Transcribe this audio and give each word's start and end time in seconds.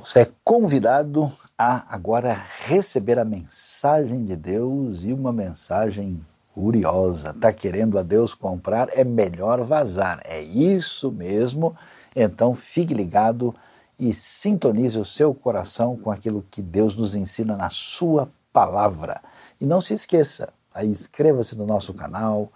Você 0.00 0.20
é 0.20 0.28
convidado 0.44 1.30
a 1.56 1.84
agora 1.92 2.32
receber 2.66 3.18
a 3.18 3.24
mensagem 3.24 4.24
de 4.24 4.36
Deus 4.36 5.02
e 5.02 5.12
uma 5.12 5.32
mensagem 5.32 6.20
curiosa. 6.54 7.30
Está 7.30 7.52
querendo 7.52 7.98
a 7.98 8.02
Deus 8.02 8.32
comprar? 8.32 8.88
É 8.92 9.02
melhor 9.02 9.64
vazar. 9.64 10.20
É 10.24 10.40
isso 10.40 11.10
mesmo. 11.10 11.76
Então 12.14 12.54
fique 12.54 12.94
ligado 12.94 13.52
e 13.98 14.12
sintonize 14.12 14.98
o 14.98 15.04
seu 15.04 15.34
coração 15.34 15.96
com 15.96 16.12
aquilo 16.12 16.46
que 16.48 16.62
Deus 16.62 16.94
nos 16.94 17.16
ensina 17.16 17.56
na 17.56 17.68
Sua 17.68 18.30
palavra. 18.52 19.20
E 19.60 19.66
não 19.66 19.80
se 19.80 19.94
esqueça, 19.94 20.48
inscreva-se 20.80 21.56
no 21.56 21.66
nosso 21.66 21.92
canal, 21.92 22.52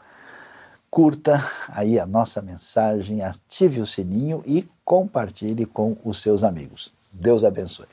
curta 0.89 1.43
aí 1.71 1.99
a 1.99 2.07
nossa 2.07 2.41
mensagem, 2.41 3.23
ative 3.23 3.81
o 3.81 3.87
sininho 3.87 4.43
e 4.47 4.69
compartilhe 4.85 5.67
com 5.67 5.97
os 6.05 6.23
seus 6.23 6.45
amigos. 6.45 7.02
Deus 7.13 7.45
abençoe. 7.45 7.87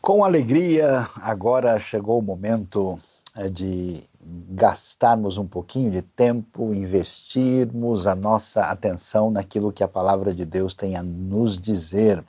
Com 0.00 0.24
alegria, 0.24 1.06
agora 1.22 1.78
chegou 1.78 2.18
o 2.18 2.22
momento 2.22 2.98
é, 3.36 3.48
de 3.48 4.02
gastarmos 4.50 5.38
um 5.38 5.46
pouquinho 5.46 5.92
de 5.92 6.02
tempo, 6.02 6.74
investirmos 6.74 8.06
a 8.06 8.16
nossa 8.16 8.64
atenção 8.64 9.30
naquilo 9.30 9.72
que 9.72 9.84
a 9.84 9.88
palavra 9.88 10.34
de 10.34 10.44
Deus 10.44 10.74
tem 10.74 10.96
a 10.96 11.02
nos 11.04 11.56
dizer. 11.56 12.22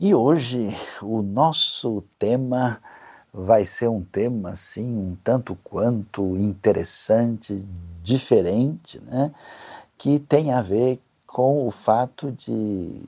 E 0.00 0.14
hoje 0.14 0.74
o 1.02 1.20
nosso 1.20 2.02
tema 2.18 2.80
vai 3.32 3.64
ser 3.64 3.88
um 3.88 4.02
tema 4.02 4.50
assim 4.50 4.96
um 4.96 5.14
tanto 5.22 5.54
quanto 5.62 6.36
interessante, 6.36 7.66
diferente, 8.02 9.00
né? 9.00 9.32
que 9.96 10.18
tem 10.18 10.52
a 10.52 10.60
ver 10.60 11.00
com 11.26 11.66
o 11.66 11.70
fato 11.70 12.32
de 12.32 13.04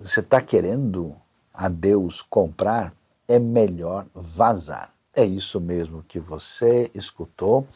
você 0.00 0.20
estar 0.20 0.40
tá 0.40 0.44
querendo 0.44 1.14
a 1.54 1.68
Deus 1.68 2.22
comprar, 2.22 2.92
é 3.28 3.38
melhor 3.38 4.06
vazar. 4.14 4.92
É 5.14 5.24
isso 5.24 5.60
mesmo 5.60 6.04
que 6.06 6.18
você 6.18 6.90
escutou, 6.94 7.66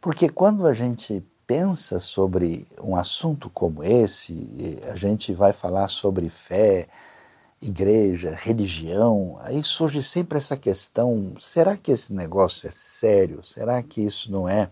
porque 0.00 0.28
quando 0.28 0.66
a 0.66 0.72
gente 0.72 1.24
pensa 1.46 2.00
sobre 2.00 2.66
um 2.82 2.96
assunto 2.96 3.48
como 3.50 3.84
esse, 3.84 4.80
a 4.90 4.96
gente 4.96 5.32
vai 5.32 5.52
falar 5.52 5.88
sobre 5.88 6.28
fé, 6.28 6.86
igreja, 7.62 8.34
religião, 8.36 9.38
aí 9.42 9.62
surge 9.62 10.02
sempre 10.02 10.38
essa 10.38 10.56
questão: 10.56 11.34
será 11.38 11.76
que 11.76 11.92
esse 11.92 12.12
negócio 12.12 12.66
é 12.66 12.70
sério? 12.70 13.44
Será 13.44 13.82
que 13.82 14.00
isso 14.00 14.30
não 14.30 14.48
é 14.48 14.68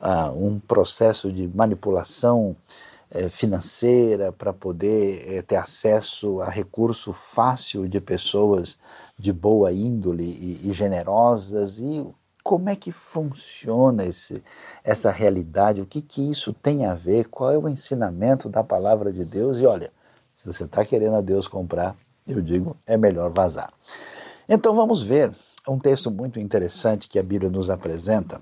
ah, 0.00 0.30
um 0.32 0.58
processo 0.58 1.32
de 1.32 1.46
manipulação 1.48 2.56
eh, 3.12 3.28
financeira 3.28 4.32
para 4.32 4.52
poder 4.52 5.24
eh, 5.26 5.42
ter 5.42 5.56
acesso 5.56 6.40
a 6.40 6.48
recurso 6.48 7.12
fácil 7.12 7.88
de 7.88 8.00
pessoas 8.00 8.78
de 9.18 9.32
boa 9.32 9.72
índole 9.72 10.24
e, 10.24 10.70
e 10.70 10.72
generosas? 10.72 11.78
E 11.78 12.06
como 12.42 12.68
é 12.68 12.76
que 12.76 12.90
funciona 12.90 14.04
esse, 14.04 14.42
essa 14.82 15.10
realidade, 15.10 15.80
o 15.80 15.86
que, 15.86 16.00
que 16.00 16.30
isso 16.30 16.52
tem 16.52 16.86
a 16.86 16.94
ver, 16.94 17.28
qual 17.28 17.50
é 17.52 17.58
o 17.58 17.68
ensinamento 17.68 18.48
da 18.48 18.64
palavra 18.64 19.12
de 19.12 19.24
Deus? 19.24 19.58
E 19.58 19.66
olha, 19.66 19.90
se 20.34 20.46
você 20.46 20.64
está 20.64 20.84
querendo 20.84 21.16
a 21.16 21.20
Deus 21.20 21.46
comprar, 21.46 21.94
eu 22.26 22.40
digo, 22.40 22.76
é 22.86 22.96
melhor 22.96 23.30
vazar. 23.30 23.72
Então 24.48 24.74
vamos 24.74 25.02
ver 25.02 25.30
um 25.68 25.78
texto 25.78 26.10
muito 26.10 26.40
interessante 26.40 27.08
que 27.08 27.18
a 27.18 27.22
Bíblia 27.22 27.50
nos 27.50 27.68
apresenta, 27.68 28.40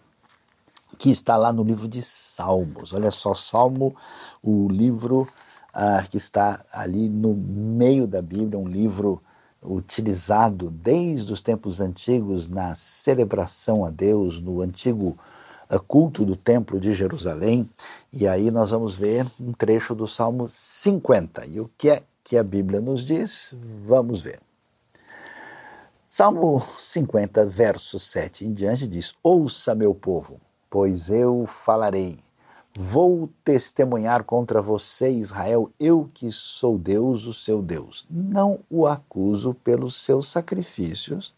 que 0.98 1.10
está 1.10 1.36
lá 1.36 1.52
no 1.52 1.62
livro 1.62 1.86
de 1.86 2.02
Salmos. 2.02 2.92
Olha 2.92 3.10
só, 3.10 3.32
Salmo, 3.34 3.94
o 4.42 4.68
livro 4.68 5.28
ah, 5.72 6.04
que 6.08 6.16
está 6.16 6.64
ali 6.72 7.08
no 7.08 7.34
meio 7.34 8.06
da 8.06 8.20
Bíblia, 8.20 8.58
um 8.58 8.66
livro 8.66 9.22
utilizado 9.62 10.70
desde 10.70 11.32
os 11.32 11.40
tempos 11.40 11.80
antigos 11.80 12.48
na 12.48 12.74
celebração 12.74 13.84
a 13.84 13.90
Deus, 13.90 14.40
no 14.40 14.60
antigo 14.60 15.16
ah, 15.70 15.78
culto 15.78 16.24
do 16.24 16.34
Templo 16.34 16.80
de 16.80 16.92
Jerusalém. 16.92 17.68
E 18.12 18.26
aí 18.26 18.50
nós 18.50 18.70
vamos 18.70 18.94
ver 18.94 19.24
um 19.40 19.52
trecho 19.52 19.94
do 19.94 20.06
Salmo 20.06 20.48
50. 20.48 21.46
E 21.46 21.60
o 21.60 21.70
que 21.78 21.90
é 21.90 22.02
que 22.24 22.36
a 22.36 22.42
Bíblia 22.42 22.80
nos 22.80 23.04
diz? 23.04 23.54
Vamos 23.84 24.20
ver. 24.20 24.40
Salmo 26.04 26.58
50, 26.60 27.46
verso 27.46 27.98
7 28.00 28.46
em 28.46 28.52
diante 28.52 28.88
diz: 28.88 29.14
Ouça, 29.22 29.74
meu 29.74 29.94
povo, 29.94 30.40
pois 30.70 31.10
eu 31.10 31.46
falarei. 31.46 32.18
Vou 32.74 33.28
testemunhar 33.42 34.22
contra 34.22 34.62
você, 34.62 35.10
Israel, 35.10 35.70
eu 35.80 36.08
que 36.14 36.30
sou 36.30 36.78
Deus, 36.78 37.26
o 37.26 37.34
seu 37.34 37.60
Deus. 37.60 38.06
Não 38.08 38.60
o 38.70 38.86
acuso 38.86 39.52
pelos 39.52 39.96
seus 39.96 40.28
sacrifícios, 40.28 41.34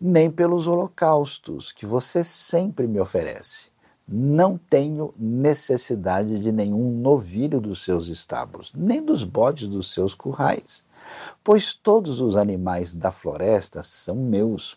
nem 0.00 0.30
pelos 0.30 0.66
holocaustos 0.66 1.72
que 1.72 1.84
você 1.84 2.22
sempre 2.22 2.86
me 2.86 3.00
oferece. 3.00 3.72
Não 4.06 4.58
tenho 4.58 5.14
necessidade 5.16 6.38
de 6.38 6.52
nenhum 6.52 6.90
novilho 6.92 7.60
dos 7.60 7.84
seus 7.84 8.08
estábulos, 8.08 8.70
nem 8.74 9.02
dos 9.02 9.24
bodes 9.24 9.68
dos 9.68 9.92
seus 9.92 10.14
currais, 10.14 10.84
pois 11.42 11.72
todos 11.72 12.20
os 12.20 12.36
animais 12.36 12.94
da 12.94 13.10
floresta 13.10 13.82
são 13.82 14.16
meus 14.16 14.76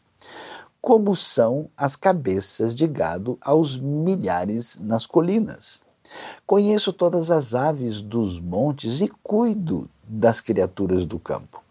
como 0.85 1.15
são 1.15 1.67
as 1.75 1.95
cabeças 1.95 2.75
de 2.75 2.85
gado 2.85 3.39
aos 3.41 3.75
milhares 3.79 4.77
nas 4.79 5.07
colinas. 5.07 5.81
Conheço 6.45 6.93
todas 6.93 7.31
as 7.31 7.55
aves 7.55 8.03
dos 8.03 8.39
montes 8.39 9.01
e 9.01 9.07
cuido 9.23 9.89
das 10.07 10.39
criaturas 10.39 11.03
do 11.07 11.17
campo. 11.17 11.63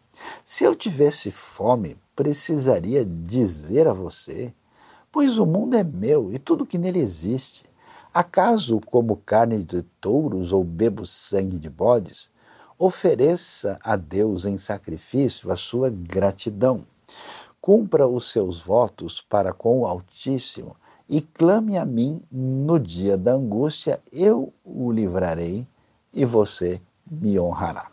Se 0.45 0.65
eu 0.65 0.75
tivesse 0.75 1.31
fome, 1.31 1.97
precisaria 2.17 3.05
dizer 3.05 3.87
a 3.87 3.93
você, 3.93 4.53
pois 5.13 5.39
o 5.39 5.47
mundo 5.47 5.77
é 5.77 5.85
meu 5.85 6.33
e 6.33 6.39
tudo 6.41 6.67
que 6.67 6.77
nele 6.77 6.99
existe. 6.99 7.63
Acaso 8.13 8.81
como 8.81 9.23
carne 9.25 9.63
de 9.63 9.83
touros 10.01 10.51
ou 10.51 10.65
bebo 10.65 11.07
sangue 11.07 11.61
de 11.61 11.71
bodes? 11.71 12.29
Ofereça 12.77 13.79
a 13.81 13.95
Deus 13.95 14.45
em 14.45 14.59
sacrifício 14.59 15.53
a 15.53 15.57
sua 15.57 15.89
gratidão 15.89 16.85
cumpra 17.65 18.07
os 18.07 18.31
seus 18.31 18.61
votos 18.61 19.23
para 19.23 19.51
com 19.51 19.81
o 19.81 19.87
Altíssimo 19.87 20.77
e 21.09 21.23
clame 21.23 21.79
a 21.79 21.85
mim 21.87 22.23
no 22.31 22.79
dia 22.79 23.17
da 23.17 23.33
angústia, 23.33 24.03
eu 24.13 24.53
o 24.63 24.93
livrarei 24.93 25.67
e 26.13 26.27
você 26.27 26.79
me 27.11 27.41
honrará. 27.41 27.89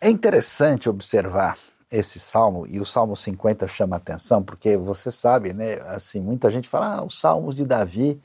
É 0.00 0.10
interessante 0.10 0.88
observar 0.88 1.56
esse 1.88 2.18
salmo, 2.18 2.66
e 2.66 2.80
o 2.80 2.84
Salmo 2.84 3.14
50 3.14 3.68
chama 3.68 3.94
atenção, 3.94 4.42
porque 4.42 4.76
você 4.76 5.12
sabe, 5.12 5.52
né, 5.52 5.74
assim, 5.86 6.20
muita 6.20 6.50
gente 6.50 6.68
fala, 6.68 6.96
ah, 6.96 7.04
os 7.04 7.20
salmos 7.20 7.54
de 7.54 7.64
Davi, 7.64 8.20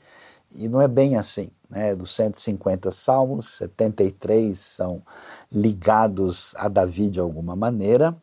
e 0.50 0.68
não 0.68 0.80
é 0.80 0.88
bem 0.88 1.16
assim, 1.16 1.48
né, 1.70 1.94
dos 1.94 2.12
150 2.16 2.90
salmos, 2.90 3.50
73 3.50 4.58
são 4.58 5.00
ligados 5.50 6.56
a 6.56 6.66
Davi 6.66 7.08
de 7.08 7.20
alguma 7.20 7.54
maneira, 7.54 8.16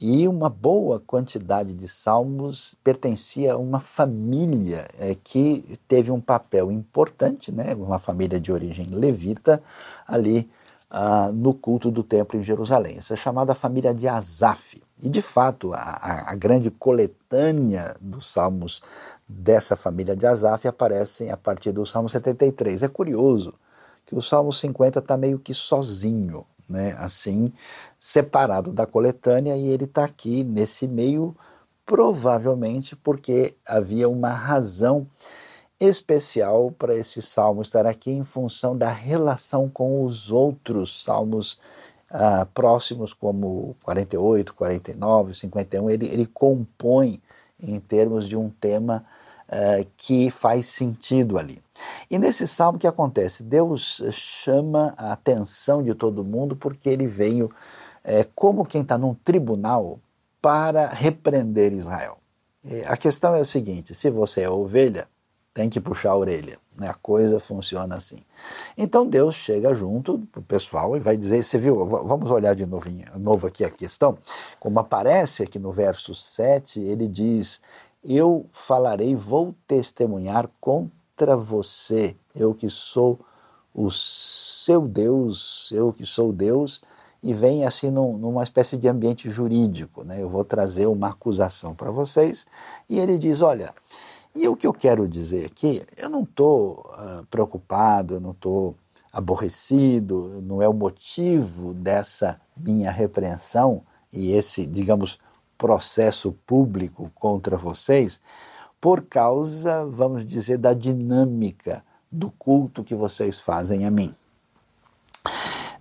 e 0.00 0.26
uma 0.26 0.48
boa 0.48 0.98
quantidade 0.98 1.74
de 1.74 1.86
salmos 1.86 2.74
pertencia 2.82 3.52
a 3.52 3.56
uma 3.58 3.78
família 3.78 4.88
é, 4.98 5.14
que 5.14 5.78
teve 5.86 6.10
um 6.10 6.20
papel 6.20 6.72
importante, 6.72 7.52
né, 7.52 7.74
uma 7.74 7.98
família 7.98 8.40
de 8.40 8.50
origem 8.50 8.86
levita, 8.86 9.62
ali 10.08 10.48
ah, 10.90 11.30
no 11.32 11.52
culto 11.52 11.90
do 11.90 12.02
templo 12.02 12.40
em 12.40 12.42
Jerusalém. 12.42 12.96
Essa 12.98 13.14
é 13.14 13.16
chamada 13.16 13.54
família 13.54 13.92
de 13.92 14.08
Asaf. 14.08 14.82
E 15.02 15.08
de 15.08 15.22
fato, 15.22 15.72
a, 15.74 16.30
a 16.30 16.34
grande 16.34 16.70
coletânea 16.70 17.94
dos 18.00 18.26
salmos 18.26 18.82
dessa 19.28 19.76
família 19.76 20.16
de 20.16 20.26
Asaf 20.26 20.66
aparecem 20.66 21.30
a 21.30 21.36
partir 21.36 21.72
do 21.72 21.84
Salmo 21.84 22.08
73. 22.08 22.82
É 22.82 22.88
curioso 22.88 23.54
que 24.04 24.16
o 24.16 24.22
Salmo 24.22 24.52
50 24.52 24.98
está 24.98 25.16
meio 25.16 25.38
que 25.38 25.54
sozinho, 25.54 26.44
né, 26.70 26.94
assim, 26.98 27.52
separado 27.98 28.72
da 28.72 28.86
coletânea, 28.86 29.56
e 29.56 29.68
ele 29.68 29.84
está 29.84 30.04
aqui 30.04 30.44
nesse 30.44 30.86
meio, 30.86 31.36
provavelmente 31.84 32.94
porque 32.96 33.54
havia 33.66 34.08
uma 34.08 34.30
razão 34.30 35.06
especial 35.80 36.70
para 36.70 36.94
esse 36.94 37.22
salmo 37.22 37.62
estar 37.62 37.86
aqui 37.86 38.10
em 38.10 38.22
função 38.22 38.76
da 38.76 38.90
relação 38.90 39.68
com 39.68 40.04
os 40.04 40.30
outros 40.30 41.02
salmos 41.02 41.58
ah, 42.10 42.46
próximos, 42.52 43.14
como 43.14 43.76
48, 43.82 44.54
49, 44.54 45.34
51. 45.34 45.90
Ele, 45.90 46.06
ele 46.06 46.26
compõe 46.26 47.20
em 47.62 47.78
termos 47.80 48.28
de 48.28 48.36
um 48.36 48.50
tema 48.50 49.04
uh, 49.50 49.86
que 49.96 50.30
faz 50.30 50.66
sentido 50.66 51.38
ali. 51.38 51.62
E 52.10 52.18
nesse 52.18 52.46
salmo 52.46 52.76
o 52.76 52.80
que 52.80 52.86
acontece? 52.86 53.42
Deus 53.42 54.02
chama 54.12 54.94
a 54.96 55.12
atenção 55.12 55.82
de 55.82 55.94
todo 55.94 56.24
mundo 56.24 56.54
porque 56.56 56.88
ele 56.88 57.06
veio 57.06 57.50
é, 58.04 58.24
como 58.34 58.64
quem 58.64 58.82
está 58.82 58.96
num 58.96 59.14
tribunal 59.14 59.98
para 60.40 60.88
repreender 60.88 61.72
Israel. 61.72 62.18
E 62.64 62.82
a 62.84 62.96
questão 62.96 63.34
é 63.34 63.40
o 63.40 63.46
seguinte: 63.46 63.94
se 63.94 64.10
você 64.10 64.42
é 64.42 64.50
ovelha, 64.50 65.08
tem 65.52 65.68
que 65.68 65.80
puxar 65.80 66.10
a 66.10 66.16
orelha. 66.16 66.58
Né? 66.76 66.88
A 66.88 66.94
coisa 66.94 67.40
funciona 67.40 67.96
assim. 67.96 68.18
Então 68.76 69.06
Deus 69.06 69.34
chega 69.34 69.74
junto 69.74 70.18
para 70.32 70.40
o 70.40 70.42
pessoal 70.42 70.96
e 70.96 71.00
vai 71.00 71.16
dizer: 71.16 71.42
Você 71.42 71.58
viu? 71.58 71.84
Vamos 71.86 72.30
olhar 72.30 72.54
de 72.54 72.66
novo, 72.66 72.88
novo 73.18 73.46
aqui 73.46 73.64
a 73.64 73.70
questão. 73.70 74.16
Como 74.58 74.78
aparece 74.78 75.42
aqui 75.42 75.58
no 75.58 75.72
verso 75.72 76.14
7, 76.14 76.80
ele 76.80 77.08
diz: 77.08 77.60
Eu 78.02 78.46
falarei, 78.52 79.14
vou 79.14 79.54
testemunhar 79.66 80.48
contra 80.60 81.36
você, 81.36 82.16
eu 82.34 82.54
que 82.54 82.70
sou 82.70 83.20
o 83.74 83.90
seu 83.90 84.88
Deus, 84.88 85.70
eu 85.72 85.92
que 85.92 86.06
sou 86.06 86.32
Deus, 86.32 86.80
e 87.22 87.34
vem 87.34 87.66
assim 87.66 87.90
num, 87.90 88.16
numa 88.16 88.42
espécie 88.42 88.76
de 88.78 88.88
ambiente 88.88 89.28
jurídico. 89.28 90.02
Né? 90.02 90.22
Eu 90.22 90.30
vou 90.30 90.44
trazer 90.44 90.86
uma 90.86 91.08
acusação 91.08 91.74
para 91.74 91.90
vocês, 91.90 92.46
e 92.88 92.98
ele 92.98 93.18
diz: 93.18 93.42
Olha. 93.42 93.74
E 94.32 94.46
o 94.46 94.54
que 94.54 94.64
eu 94.64 94.72
quero 94.72 95.08
dizer 95.08 95.46
aqui, 95.46 95.82
eu 95.96 96.08
não 96.08 96.22
estou 96.22 96.88
uh, 96.94 97.26
preocupado, 97.26 98.14
eu 98.14 98.20
não 98.20 98.30
estou 98.30 98.76
aborrecido, 99.12 100.40
não 100.42 100.62
é 100.62 100.68
o 100.68 100.72
motivo 100.72 101.74
dessa 101.74 102.40
minha 102.56 102.92
repreensão 102.92 103.82
e 104.12 104.32
esse, 104.32 104.66
digamos, 104.66 105.18
processo 105.60 106.32
público 106.46 107.12
contra 107.14 107.54
vocês, 107.54 108.18
por 108.80 109.02
causa, 109.02 109.84
vamos 109.84 110.24
dizer, 110.24 110.56
da 110.56 110.72
dinâmica 110.72 111.84
do 112.10 112.30
culto 112.30 112.82
que 112.82 112.94
vocês 112.94 113.38
fazem 113.38 113.84
a 113.84 113.90
mim. 113.90 114.14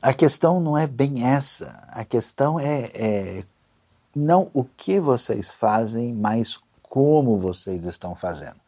A 0.01 0.13
questão 0.13 0.59
não 0.59 0.77
é 0.77 0.85
bem 0.85 1.25
essa, 1.25 1.87
a 1.91 2.03
questão 2.03 2.59
é, 2.59 2.91
é 2.93 3.43
não 4.13 4.51
o 4.53 4.65
que 4.65 4.99
vocês 4.99 5.49
fazem, 5.49 6.13
mas 6.13 6.59
como 6.81 7.37
vocês 7.37 7.85
estão 7.85 8.13
fazendo. 8.15 8.59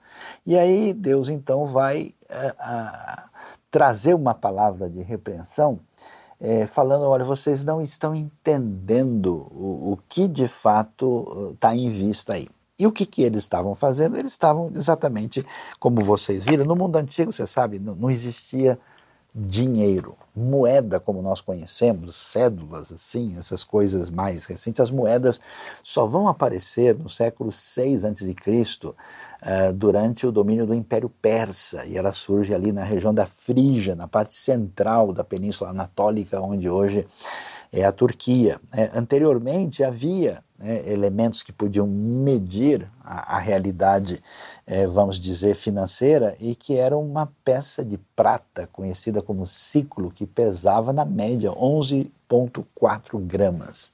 E 0.45 0.57
aí 0.57 0.93
Deus 0.93 1.27
então 1.27 1.65
vai 1.65 2.13
a, 2.29 2.55
a, 2.57 3.29
trazer 3.69 4.13
uma 4.13 4.33
palavra 4.33 4.89
de 4.89 5.01
repreensão, 5.01 5.77
é, 6.41 6.65
falando: 6.65 7.03
olha, 7.03 7.23
vocês 7.23 7.63
não 7.63 7.81
estão 7.81 8.15
entendendo 8.15 9.47
o, 9.51 9.93
o 9.93 9.99
que 10.09 10.27
de 10.27 10.47
fato 10.47 11.51
está 11.53 11.75
em 11.75 11.89
vista 11.89 12.33
aí. 12.33 12.49
E 12.79 12.87
o 12.87 12.91
que, 12.91 13.05
que 13.05 13.21
eles 13.21 13.43
estavam 13.43 13.75
fazendo? 13.75 14.17
Eles 14.17 14.31
estavam 14.31 14.71
exatamente 14.75 15.45
como 15.79 16.03
vocês 16.03 16.43
viram. 16.43 16.65
No 16.65 16.75
mundo 16.75 16.95
antigo, 16.95 17.31
você 17.31 17.45
sabe, 17.45 17.77
não, 17.77 17.93
não 17.93 18.09
existia 18.09 18.79
dinheiro, 19.33 20.17
moeda 20.35 20.99
como 20.99 21.21
nós 21.21 21.39
conhecemos, 21.39 22.15
cédulas, 22.15 22.91
assim, 22.91 23.37
essas 23.37 23.63
coisas 23.63 24.09
mais 24.09 24.45
recentes. 24.45 24.81
As 24.81 24.91
moedas 24.91 25.39
só 25.81 26.05
vão 26.05 26.27
aparecer 26.27 26.97
no 26.97 27.07
século 27.07 27.51
6 27.51 28.03
a.C., 28.03 28.35
uh, 29.41 29.73
durante 29.73 30.25
o 30.25 30.31
domínio 30.31 30.65
do 30.65 30.73
Império 30.73 31.09
Persa, 31.09 31.85
e 31.85 31.97
ela 31.97 32.11
surge 32.11 32.53
ali 32.53 32.71
na 32.71 32.83
região 32.83 33.13
da 33.13 33.25
Frígia, 33.25 33.95
na 33.95 34.07
parte 34.07 34.35
central 34.35 35.11
da 35.11 35.23
Península 35.23 35.71
Anatólica, 35.71 36.39
onde 36.39 36.69
hoje 36.69 37.07
é 37.71 37.85
a 37.85 37.91
Turquia. 37.91 38.59
É, 38.73 38.91
anteriormente 38.93 39.83
havia 39.83 40.43
né, 40.59 40.89
elementos 40.91 41.41
que 41.41 41.53
podiam 41.53 41.87
medir 41.87 42.89
a, 43.03 43.37
a 43.37 43.39
realidade, 43.39 44.21
é, 44.67 44.85
vamos 44.85 45.19
dizer, 45.19 45.55
financeira, 45.55 46.35
e 46.39 46.53
que 46.53 46.75
era 46.75 46.97
uma 46.97 47.31
peça 47.43 47.83
de 47.83 47.97
prata 48.15 48.67
conhecida 48.67 49.21
como 49.21 49.47
ciclo, 49.47 50.11
que 50.11 50.25
pesava 50.25 50.91
na 50.91 51.05
média 51.05 51.51
11,4 51.51 53.19
gramas. 53.19 53.93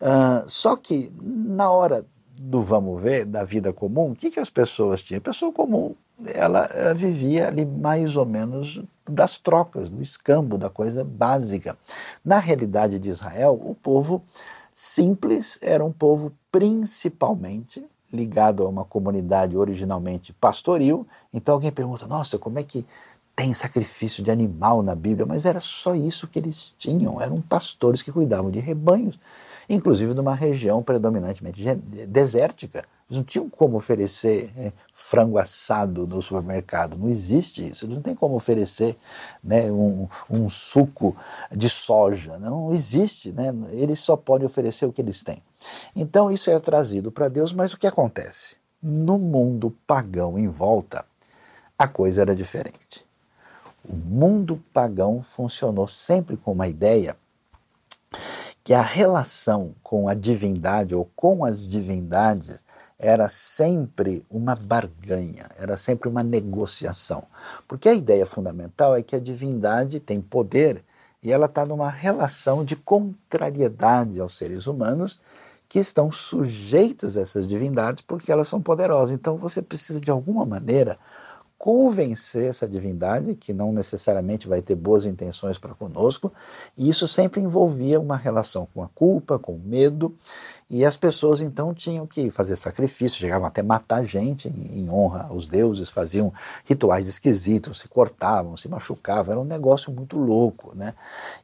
Uh, 0.00 0.42
só 0.48 0.76
que 0.76 1.12
na 1.20 1.70
hora 1.70 2.04
do 2.42 2.60
vamos 2.60 3.00
ver, 3.00 3.24
da 3.24 3.44
vida 3.44 3.72
comum, 3.72 4.10
o 4.10 4.16
que, 4.16 4.30
que 4.30 4.40
as 4.40 4.50
pessoas 4.50 5.00
tinham? 5.00 5.18
A 5.18 5.22
pessoa 5.22 5.52
comum, 5.52 5.94
ela, 6.26 6.64
ela 6.74 6.92
vivia 6.92 7.46
ali 7.46 7.64
mais 7.64 8.16
ou 8.16 8.26
menos 8.26 8.82
das 9.08 9.38
trocas, 9.38 9.88
do 9.88 10.02
escambo, 10.02 10.58
da 10.58 10.68
coisa 10.68 11.04
básica. 11.04 11.76
Na 12.24 12.38
realidade 12.38 12.98
de 12.98 13.10
Israel, 13.10 13.60
o 13.64 13.74
povo 13.76 14.22
simples 14.72 15.58
era 15.62 15.84
um 15.84 15.92
povo 15.92 16.32
principalmente 16.50 17.84
ligado 18.12 18.64
a 18.64 18.68
uma 18.68 18.84
comunidade 18.84 19.56
originalmente 19.56 20.32
pastoril. 20.32 21.06
Então 21.32 21.54
alguém 21.54 21.70
pergunta: 21.70 22.06
nossa, 22.08 22.38
como 22.38 22.58
é 22.58 22.62
que 22.64 22.84
tem 23.36 23.54
sacrifício 23.54 24.22
de 24.22 24.30
animal 24.30 24.82
na 24.82 24.94
Bíblia? 24.94 25.26
Mas 25.26 25.46
era 25.46 25.60
só 25.60 25.94
isso 25.94 26.26
que 26.26 26.38
eles 26.38 26.74
tinham, 26.76 27.20
eram 27.20 27.40
pastores 27.40 28.02
que 28.02 28.12
cuidavam 28.12 28.50
de 28.50 28.58
rebanhos 28.58 29.18
inclusive 29.74 30.12
numa 30.12 30.34
região 30.34 30.82
predominantemente 30.82 31.62
desértica. 32.06 32.84
Eles 33.08 33.18
não 33.18 33.24
tinham 33.24 33.48
como 33.48 33.76
oferecer 33.76 34.52
é, 34.56 34.72
frango 34.92 35.38
assado 35.38 36.06
no 36.06 36.20
supermercado, 36.20 36.98
não 36.98 37.08
existe 37.08 37.70
isso. 37.70 37.86
Eles 37.86 37.96
não 37.96 38.02
têm 38.02 38.14
como 38.14 38.34
oferecer 38.34 38.96
né, 39.42 39.72
um, 39.72 40.06
um, 40.30 40.48
suco 40.48 41.16
de 41.50 41.68
soja, 41.68 42.38
não 42.38 42.72
existe. 42.72 43.32
Né? 43.32 43.52
Eles 43.70 43.98
só 43.98 44.14
podem 44.16 44.46
oferecer 44.46 44.84
o 44.84 44.92
que 44.92 45.00
eles 45.00 45.22
têm. 45.22 45.38
Então 45.96 46.30
isso 46.30 46.50
é 46.50 46.60
trazido 46.60 47.10
para 47.10 47.28
Deus, 47.28 47.52
mas 47.52 47.72
o 47.72 47.78
que 47.78 47.86
acontece? 47.86 48.56
No 48.82 49.18
mundo 49.18 49.74
pagão 49.86 50.38
em 50.38 50.48
volta, 50.48 51.04
a 51.78 51.88
coisa 51.88 52.22
era 52.22 52.34
diferente. 52.34 53.06
O 53.88 53.96
mundo 53.96 54.62
pagão 54.72 55.22
funcionou 55.22 55.88
sempre 55.88 56.36
com 56.36 56.52
uma 56.52 56.68
ideia 56.68 57.16
que 58.64 58.74
a 58.74 58.82
relação 58.82 59.74
com 59.82 60.08
a 60.08 60.14
divindade 60.14 60.94
ou 60.94 61.10
com 61.16 61.44
as 61.44 61.66
divindades 61.66 62.64
era 62.98 63.28
sempre 63.28 64.24
uma 64.30 64.54
barganha, 64.54 65.50
era 65.58 65.76
sempre 65.76 66.08
uma 66.08 66.22
negociação. 66.22 67.24
Porque 67.66 67.88
a 67.88 67.94
ideia 67.94 68.24
fundamental 68.24 68.94
é 68.94 69.02
que 69.02 69.16
a 69.16 69.20
divindade 69.20 69.98
tem 69.98 70.20
poder 70.20 70.84
e 71.20 71.32
ela 71.32 71.46
está 71.46 71.66
numa 71.66 71.90
relação 71.90 72.64
de 72.64 72.76
contrariedade 72.76 74.20
aos 74.20 74.36
seres 74.36 74.68
humanos 74.68 75.20
que 75.68 75.80
estão 75.80 76.10
sujeitos 76.10 77.16
a 77.16 77.22
essas 77.22 77.48
divindades 77.48 78.04
porque 78.06 78.30
elas 78.30 78.46
são 78.46 78.60
poderosas. 78.60 79.10
Então 79.10 79.36
você 79.36 79.60
precisa 79.60 80.00
de 80.00 80.10
alguma 80.10 80.44
maneira 80.44 80.96
convencer 81.62 82.50
essa 82.50 82.66
divindade, 82.66 83.36
que 83.36 83.52
não 83.52 83.70
necessariamente 83.70 84.48
vai 84.48 84.60
ter 84.60 84.74
boas 84.74 85.04
intenções 85.04 85.58
para 85.58 85.72
conosco, 85.72 86.32
e 86.76 86.88
isso 86.88 87.06
sempre 87.06 87.40
envolvia 87.40 88.00
uma 88.00 88.16
relação 88.16 88.66
com 88.74 88.82
a 88.82 88.88
culpa, 88.88 89.38
com 89.38 89.52
o 89.52 89.60
medo, 89.60 90.12
e 90.68 90.84
as 90.84 90.96
pessoas 90.96 91.40
então 91.40 91.72
tinham 91.72 92.04
que 92.04 92.30
fazer 92.30 92.56
sacrifício, 92.56 93.20
chegavam 93.20 93.46
até 93.46 93.62
matar 93.62 94.02
gente 94.02 94.48
em, 94.48 94.80
em 94.80 94.90
honra 94.90 95.28
aos 95.30 95.46
deuses, 95.46 95.88
faziam 95.88 96.34
rituais 96.64 97.08
esquisitos, 97.08 97.78
se 97.78 97.86
cortavam, 97.86 98.56
se 98.56 98.68
machucavam, 98.68 99.30
era 99.30 99.40
um 99.40 99.44
negócio 99.44 99.92
muito 99.92 100.18
louco. 100.18 100.74
Né? 100.74 100.92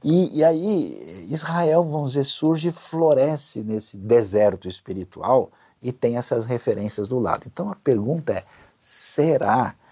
E, 0.02 0.38
e 0.38 0.42
aí 0.42 1.28
Israel, 1.30 1.84
vamos 1.84 2.14
dizer, 2.14 2.24
surge 2.24 2.70
e 2.70 2.72
floresce 2.72 3.60
nesse 3.60 3.96
deserto 3.96 4.66
espiritual 4.66 5.52
e 5.80 5.92
tem 5.92 6.16
essas 6.16 6.44
referências 6.44 7.06
do 7.06 7.20
lado. 7.20 7.46
Então 7.46 7.70
a 7.70 7.76
pergunta 7.76 8.32
é: 8.32 8.42
será 8.80 9.70
que 9.70 9.87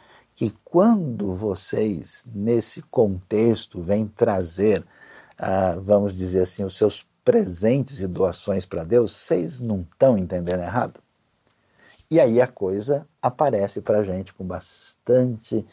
quando 0.77 1.33
vocês, 1.33 2.27
nesse 2.35 2.83
contexto, 2.83 3.81
vêm 3.81 4.07
trazer, 4.07 4.85
ah, 5.39 5.79
vamos 5.81 6.15
dizer 6.15 6.43
assim, 6.43 6.63
os 6.63 6.77
seus 6.77 7.07
presentes 7.25 8.01
e 8.01 8.07
doações 8.07 8.67
para 8.67 8.85
Deus, 8.85 9.13
vocês 9.13 9.59
não 9.59 9.81
estão 9.81 10.19
entendendo 10.19 10.61
errado? 10.61 11.01
E 12.11 12.21
aí 12.21 12.41
a 12.41 12.47
coisa 12.47 13.07
aparece 13.21 13.81
para 13.81 13.99
a 13.99 14.03
gente 14.05 14.35
com 14.35 14.45
bastante 14.45 15.67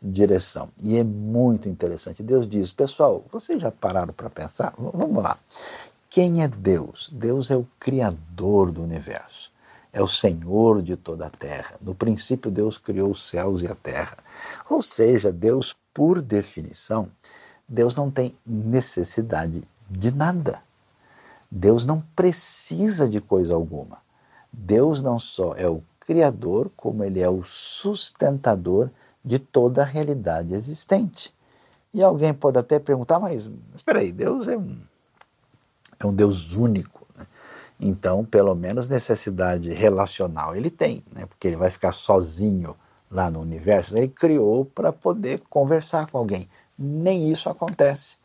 direção. 0.00 0.68
E 0.78 0.98
é 0.98 1.02
muito 1.02 1.68
interessante. 1.68 2.22
Deus 2.22 2.46
diz, 2.46 2.70
pessoal, 2.70 3.24
vocês 3.32 3.60
já 3.60 3.70
pararam 3.70 4.12
para 4.12 4.28
pensar? 4.28 4.74
Vamos 4.78 5.22
lá. 5.22 5.38
Quem 6.10 6.42
é 6.42 6.48
Deus? 6.48 7.10
Deus 7.12 7.50
é 7.50 7.56
o 7.56 7.66
Criador 7.78 8.70
do 8.70 8.82
universo 8.82 9.50
é 9.92 10.02
o 10.02 10.08
Senhor 10.08 10.82
de 10.82 10.96
toda 10.96 11.26
a 11.26 11.30
terra. 11.30 11.76
No 11.80 11.94
princípio, 11.94 12.50
Deus 12.50 12.78
criou 12.78 13.10
os 13.10 13.28
céus 13.28 13.62
e 13.62 13.66
a 13.66 13.74
terra. 13.74 14.16
Ou 14.68 14.80
seja, 14.80 15.32
Deus, 15.32 15.76
por 15.92 16.22
definição, 16.22 17.10
Deus 17.68 17.94
não 17.94 18.10
tem 18.10 18.36
necessidade 18.46 19.62
de 19.88 20.10
nada. 20.10 20.62
Deus 21.50 21.84
não 21.84 22.00
precisa 22.14 23.08
de 23.08 23.20
coisa 23.20 23.54
alguma. 23.54 23.98
Deus 24.52 25.00
não 25.00 25.18
só 25.18 25.54
é 25.54 25.68
o 25.68 25.82
Criador, 26.00 26.70
como 26.76 27.04
Ele 27.04 27.20
é 27.20 27.28
o 27.28 27.42
sustentador 27.42 28.90
de 29.24 29.38
toda 29.38 29.82
a 29.82 29.84
realidade 29.84 30.54
existente. 30.54 31.32
E 31.92 32.02
alguém 32.02 32.32
pode 32.32 32.58
até 32.58 32.78
perguntar, 32.78 33.18
mas 33.18 33.48
espera 33.74 33.98
aí, 33.98 34.12
Deus 34.12 34.46
é 34.46 34.56
um, 34.56 34.80
é 35.98 36.06
um 36.06 36.14
Deus 36.14 36.54
único. 36.54 36.99
Então, 37.80 38.24
pelo 38.24 38.54
menos 38.54 38.88
necessidade 38.88 39.72
relacional 39.72 40.54
ele 40.54 40.70
tem, 40.70 41.02
né? 41.12 41.24
porque 41.26 41.48
ele 41.48 41.56
vai 41.56 41.70
ficar 41.70 41.92
sozinho 41.92 42.76
lá 43.10 43.30
no 43.30 43.40
universo. 43.40 43.96
Ele 43.96 44.08
criou 44.08 44.64
para 44.64 44.92
poder 44.92 45.40
conversar 45.48 46.06
com 46.10 46.18
alguém. 46.18 46.46
Nem 46.78 47.30
isso 47.30 47.48
acontece. 47.48 48.18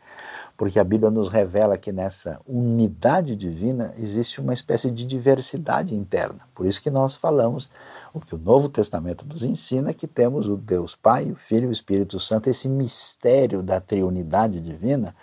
porque 0.57 0.79
a 0.79 0.83
Bíblia 0.83 1.11
nos 1.11 1.27
revela 1.27 1.77
que 1.77 1.91
nessa 1.91 2.39
unidade 2.47 3.35
divina 3.35 3.93
existe 3.97 4.39
uma 4.39 4.53
espécie 4.53 4.89
de 4.89 5.05
diversidade 5.05 5.93
interna. 5.93 6.39
Por 6.53 6.65
isso 6.65 6.81
que 6.81 6.89
nós 6.89 7.15
falamos, 7.15 7.69
o 8.13 8.21
que 8.21 8.35
o 8.35 8.37
Novo 8.37 8.69
Testamento 8.69 9.25
nos 9.27 9.43
ensina, 9.43 9.93
que 9.93 10.07
temos 10.07 10.47
o 10.47 10.55
Deus 10.55 10.95
Pai, 10.95 11.29
o 11.29 11.35
Filho 11.35 11.65
e 11.65 11.67
o 11.67 11.71
Espírito 11.71 12.19
Santo, 12.19 12.49
esse 12.49 12.69
mistério 12.69 13.61
da 13.61 13.81
triunidade 13.81 14.61
divina. 14.61 15.13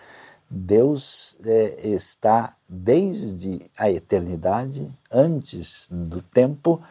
Deus 0.55 1.39
é, 1.47 1.89
está 1.89 2.55
desde 2.69 3.71
a 3.79 3.91
eternidade, 3.91 4.87
antes 5.11 5.89
do 5.91 6.21
tempo, 6.21 6.83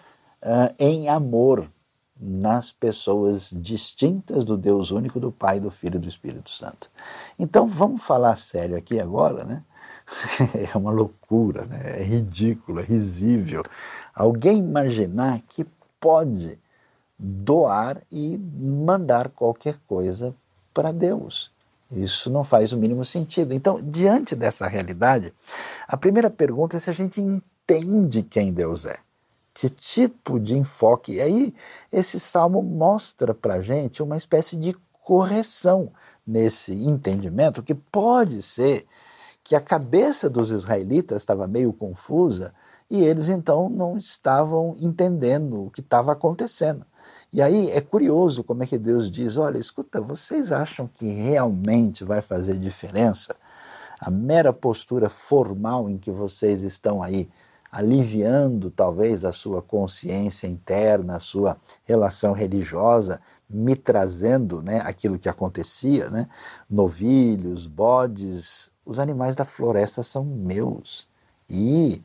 uh, 0.41 0.73
em 0.79 1.07
amor 1.07 1.69
nas 2.19 2.71
pessoas 2.71 3.53
distintas 3.55 4.43
do 4.43 4.57
Deus 4.57 4.89
único, 4.89 5.19
do 5.19 5.31
Pai, 5.31 5.59
do 5.59 5.69
Filho 5.69 5.97
e 5.97 5.99
do 5.99 6.09
Espírito 6.09 6.49
Santo. 6.49 6.89
Então 7.37 7.67
vamos 7.67 8.01
falar 8.01 8.35
sério 8.35 8.75
aqui 8.75 8.99
agora, 8.99 9.43
né? 9.43 9.63
É 10.73 10.77
uma 10.77 10.91
loucura, 10.91 11.65
né? 11.65 12.01
é 12.01 12.03
ridículo, 12.03 12.79
é 12.79 12.83
risível. 12.83 13.63
Alguém 14.13 14.57
imaginar 14.57 15.39
que 15.47 15.65
pode 15.99 16.57
doar 17.17 18.01
e 18.11 18.37
mandar 18.37 19.29
qualquer 19.29 19.77
coisa 19.87 20.35
para 20.73 20.91
Deus. 20.91 21.51
Isso 21.91 22.29
não 22.29 22.43
faz 22.43 22.71
o 22.71 22.77
mínimo 22.77 23.03
sentido. 23.03 23.53
Então, 23.53 23.81
diante 23.81 24.35
dessa 24.35 24.67
realidade, 24.67 25.33
a 25.87 25.97
primeira 25.97 26.29
pergunta 26.29 26.77
é 26.77 26.79
se 26.79 26.89
a 26.89 26.93
gente 26.93 27.19
entende 27.19 28.23
quem 28.23 28.51
Deus 28.51 28.85
é 28.85 28.97
que 29.53 29.69
tipo 29.69 30.39
de 30.39 30.57
enfoque. 30.57 31.13
E 31.13 31.21
aí, 31.21 31.55
esse 31.91 32.19
salmo 32.19 32.61
mostra 32.61 33.33
para 33.33 33.55
a 33.55 33.61
gente 33.61 34.01
uma 34.01 34.17
espécie 34.17 34.55
de 34.55 34.75
correção 35.03 35.91
nesse 36.25 36.73
entendimento, 36.73 37.63
que 37.63 37.75
pode 37.75 38.41
ser 38.41 38.85
que 39.43 39.55
a 39.55 39.61
cabeça 39.61 40.29
dos 40.29 40.51
israelitas 40.51 41.17
estava 41.17 41.47
meio 41.47 41.73
confusa 41.73 42.53
e 42.89 43.03
eles 43.03 43.27
então 43.27 43.69
não 43.69 43.97
estavam 43.97 44.75
entendendo 44.79 45.65
o 45.65 45.71
que 45.71 45.81
estava 45.81 46.11
acontecendo. 46.11 46.85
E 47.33 47.41
aí 47.41 47.71
é 47.71 47.79
curioso 47.79 48.43
como 48.43 48.63
é 48.63 48.67
que 48.67 48.77
Deus 48.77 49.09
diz: 49.09 49.37
olha, 49.37 49.57
escuta, 49.57 50.01
vocês 50.01 50.51
acham 50.51 50.87
que 50.87 51.05
realmente 51.05 52.03
vai 52.03 52.21
fazer 52.21 52.57
diferença 52.57 53.35
a 54.01 54.09
mera 54.09 54.51
postura 54.51 55.09
formal 55.09 55.87
em 55.87 55.95
que 55.95 56.09
vocês 56.09 56.63
estão 56.63 57.03
aí 57.03 57.29
aliviando 57.71 58.71
talvez 58.71 59.23
a 59.23 59.31
sua 59.31 59.61
consciência 59.61 60.47
interna, 60.47 61.17
a 61.17 61.19
sua 61.19 61.55
relação 61.85 62.33
religiosa, 62.33 63.21
me 63.47 63.75
trazendo 63.75 64.61
né, 64.61 64.81
aquilo 64.83 65.19
que 65.19 65.29
acontecia, 65.29 66.09
né? 66.09 66.27
novilhos, 66.69 67.67
bodes, 67.67 68.71
os 68.83 68.97
animais 68.97 69.35
da 69.35 69.45
floresta 69.45 70.01
são 70.01 70.25
meus 70.25 71.07
e 71.47 72.03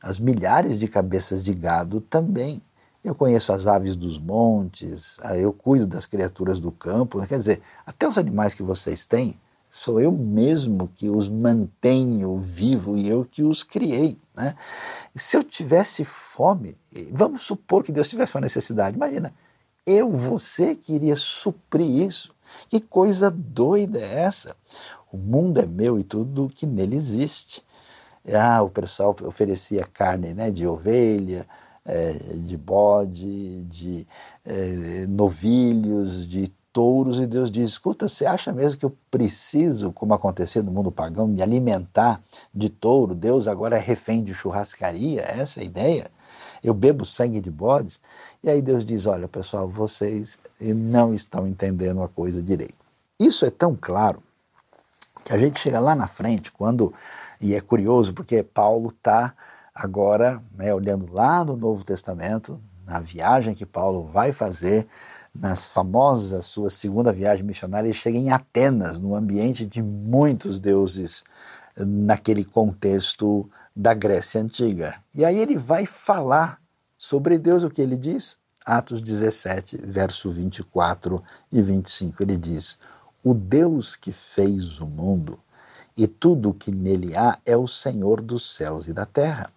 as 0.00 0.18
milhares 0.18 0.78
de 0.78 0.86
cabeças 0.86 1.44
de 1.44 1.52
gado 1.52 2.00
também. 2.00 2.62
Eu 3.04 3.14
conheço 3.14 3.52
as 3.52 3.66
aves 3.66 3.96
dos 3.96 4.18
montes, 4.18 5.18
ah, 5.22 5.36
eu 5.36 5.52
cuido 5.52 5.86
das 5.86 6.06
criaturas 6.06 6.60
do 6.60 6.70
campo, 6.70 7.18
né? 7.18 7.26
quer 7.26 7.38
dizer, 7.38 7.60
até 7.84 8.08
os 8.08 8.16
animais 8.16 8.54
que 8.54 8.62
vocês 8.62 9.04
têm, 9.06 9.38
sou 9.68 10.00
eu 10.00 10.12
mesmo 10.12 10.86
que 10.86 11.08
os 11.08 11.28
mantenho 11.28 12.38
vivo 12.38 12.96
e 12.96 13.08
eu 13.08 13.24
que 13.24 13.42
os 13.42 13.64
criei. 13.64 14.18
Né? 14.36 14.54
Se 15.16 15.36
eu 15.36 15.42
tivesse 15.42 16.04
fome, 16.04 16.76
vamos 17.10 17.42
supor 17.42 17.82
que 17.82 17.90
Deus 17.90 18.08
tivesse 18.08 18.34
uma 18.34 18.42
necessidade, 18.42 18.96
imagina, 18.96 19.34
eu, 19.84 20.10
você 20.10 20.76
queria 20.76 21.16
suprir 21.16 22.06
isso. 22.06 22.32
Que 22.68 22.80
coisa 22.80 23.30
doida 23.30 23.98
é 23.98 24.20
essa? 24.20 24.54
O 25.10 25.16
mundo 25.16 25.58
é 25.58 25.66
meu 25.66 25.98
e 25.98 26.04
tudo 26.04 26.48
que 26.54 26.66
nele 26.66 26.96
existe. 26.96 27.64
Ah, 28.32 28.62
o 28.62 28.70
pessoal 28.70 29.16
oferecia 29.24 29.84
carne 29.84 30.32
né, 30.32 30.50
de 30.50 30.66
ovelha, 30.66 31.46
é, 31.84 32.12
de 32.12 32.56
bode, 32.56 33.64
de 33.64 34.06
é, 34.44 35.06
novilhos, 35.08 36.26
de 36.26 36.48
touros 36.72 37.18
e 37.18 37.26
Deus 37.26 37.50
diz: 37.50 37.70
escuta, 37.70 38.08
você 38.08 38.24
acha 38.24 38.52
mesmo 38.52 38.78
que 38.78 38.84
eu 38.84 38.96
preciso, 39.10 39.92
como 39.92 40.14
acontecia 40.14 40.62
no 40.62 40.72
mundo 40.72 40.90
pagão, 40.90 41.26
me 41.26 41.42
alimentar 41.42 42.20
de 42.54 42.68
touro? 42.68 43.14
Deus 43.14 43.46
agora 43.46 43.76
é 43.76 43.80
refém 43.80 44.22
de 44.22 44.32
churrascaria? 44.32 45.22
Essa 45.22 45.60
é 45.60 45.62
a 45.62 45.66
ideia? 45.66 46.10
Eu 46.62 46.72
bebo 46.72 47.04
sangue 47.04 47.40
de 47.40 47.50
bodes? 47.50 48.00
E 48.42 48.48
aí 48.48 48.62
Deus 48.62 48.84
diz: 48.84 49.06
olha, 49.06 49.28
pessoal, 49.28 49.68
vocês 49.68 50.38
não 50.60 51.12
estão 51.12 51.46
entendendo 51.46 52.02
a 52.02 52.08
coisa 52.08 52.42
direito. 52.42 52.74
Isso 53.18 53.44
é 53.44 53.50
tão 53.50 53.76
claro 53.78 54.22
que 55.24 55.32
a 55.32 55.38
gente 55.38 55.60
chega 55.60 55.78
lá 55.78 55.94
na 55.94 56.08
frente, 56.08 56.50
quando. 56.50 56.92
E 57.40 57.56
é 57.56 57.60
curioso 57.60 58.14
porque 58.14 58.42
Paulo 58.42 58.88
está 58.88 59.34
agora 59.74 60.42
né, 60.54 60.74
olhando 60.74 61.12
lá 61.12 61.44
no 61.44 61.56
Novo 61.56 61.84
Testamento, 61.84 62.60
na 62.86 63.00
viagem 63.00 63.54
que 63.54 63.66
Paulo 63.66 64.04
vai 64.04 64.32
fazer 64.32 64.86
nas 65.34 65.66
famosas 65.66 66.46
sua 66.46 66.68
segunda 66.68 67.12
viagem 67.12 67.44
missionária, 67.44 67.86
ele 67.86 67.94
chega 67.94 68.18
em 68.18 68.30
Atenas, 68.30 69.00
no 69.00 69.14
ambiente 69.14 69.64
de 69.64 69.82
muitos 69.82 70.58
deuses, 70.58 71.24
naquele 71.76 72.44
contexto 72.44 73.48
da 73.74 73.94
Grécia 73.94 74.40
Antiga. 74.40 74.94
E 75.14 75.24
aí 75.24 75.38
ele 75.38 75.56
vai 75.56 75.86
falar 75.86 76.60
sobre 76.98 77.38
Deus, 77.38 77.62
o 77.62 77.70
que 77.70 77.80
ele 77.80 77.96
diz? 77.96 78.38
Atos 78.64 79.00
17, 79.00 79.78
verso 79.78 80.30
24 80.30 81.22
e 81.50 81.62
25. 81.62 82.22
Ele 82.22 82.36
diz: 82.36 82.78
O 83.24 83.34
Deus 83.34 83.96
que 83.96 84.12
fez 84.12 84.80
o 84.80 84.86
mundo 84.86 85.38
e 85.96 86.06
tudo 86.06 86.50
o 86.50 86.54
que 86.54 86.70
nele 86.70 87.16
há 87.16 87.38
é 87.44 87.56
o 87.56 87.66
Senhor 87.66 88.20
dos 88.20 88.54
céus 88.54 88.88
e 88.88 88.92
da 88.92 89.04
terra. 89.04 89.50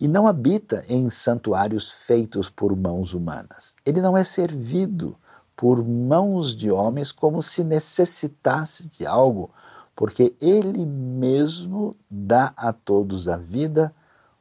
E 0.00 0.08
não 0.08 0.26
habita 0.26 0.84
em 0.88 1.10
santuários 1.10 1.90
feitos 1.90 2.48
por 2.48 2.74
mãos 2.76 3.14
humanas. 3.14 3.74
Ele 3.84 4.00
não 4.00 4.16
é 4.16 4.24
servido 4.24 5.16
por 5.56 5.84
mãos 5.84 6.54
de 6.54 6.70
homens 6.70 7.12
como 7.12 7.42
se 7.42 7.62
necessitasse 7.62 8.88
de 8.88 9.06
algo, 9.06 9.50
porque 9.94 10.34
ele 10.40 10.84
mesmo 10.84 11.96
dá 12.10 12.52
a 12.56 12.72
todos 12.72 13.28
a 13.28 13.36
vida, 13.36 13.94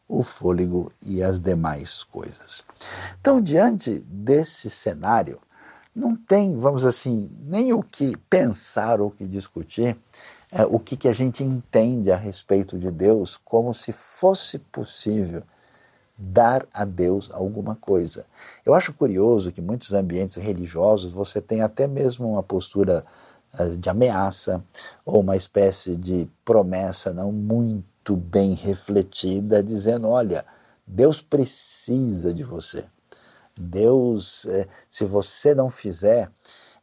o 0.08 0.24
fôlego 0.24 0.92
e 1.06 1.22
as 1.22 1.40
demais 1.40 2.04
coisas. 2.04 2.64
Então, 3.20 3.42
diante 3.42 4.00
desse 4.00 4.70
cenário, 4.70 5.40
não 5.96 6.16
tem, 6.16 6.58
vamos 6.58 6.86
assim, 6.86 7.30
nem 7.40 7.72
o 7.72 7.84
que 7.84 8.18
pensar 8.30 9.00
ou 9.00 9.08
o 9.08 9.12
que 9.12 9.26
discutir 9.26 9.96
é, 10.54 10.66
o 10.66 10.78
que, 10.78 10.96
que 10.96 11.08
a 11.08 11.14
gente 11.14 11.44
entende 11.44 12.12
a 12.12 12.16
respeito 12.16 12.78
de 12.78 12.92
Deus 12.92 13.40
como 13.44 13.74
se 13.74 13.92
fosse 13.92 14.60
possível 14.60 15.42
dar 16.16 16.66
a 16.72 16.86
Deus 16.86 17.30
alguma 17.34 17.76
coisa. 17.76 18.26
Eu 18.64 18.76
acho 18.76 18.94
curioso 18.94 19.52
que 19.52 19.62
muitos 19.62 19.94
ambientes 19.94 20.36
religiosos 20.36 21.12
você 21.12 21.42
tem 21.42 21.62
até 21.62 21.88
mesmo 21.88 22.32
uma 22.32 22.44
postura 22.44 23.04
uh, 23.60 23.78
de 23.78 23.90
ameaça 23.90 24.64
ou 25.04 25.22
uma 25.22 25.36
espécie 25.36 25.98
de 25.98 26.30
promessa 26.46 27.12
não 27.12 27.32
muito 27.32 28.16
bem 28.16 28.54
refletida, 28.54 29.64
dizendo: 29.64 30.08
olha, 30.08 30.46
Deus 30.86 31.20
precisa 31.20 32.32
de 32.32 32.44
você. 32.44 32.86
Deus, 33.56 34.46
eh, 34.46 34.68
se 34.90 35.06
você 35.06 35.54
não 35.54 35.70
fizer, 35.70 36.30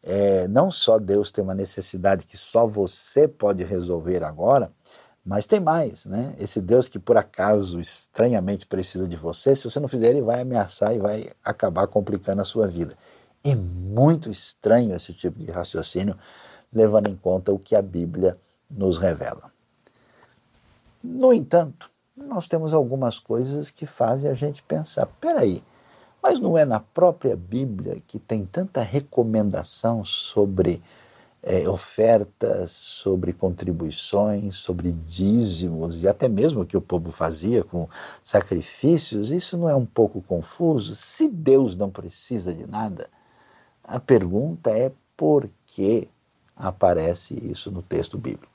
é, 0.02 0.48
não 0.48 0.70
só 0.70 0.98
Deus 0.98 1.30
tem 1.30 1.44
uma 1.44 1.54
necessidade 1.54 2.26
que 2.26 2.36
só 2.36 2.66
você 2.66 3.28
pode 3.28 3.62
resolver 3.64 4.24
agora, 4.24 4.72
mas 5.24 5.46
tem 5.46 5.60
mais, 5.60 6.06
né? 6.06 6.34
Esse 6.38 6.60
Deus 6.60 6.88
que 6.88 6.98
por 6.98 7.16
acaso 7.16 7.78
estranhamente 7.78 8.66
precisa 8.66 9.06
de 9.06 9.16
você, 9.16 9.54
se 9.54 9.64
você 9.64 9.78
não 9.78 9.88
fizer, 9.88 10.10
ele 10.10 10.22
vai 10.22 10.40
ameaçar 10.40 10.94
e 10.94 10.98
vai 10.98 11.30
acabar 11.44 11.86
complicando 11.86 12.40
a 12.40 12.44
sua 12.44 12.66
vida. 12.66 12.96
É 13.44 13.54
muito 13.54 14.30
estranho 14.30 14.94
esse 14.94 15.12
tipo 15.12 15.38
de 15.38 15.50
raciocínio, 15.50 16.16
levando 16.72 17.08
em 17.08 17.16
conta 17.16 17.52
o 17.52 17.58
que 17.58 17.76
a 17.76 17.82
Bíblia 17.82 18.36
nos 18.70 18.96
revela. 18.98 19.50
No 21.02 21.32
entanto, 21.32 21.90
nós 22.16 22.46
temos 22.46 22.72
algumas 22.72 23.18
coisas 23.18 23.70
que 23.70 23.86
fazem 23.86 24.30
a 24.30 24.34
gente 24.34 24.62
pensar: 24.62 25.06
peraí, 25.20 25.62
mas 26.22 26.40
não 26.40 26.56
é 26.56 26.64
na 26.64 26.80
própria 26.80 27.36
Bíblia 27.36 27.98
que 28.06 28.18
tem 28.18 28.44
tanta 28.44 28.82
recomendação 28.82 30.04
sobre 30.04 30.82
é, 31.42 31.68
ofertas, 31.68 32.72
sobre 32.72 33.32
contribuições, 33.32 34.56
sobre 34.56 34.92
dízimos 34.92 36.02
e 36.02 36.08
até 36.08 36.28
mesmo 36.28 36.62
o 36.62 36.66
que 36.66 36.76
o 36.76 36.82
povo 36.82 37.10
fazia 37.10 37.64
com 37.64 37.88
sacrifícios? 38.22 39.30
Isso 39.30 39.56
não 39.56 39.68
é 39.68 39.74
um 39.74 39.86
pouco 39.86 40.20
confuso? 40.20 40.94
Se 40.94 41.28
Deus 41.28 41.74
não 41.74 41.90
precisa 41.90 42.52
de 42.52 42.66
nada, 42.66 43.08
a 43.82 43.98
pergunta 43.98 44.70
é 44.70 44.92
por 45.16 45.48
que 45.66 46.08
aparece 46.54 47.34
isso 47.50 47.70
no 47.70 47.82
texto 47.82 48.18
bíblico. 48.18 48.49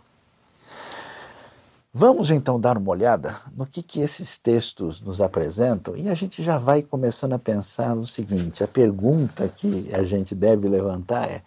Vamos 1.98 2.30
então 2.30 2.60
dar 2.60 2.78
uma 2.78 2.92
olhada 2.92 3.38
no 3.56 3.66
que, 3.66 3.82
que 3.82 4.02
esses 4.02 4.38
textos 4.38 5.00
nos 5.00 5.22
apresentam 5.22 5.96
e 5.96 6.10
a 6.10 6.14
gente 6.14 6.44
já 6.44 6.58
vai 6.58 6.82
começando 6.82 7.32
a 7.32 7.40
pensar 7.40 7.96
no 7.96 8.06
seguinte: 8.06 8.62
a 8.66 8.68
pergunta 8.68 9.48
que 9.48 9.96
a 9.96 10.04
gente 10.04 10.36
deve 10.36 10.68
levantar 10.68 11.25
é: 11.30 11.42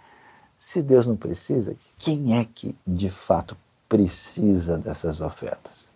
se 0.56 0.80
Deus 0.80 1.04
não 1.04 1.16
precisa, 1.16 1.76
quem 1.98 2.38
é 2.38 2.46
que 2.46 2.74
de 2.86 3.10
fato 3.10 3.58
precisa 3.90 4.78
dessas 4.78 5.20
ofertas? 5.20 5.88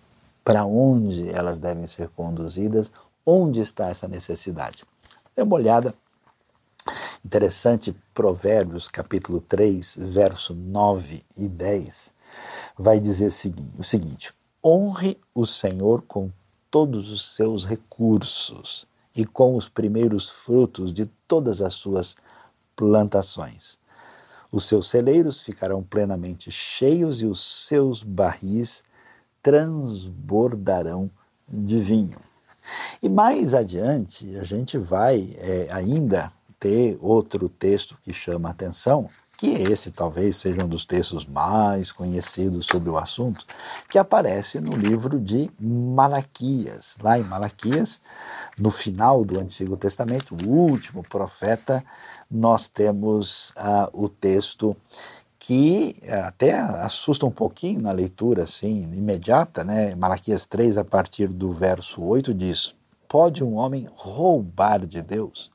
Para 0.45 0.67
onde 0.67 1.31
elas 1.31 1.59
devem 1.59 1.87
ser 1.87 2.11
conduzidas? 2.11 2.93
Onde 3.25 3.59
está 3.59 3.89
essa 3.89 4.07
necessidade? 4.07 4.85
Dê 5.35 5.41
uma 5.41 5.57
olhada. 5.57 5.95
Interessante, 7.25 7.97
Provérbios 8.13 8.87
capítulo 8.87 9.41
3, 9.41 9.97
verso 9.99 10.55
9 10.55 11.25
e 11.39 11.49
10, 11.49 12.11
vai 12.77 13.01
dizer 13.01 13.29
o 13.79 13.83
seguinte: 13.83 14.42
honre 14.65 15.19
o 15.35 15.45
Senhor 15.45 16.03
com 16.03 16.31
todos 16.71 17.11
os 17.11 17.35
seus 17.35 17.65
recursos 17.65 18.87
e 19.15 19.25
com 19.25 19.55
os 19.57 19.69
primeiros 19.69 20.29
frutos 20.31 20.93
de 20.93 21.07
todas 21.27 21.61
as 21.61 21.75
suas 21.75 22.17
plantações. 22.75 23.79
Os 24.51 24.65
seus 24.65 24.89
celeiros 24.89 25.43
ficarão 25.43 25.83
plenamente 25.83 26.51
cheios 26.51 27.21
e 27.21 27.27
os 27.27 27.67
seus 27.67 28.03
barris 28.03 28.83
transbordarão 29.43 31.11
de 31.49 31.79
vinho. 31.79 32.19
E 33.03 33.09
mais 33.09 33.55
adiante, 33.55 34.37
a 34.39 34.45
gente 34.45 34.79
vai 34.79 35.35
é, 35.39 35.69
ainda 35.73 36.33
ter 36.61 36.97
outro 37.01 37.49
texto 37.49 37.99
que 38.03 38.13
chama 38.13 38.49
a 38.49 38.53
atenção, 38.53 39.11
que 39.43 39.51
esse 39.51 39.91
talvez 39.91 40.37
seja 40.37 40.65
um 40.65 40.69
dos 40.69 40.85
textos 40.85 41.27
mais 41.27 41.91
conhecidos 41.91 42.65
sobre 42.65 42.89
o 42.89 42.97
assunto, 42.97 43.45
que 43.91 43.99
aparece 43.99 44.61
no 44.61 44.71
livro 44.71 45.19
de 45.19 45.51
Malaquias. 45.59 46.97
Lá 47.03 47.19
em 47.19 47.25
Malaquias, 47.25 48.01
no 48.57 48.71
final 48.71 49.25
do 49.25 49.41
Antigo 49.41 49.77
Testamento, 49.77 50.37
o 50.37 50.49
último 50.49 51.03
profeta, 51.03 51.85
nós 52.31 52.69
temos 52.69 53.51
uh, 53.57 53.91
o 53.93 54.09
texto 54.09 54.77
que 55.41 55.97
até 56.25 56.57
assusta 56.57 57.27
um 57.27 57.31
pouquinho 57.33 57.83
na 57.83 57.91
leitura 57.91 58.45
assim, 58.45 58.85
imediata, 58.95 59.65
né? 59.65 59.97
Malaquias 59.97 60.47
3, 60.47 60.79
a 60.79 60.85
partir 60.85 61.27
do 61.27 61.51
verso 61.51 62.01
8, 62.01 62.33
diz: 62.33 62.77
Pode 63.09 63.43
um 63.43 63.57
homem 63.57 63.89
roubar 63.97 64.87
de 64.87 65.03
Deus? 65.03 65.52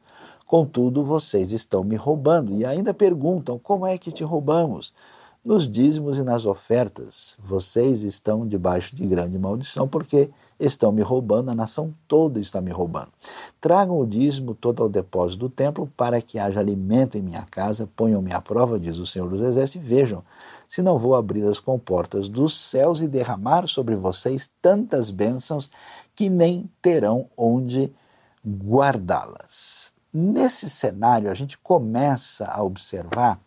Contudo, 0.47 1.03
vocês 1.03 1.51
estão 1.51 1.83
me 1.83 1.97
roubando 1.97 2.53
e 2.53 2.65
ainda 2.65 2.93
perguntam: 2.93 3.59
como 3.59 3.85
é 3.85 3.97
que 3.97 4.13
te 4.13 4.23
roubamos? 4.23 4.93
Nos 5.43 5.67
dízimos 5.67 6.17
e 6.17 6.23
nas 6.23 6.45
ofertas, 6.45 7.37
vocês 7.43 8.03
estão 8.03 8.47
debaixo 8.47 8.95
de 8.95 9.05
grande 9.05 9.37
maldição, 9.37 9.87
porque 9.87 10.29
estão 10.59 10.91
me 10.91 11.01
roubando, 11.01 11.51
a 11.51 11.55
nação 11.55 11.93
toda 12.07 12.39
está 12.39 12.61
me 12.61 12.71
roubando. 12.71 13.09
Tragam 13.59 13.99
o 13.99 14.05
dízimo 14.05 14.53
todo 14.55 14.83
ao 14.83 14.89
depósito 14.89 15.39
do 15.39 15.49
templo, 15.49 15.91
para 15.95 16.21
que 16.21 16.39
haja 16.39 16.59
alimento 16.59 17.17
em 17.17 17.21
minha 17.21 17.43
casa, 17.43 17.89
ponham-me 17.95 18.33
à 18.33 18.41
prova, 18.41 18.79
diz 18.79 18.97
o 18.97 19.05
Senhor 19.05 19.29
dos 19.29 19.41
Exércitos, 19.41 19.85
e 19.85 19.89
vejam 19.89 20.23
se 20.67 20.81
não 20.81 20.97
vou 20.97 21.15
abrir 21.15 21.45
as 21.45 21.59
comportas 21.59 22.27
dos 22.27 22.57
céus 22.57 22.99
e 22.99 23.07
derramar 23.07 23.67
sobre 23.67 23.95
vocês 23.95 24.49
tantas 24.61 25.09
bênçãos 25.09 25.69
que 26.15 26.29
nem 26.29 26.69
terão 26.81 27.27
onde 27.37 27.91
guardá-las. 28.45 29.96
Nesse 30.19 30.67
cenário, 30.67 31.29
a 31.29 31.35
gente 31.35 31.59
começa 31.59 32.47
a 32.47 32.63
observar 32.63 33.39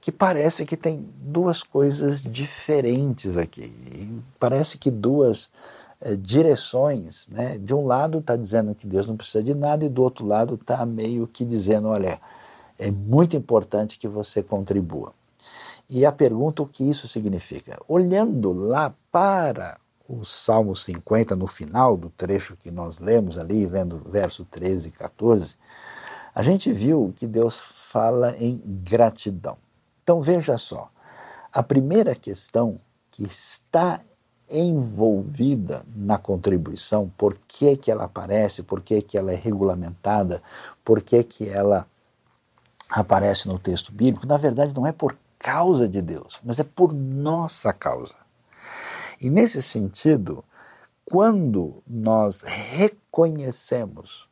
que 0.00 0.12
parece 0.12 0.64
que 0.64 0.76
tem 0.76 1.04
duas 1.16 1.64
coisas 1.64 2.22
diferentes 2.22 3.36
aqui. 3.36 4.22
Parece 4.38 4.78
que 4.78 4.92
duas 4.92 5.50
é, 6.00 6.14
direções. 6.14 7.26
Né? 7.26 7.58
De 7.58 7.74
um 7.74 7.84
lado 7.84 8.18
está 8.18 8.36
dizendo 8.36 8.76
que 8.76 8.86
Deus 8.86 9.08
não 9.08 9.16
precisa 9.16 9.42
de 9.42 9.54
nada, 9.54 9.84
e 9.84 9.88
do 9.88 10.04
outro 10.04 10.24
lado 10.24 10.54
está 10.54 10.86
meio 10.86 11.26
que 11.26 11.44
dizendo: 11.44 11.88
olha, 11.88 12.20
é 12.78 12.92
muito 12.92 13.36
importante 13.36 13.98
que 13.98 14.06
você 14.06 14.40
contribua. 14.40 15.12
E 15.90 16.06
a 16.06 16.12
pergunta 16.12 16.62
o 16.62 16.66
que 16.68 16.88
isso 16.88 17.08
significa? 17.08 17.76
Olhando 17.88 18.52
lá 18.52 18.94
para 19.10 19.78
o 20.08 20.24
Salmo 20.24 20.76
50, 20.76 21.34
no 21.34 21.48
final 21.48 21.96
do 21.96 22.08
trecho 22.10 22.56
que 22.56 22.70
nós 22.70 23.00
lemos 23.00 23.36
ali, 23.36 23.66
vendo 23.66 23.98
verso 24.08 24.44
13 24.44 24.90
e 24.90 24.92
14, 24.92 25.56
a 26.34 26.42
gente 26.42 26.72
viu 26.72 27.12
que 27.16 27.26
Deus 27.26 27.60
fala 27.60 28.34
em 28.38 28.60
gratidão. 28.64 29.56
Então 30.02 30.20
veja 30.20 30.58
só, 30.58 30.90
a 31.52 31.62
primeira 31.62 32.14
questão 32.14 32.80
que 33.10 33.22
está 33.24 34.00
envolvida 34.50 35.84
na 35.94 36.18
contribuição, 36.18 37.10
por 37.16 37.38
que, 37.46 37.76
que 37.76 37.90
ela 37.90 38.04
aparece, 38.04 38.62
por 38.62 38.82
que, 38.82 39.00
que 39.00 39.16
ela 39.16 39.32
é 39.32 39.36
regulamentada, 39.36 40.42
por 40.84 41.00
que, 41.00 41.22
que 41.22 41.48
ela 41.48 41.86
aparece 42.90 43.48
no 43.48 43.58
texto 43.58 43.92
bíblico, 43.92 44.26
na 44.26 44.36
verdade 44.36 44.74
não 44.74 44.86
é 44.86 44.92
por 44.92 45.16
causa 45.38 45.88
de 45.88 46.02
Deus, 46.02 46.40
mas 46.42 46.58
é 46.58 46.64
por 46.64 46.92
nossa 46.92 47.72
causa. 47.72 48.16
E 49.20 49.30
nesse 49.30 49.62
sentido, 49.62 50.44
quando 51.04 51.82
nós 51.86 52.42
reconhecemos 52.42 54.28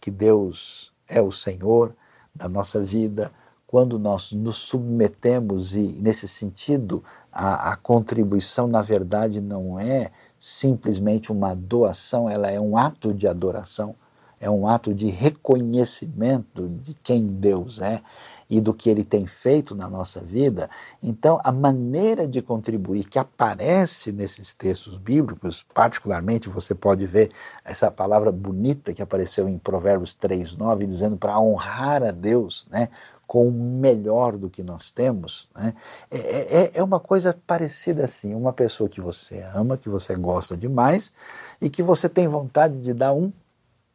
que 0.00 0.10
Deus 0.10 0.92
é 1.08 1.20
o 1.20 1.30
Senhor 1.30 1.94
da 2.34 2.48
nossa 2.48 2.82
vida, 2.82 3.32
quando 3.66 3.98
nós 3.98 4.32
nos 4.32 4.56
submetemos 4.56 5.74
e, 5.74 5.98
nesse 6.00 6.28
sentido, 6.28 7.02
a, 7.32 7.72
a, 7.72 7.76
contribuição, 7.76 8.66
na 8.66 8.80
verdade, 8.80 9.40
não 9.40 9.78
é 9.78 10.10
simplesmente 10.38 11.32
uma 11.32 11.54
doação, 11.54 12.30
ela 12.30 12.50
é 12.50 12.60
um 12.60 12.76
ato 12.76 13.12
de 13.12 13.26
adoração, 13.26 13.94
é 14.40 14.48
um 14.48 14.68
ato 14.68 14.94
de 14.94 15.06
reconhecimento 15.06 16.68
de 16.68 16.94
quem 16.94 17.26
Deus 17.26 17.80
é 17.80 18.00
e 18.48 18.60
do 18.60 18.72
que 18.72 18.88
ele 18.88 19.04
tem 19.04 19.26
feito 19.26 19.74
na 19.74 19.88
nossa 19.88 20.20
vida. 20.20 20.70
Então, 21.02 21.40
a 21.42 21.50
maneira 21.50 22.26
de 22.26 22.40
contribuir 22.40 23.08
que 23.08 23.18
aparece 23.18 24.12
nesses 24.12 24.54
textos 24.54 24.98
bíblicos, 24.98 25.64
particularmente 25.74 26.48
você 26.48 26.74
pode 26.74 27.06
ver 27.06 27.30
essa 27.64 27.90
palavra 27.90 28.30
bonita 28.30 28.94
que 28.94 29.02
apareceu 29.02 29.48
em 29.48 29.58
Provérbios 29.58 30.14
3:9 30.14 30.86
dizendo 30.86 31.16
para 31.16 31.38
honrar 31.38 32.02
a 32.02 32.10
Deus, 32.10 32.66
né? 32.70 32.88
com 33.26 33.48
o 33.48 33.52
melhor 33.52 34.36
do 34.36 34.48
que 34.48 34.62
nós 34.62 34.90
temos, 34.92 35.48
né? 35.54 35.74
É, 36.10 36.58
é, 36.58 36.70
é 36.74 36.82
uma 36.82 37.00
coisa 37.00 37.36
parecida 37.46 38.04
assim, 38.04 38.34
uma 38.34 38.52
pessoa 38.52 38.88
que 38.88 39.00
você 39.00 39.42
ama, 39.52 39.76
que 39.76 39.88
você 39.88 40.14
gosta 40.14 40.56
demais 40.56 41.12
e 41.60 41.68
que 41.68 41.82
você 41.82 42.08
tem 42.08 42.28
vontade 42.28 42.80
de 42.80 42.94
dar 42.94 43.12
um 43.12 43.32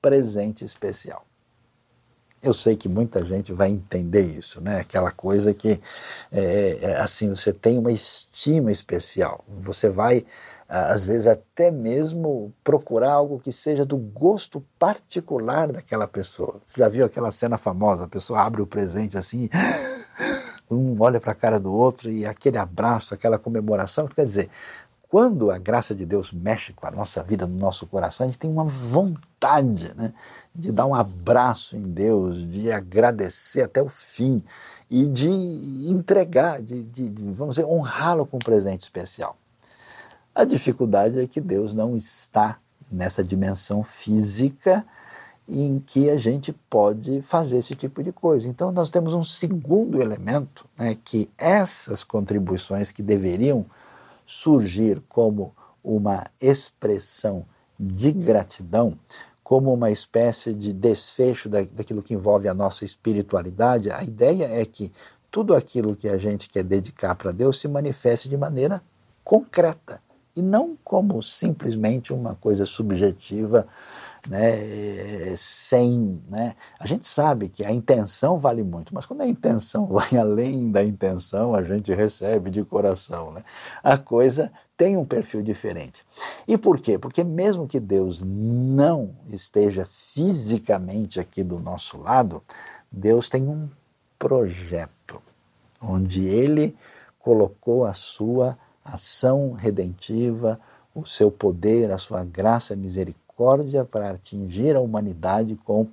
presente 0.01 0.65
especial. 0.65 1.25
Eu 2.43 2.55
sei 2.55 2.75
que 2.75 2.89
muita 2.89 3.23
gente 3.23 3.53
vai 3.53 3.69
entender 3.69 4.21
isso, 4.21 4.61
né? 4.61 4.79
Aquela 4.79 5.11
coisa 5.11 5.53
que, 5.53 5.79
é, 6.31 6.79
é, 6.81 6.95
assim, 6.99 7.29
você 7.29 7.53
tem 7.53 7.77
uma 7.77 7.91
estima 7.91 8.71
especial. 8.71 9.45
Você 9.47 9.89
vai, 9.89 10.25
às 10.67 11.05
vezes, 11.05 11.27
até 11.27 11.69
mesmo 11.69 12.51
procurar 12.63 13.11
algo 13.11 13.39
que 13.39 13.51
seja 13.51 13.85
do 13.85 13.95
gosto 13.95 14.65
particular 14.79 15.71
daquela 15.71 16.07
pessoa. 16.07 16.59
Já 16.75 16.89
viu 16.89 17.05
aquela 17.05 17.31
cena 17.31 17.59
famosa? 17.59 18.05
A 18.05 18.09
pessoa 18.09 18.41
abre 18.41 18.61
o 18.61 18.67
presente 18.67 19.19
assim, 19.19 19.47
um 20.69 20.95
olha 20.99 21.19
para 21.19 21.33
a 21.33 21.35
cara 21.35 21.59
do 21.59 21.71
outro 21.71 22.09
e 22.09 22.25
aquele 22.25 22.57
abraço, 22.57 23.13
aquela 23.13 23.37
comemoração. 23.37 24.07
Quer 24.07 24.25
dizer, 24.25 24.49
quando 25.11 25.51
a 25.51 25.57
graça 25.57 25.93
de 25.93 26.05
Deus 26.05 26.31
mexe 26.31 26.71
com 26.71 26.87
a 26.87 26.91
nossa 26.91 27.21
vida, 27.21 27.45
no 27.45 27.57
nosso 27.57 27.85
coração, 27.85 28.25
a 28.25 28.29
gente 28.29 28.39
tem 28.39 28.49
uma 28.49 28.63
vontade 28.63 29.93
né, 29.93 30.13
de 30.55 30.71
dar 30.71 30.85
um 30.85 30.95
abraço 30.95 31.75
em 31.75 31.81
Deus, 31.81 32.49
de 32.49 32.71
agradecer 32.71 33.61
até 33.61 33.81
o 33.81 33.89
fim 33.89 34.41
e 34.89 35.05
de 35.05 35.27
entregar, 35.27 36.61
de, 36.61 36.81
de, 36.83 37.09
de 37.09 37.31
vamos 37.33 37.57
dizer, 37.57 37.67
honrá-lo 37.67 38.25
com 38.25 38.37
um 38.37 38.39
presente 38.39 38.83
especial. 38.83 39.35
A 40.33 40.45
dificuldade 40.45 41.19
é 41.19 41.27
que 41.27 41.41
Deus 41.41 41.73
não 41.73 41.97
está 41.97 42.57
nessa 42.89 43.21
dimensão 43.21 43.83
física 43.83 44.85
em 45.45 45.77
que 45.85 46.09
a 46.09 46.17
gente 46.17 46.53
pode 46.69 47.21
fazer 47.21 47.57
esse 47.57 47.75
tipo 47.75 48.01
de 48.01 48.13
coisa. 48.13 48.47
Então, 48.47 48.71
nós 48.71 48.87
temos 48.87 49.13
um 49.13 49.25
segundo 49.25 50.01
elemento, 50.01 50.65
né, 50.77 50.95
que 51.03 51.29
essas 51.37 52.01
contribuições 52.01 52.93
que 52.93 53.03
deveriam 53.03 53.65
surgir 54.31 55.03
como 55.09 55.53
uma 55.83 56.23
expressão 56.41 57.45
de 57.77 58.13
gratidão, 58.13 58.97
como 59.43 59.73
uma 59.73 59.91
espécie 59.91 60.53
de 60.53 60.71
desfecho 60.71 61.49
da, 61.49 61.63
daquilo 61.63 62.01
que 62.01 62.13
envolve 62.13 62.47
a 62.47 62.53
nossa 62.53 62.85
espiritualidade, 62.85 63.91
a 63.91 64.01
ideia 64.01 64.45
é 64.45 64.65
que 64.65 64.89
tudo 65.29 65.53
aquilo 65.53 65.97
que 65.97 66.07
a 66.07 66.17
gente 66.17 66.49
quer 66.49 66.63
dedicar 66.63 67.13
para 67.15 67.33
Deus 67.33 67.59
se 67.59 67.67
manifeste 67.67 68.29
de 68.29 68.37
maneira 68.37 68.81
concreta 69.21 70.01
e 70.33 70.41
não 70.41 70.77
como 70.81 71.21
simplesmente 71.21 72.13
uma 72.13 72.33
coisa 72.35 72.65
subjetiva 72.65 73.67
né, 74.27 75.35
sem. 75.35 76.21
Né? 76.29 76.55
A 76.79 76.85
gente 76.85 77.07
sabe 77.07 77.49
que 77.49 77.63
a 77.63 77.71
intenção 77.71 78.37
vale 78.37 78.63
muito, 78.63 78.93
mas 78.93 79.05
quando 79.05 79.21
a 79.21 79.27
intenção 79.27 79.87
vai 79.91 80.15
além 80.17 80.71
da 80.71 80.83
intenção, 80.83 81.55
a 81.55 81.63
gente 81.63 81.93
recebe 81.93 82.49
de 82.49 82.63
coração. 82.63 83.31
Né? 83.31 83.43
A 83.83 83.97
coisa 83.97 84.51
tem 84.77 84.97
um 84.97 85.05
perfil 85.05 85.41
diferente. 85.41 86.05
E 86.47 86.57
por 86.57 86.79
quê? 86.79 86.97
Porque 86.97 87.23
mesmo 87.23 87.67
que 87.67 87.79
Deus 87.79 88.21
não 88.23 89.15
esteja 89.29 89.85
fisicamente 89.85 91.19
aqui 91.19 91.43
do 91.43 91.59
nosso 91.59 91.97
lado, 91.97 92.41
Deus 92.91 93.29
tem 93.29 93.47
um 93.47 93.69
projeto 94.17 95.21
onde 95.81 96.25
Ele 96.25 96.75
colocou 97.19 97.85
a 97.85 97.93
sua 97.93 98.57
ação 98.83 99.53
redentiva, 99.53 100.59
o 100.93 101.05
seu 101.05 101.31
poder, 101.31 101.91
a 101.91 101.97
sua 101.97 102.23
graça, 102.23 102.75
misericórdia 102.75 103.20
para 103.89 104.11
atingir 104.11 104.75
a 104.75 104.79
humanidade 104.79 105.55
com 105.63 105.87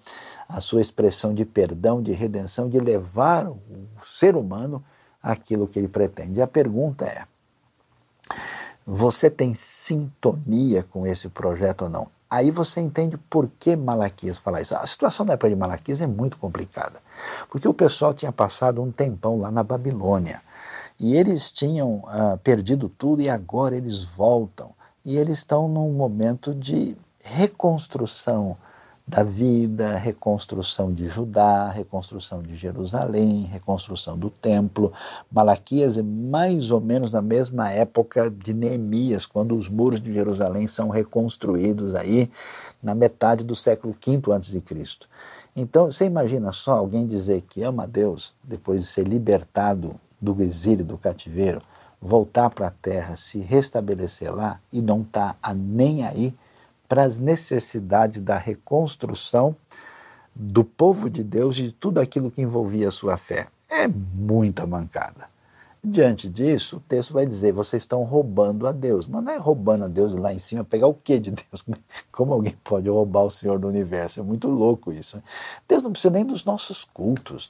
a 0.49 0.61
sua 0.61 0.81
expressão 0.81 1.35
de 1.35 1.45
perdão, 1.45 2.03
de 2.03 2.13
redenção, 2.13 2.69
de 2.69 2.79
levar 2.79 3.49
o 3.49 3.59
ser 4.03 4.37
humano 4.37 4.83
àquilo 5.23 5.67
que 5.67 5.79
ele 5.79 5.89
pretende. 5.89 6.41
A 6.41 6.47
pergunta 6.47 7.05
é: 7.05 7.25
você 8.87 9.31
tem 9.31 9.55
sintonia 9.55 10.83
com 10.83 11.07
esse 11.07 11.29
projeto 11.29 11.83
ou 11.83 11.89
não? 11.89 12.09
Aí 12.31 12.51
você 12.51 12.81
entende 12.81 13.17
por 13.17 13.49
que 13.59 13.75
Malaquias 13.75 14.39
fala 14.39 14.61
isso. 14.61 14.77
A 14.77 14.87
situação 14.87 15.25
da 15.25 15.33
época 15.33 15.49
de 15.49 15.57
Malaquias 15.57 16.03
é 16.03 16.07
muito 16.07 16.37
complicada, 16.37 17.01
porque 17.49 17.67
o 17.67 17.73
pessoal 17.73 18.13
tinha 18.13 18.31
passado 18.31 18.83
um 18.83 18.93
tempão 18.93 19.39
lá 19.39 19.51
na 19.51 19.63
Babilônia 19.63 20.43
e 21.01 21.17
eles 21.17 21.51
tinham 21.51 22.01
uh, 22.05 22.37
perdido 22.43 22.89
tudo 22.89 23.23
e 23.23 23.31
agora 23.31 23.77
eles 23.77 24.03
voltam 24.03 24.75
e 25.05 25.17
eles 25.17 25.39
estão 25.39 25.69
num 25.69 25.93
momento 25.93 26.55
de 26.55 26.95
reconstrução 27.35 28.57
da 29.09 29.23
vida, 29.23 29.97
reconstrução 29.97 30.93
de 30.93 31.09
Judá, 31.09 31.71
reconstrução 31.71 32.43
de 32.43 32.55
Jerusalém, 32.55 33.45
reconstrução 33.45 34.19
do 34.19 34.29
templo. 34.29 34.93
Malaquias 35.33 35.97
é 35.97 36.03
mais 36.03 36.71
ou 36.71 36.79
menos 36.79 37.11
na 37.11 37.23
mesma 37.23 37.71
época 37.73 38.31
de 38.31 38.53
Neemias, 38.53 39.25
quando 39.25 39.57
os 39.57 39.67
muros 39.67 39.99
de 39.99 40.13
Jerusalém 40.13 40.67
são 40.67 40.91
reconstruídos 40.91 41.95
aí 41.95 42.31
na 42.83 42.95
metade 42.95 43.45
do 43.45 43.57
século 43.57 43.95
V 43.95 44.33
a.C. 44.35 44.63
Então, 45.57 45.91
você 45.91 46.05
imagina 46.05 46.53
só 46.53 46.73
alguém 46.73 47.07
dizer 47.07 47.41
que 47.49 47.63
ama 47.63 47.85
a 47.85 47.87
Deus 47.87 48.35
depois 48.45 48.83
de 48.83 48.89
ser 48.89 49.09
libertado 49.09 49.99
do 50.21 50.41
exílio, 50.43 50.85
do 50.85 50.99
cativeiro, 50.99 51.63
voltar 52.01 52.51
para 52.51 52.67
a 52.67 52.71
terra, 52.71 53.17
se 53.17 53.41
restabelecer 53.41 54.33
lá 54.35 54.61
e 54.71 54.83
não 54.83 55.01
está 55.01 55.35
nem 55.55 56.05
aí 56.05 56.35
para 56.89 57.05
as 57.05 57.19
necessidades 57.19 58.21
da 58.21 58.39
reconstrução 58.39 59.55
do 60.35 60.65
povo 60.65 61.11
de 61.11 61.23
Deus 61.23 61.59
e 61.59 61.65
de 61.65 61.73
tudo 61.73 62.01
aquilo 62.01 62.31
que 62.31 62.41
envolvia 62.41 62.89
a 62.89 62.93
sua 62.93 63.17
fé. 63.17 63.49
É 63.69 63.87
muita 63.87 64.67
mancada. 64.67 65.29
Diante 65.83 66.29
disso, 66.29 66.79
o 66.79 66.81
texto 66.81 67.13
vai 67.13 67.25
dizer: 67.25 67.53
vocês 67.53 67.83
estão 67.83 68.03
roubando 68.03 68.67
a 68.67 68.73
Deus. 68.73 69.07
Mas 69.07 69.23
não 69.23 69.33
é 69.33 69.37
roubando 69.37 69.85
a 69.85 69.89
Deus 69.89 70.13
lá 70.13 70.33
em 70.33 70.39
cima, 70.39 70.65
pegar 70.65 70.89
o 70.89 70.95
que 70.95 71.21
de 71.21 71.31
Deus? 71.31 71.65
Como 72.11 72.33
alguém 72.33 72.55
pode 72.65 72.89
roubar 72.89 73.23
o 73.23 73.31
Senhor 73.31 73.59
do 73.59 73.69
universo? 73.69 74.19
É 74.19 74.23
muito 74.23 74.49
louco 74.49 74.93
isso. 74.93 75.17
Né? 75.17 75.23
Deus 75.69 75.83
não 75.83 75.93
precisa 75.93 76.13
nem 76.13 76.25
dos 76.25 76.45
nossos 76.45 76.85
cultos. 76.85 77.49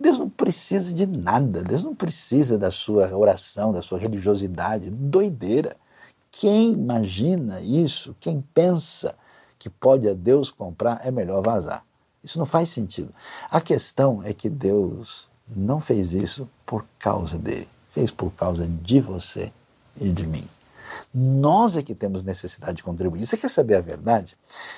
Deus 0.00 0.18
não 0.18 0.28
precisa 0.28 0.94
de 0.94 1.06
nada. 1.06 1.62
Deus 1.62 1.82
não 1.82 1.94
precisa 1.94 2.56
da 2.56 2.70
sua 2.70 3.14
oração, 3.14 3.72
da 3.72 3.82
sua 3.82 3.98
religiosidade. 3.98 4.88
Doideira. 4.88 5.76
Quem 6.30 6.72
imagina 6.72 7.60
isso, 7.60 8.14
quem 8.20 8.44
pensa 8.52 9.14
que 9.58 9.70
pode 9.70 10.08
a 10.08 10.14
Deus 10.14 10.50
comprar, 10.50 11.00
é 11.04 11.10
melhor 11.10 11.42
vazar. 11.42 11.84
Isso 12.22 12.38
não 12.38 12.46
faz 12.46 12.68
sentido. 12.68 13.10
A 13.50 13.60
questão 13.60 14.22
é 14.22 14.32
que 14.32 14.48
Deus 14.48 15.28
não 15.48 15.80
fez 15.80 16.12
isso 16.12 16.48
por 16.64 16.84
causa 16.98 17.38
dele, 17.38 17.68
fez 17.88 18.10
por 18.10 18.32
causa 18.32 18.66
de 18.66 19.00
você 19.00 19.52
e 20.00 20.10
de 20.10 20.26
mim. 20.26 20.46
Nós 21.14 21.76
é 21.76 21.82
que 21.82 21.94
temos 21.94 22.22
necessidade 22.22 22.78
de 22.78 22.82
contribuir. 22.82 23.24
Você 23.24 23.36
quer 23.36 23.48
saber 23.48 23.76
a 23.76 23.80
verdade? 23.80 24.36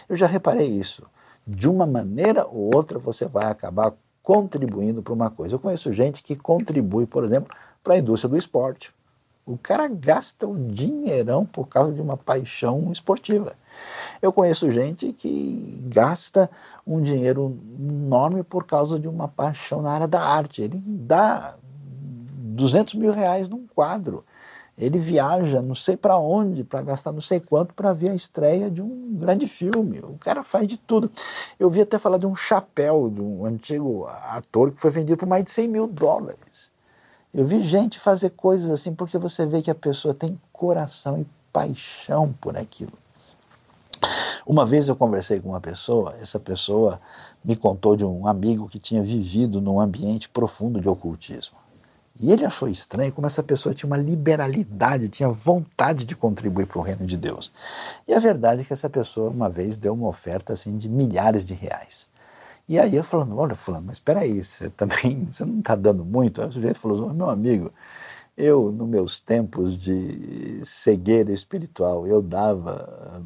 Eu 0.08 0.16
já 0.16 0.26
reparei 0.26 0.68
isso. 0.68 1.02
De 1.46 1.68
uma 1.68 1.86
maneira 1.86 2.46
ou 2.46 2.70
outra 2.74 2.98
você 2.98 3.26
vai 3.26 3.46
acabar 3.46 3.92
contribuindo 4.22 5.02
para 5.02 5.14
uma 5.14 5.30
coisa. 5.30 5.54
Eu 5.54 5.58
conheço 5.58 5.92
gente 5.92 6.22
que 6.22 6.36
contribui, 6.36 7.06
por 7.06 7.24
exemplo, 7.24 7.54
para 7.82 7.94
a 7.94 7.98
indústria 7.98 8.28
do 8.28 8.36
esporte. 8.36 8.92
O 9.48 9.56
cara 9.56 9.88
gasta 9.88 10.46
um 10.46 10.66
dinheirão 10.68 11.46
por 11.46 11.66
causa 11.66 11.90
de 11.90 12.02
uma 12.02 12.18
paixão 12.18 12.92
esportiva. 12.92 13.54
Eu 14.20 14.30
conheço 14.30 14.70
gente 14.70 15.10
que 15.14 15.82
gasta 15.86 16.50
um 16.86 17.00
dinheiro 17.00 17.58
enorme 17.78 18.42
por 18.42 18.66
causa 18.66 19.00
de 19.00 19.08
uma 19.08 19.26
paixão 19.26 19.80
na 19.80 19.90
área 19.90 20.06
da 20.06 20.20
arte. 20.20 20.60
Ele 20.60 20.82
dá 20.84 21.56
200 21.62 22.92
mil 22.96 23.10
reais 23.10 23.48
num 23.48 23.66
quadro. 23.66 24.22
Ele 24.76 24.98
viaja 24.98 25.62
não 25.62 25.74
sei 25.74 25.96
para 25.96 26.18
onde 26.18 26.62
para 26.62 26.82
gastar 26.82 27.10
não 27.10 27.20
sei 27.22 27.40
quanto 27.40 27.72
para 27.72 27.94
ver 27.94 28.10
a 28.10 28.14
estreia 28.14 28.70
de 28.70 28.82
um 28.82 29.14
grande 29.14 29.48
filme. 29.48 30.00
O 30.00 30.18
cara 30.20 30.42
faz 30.42 30.66
de 30.68 30.76
tudo. 30.76 31.10
Eu 31.58 31.70
vi 31.70 31.80
até 31.80 31.98
falar 31.98 32.18
de 32.18 32.26
um 32.26 32.34
chapéu 32.34 33.08
de 33.08 33.22
um 33.22 33.46
antigo 33.46 34.06
ator 34.06 34.70
que 34.72 34.80
foi 34.80 34.90
vendido 34.90 35.16
por 35.16 35.26
mais 35.26 35.42
de 35.42 35.50
100 35.50 35.68
mil 35.68 35.86
dólares. 35.86 36.70
Eu 37.38 37.46
vi 37.46 37.62
gente 37.62 38.00
fazer 38.00 38.30
coisas 38.30 38.68
assim 38.68 38.92
porque 38.92 39.16
você 39.16 39.46
vê 39.46 39.62
que 39.62 39.70
a 39.70 39.74
pessoa 39.74 40.12
tem 40.12 40.40
coração 40.52 41.20
e 41.20 41.26
paixão 41.52 42.34
por 42.40 42.56
aquilo. 42.56 42.90
Uma 44.44 44.66
vez 44.66 44.88
eu 44.88 44.96
conversei 44.96 45.38
com 45.38 45.50
uma 45.50 45.60
pessoa, 45.60 46.16
essa 46.20 46.40
pessoa 46.40 47.00
me 47.44 47.54
contou 47.54 47.94
de 47.94 48.04
um 48.04 48.26
amigo 48.26 48.68
que 48.68 48.80
tinha 48.80 49.04
vivido 49.04 49.60
num 49.60 49.78
ambiente 49.78 50.28
profundo 50.28 50.80
de 50.80 50.88
ocultismo. 50.88 51.56
E 52.20 52.32
ele 52.32 52.44
achou 52.44 52.68
estranho 52.68 53.12
como 53.12 53.28
essa 53.28 53.44
pessoa 53.44 53.72
tinha 53.72 53.86
uma 53.86 53.96
liberalidade, 53.96 55.08
tinha 55.08 55.28
vontade 55.28 56.04
de 56.04 56.16
contribuir 56.16 56.66
para 56.66 56.80
o 56.80 56.82
reino 56.82 57.06
de 57.06 57.16
Deus. 57.16 57.52
E 58.08 58.14
a 58.14 58.18
verdade 58.18 58.62
é 58.62 58.64
que 58.64 58.72
essa 58.72 58.90
pessoa 58.90 59.30
uma 59.30 59.48
vez 59.48 59.76
deu 59.76 59.94
uma 59.94 60.08
oferta 60.08 60.54
assim 60.54 60.76
de 60.76 60.88
milhares 60.88 61.46
de 61.46 61.54
reais. 61.54 62.08
E 62.68 62.78
aí 62.78 62.94
eu 62.94 63.02
falando, 63.02 63.36
olha, 63.38 63.54
falando, 63.54 63.86
mas 63.86 63.94
espera 63.94 64.20
aí, 64.20 64.44
você 64.44 64.68
também, 64.68 65.26
você 65.32 65.44
não 65.44 65.60
está 65.60 65.74
dando 65.74 66.04
muito? 66.04 66.42
Aí 66.42 66.48
o 66.48 66.52
sujeito 66.52 66.78
falou, 66.78 67.14
meu 67.14 67.30
amigo, 67.30 67.72
eu, 68.36 68.70
nos 68.70 68.88
meus 68.88 69.18
tempos 69.18 69.76
de 69.76 70.60
cegueira 70.64 71.32
espiritual, 71.32 72.06
eu 72.06 72.20
dava 72.22 73.20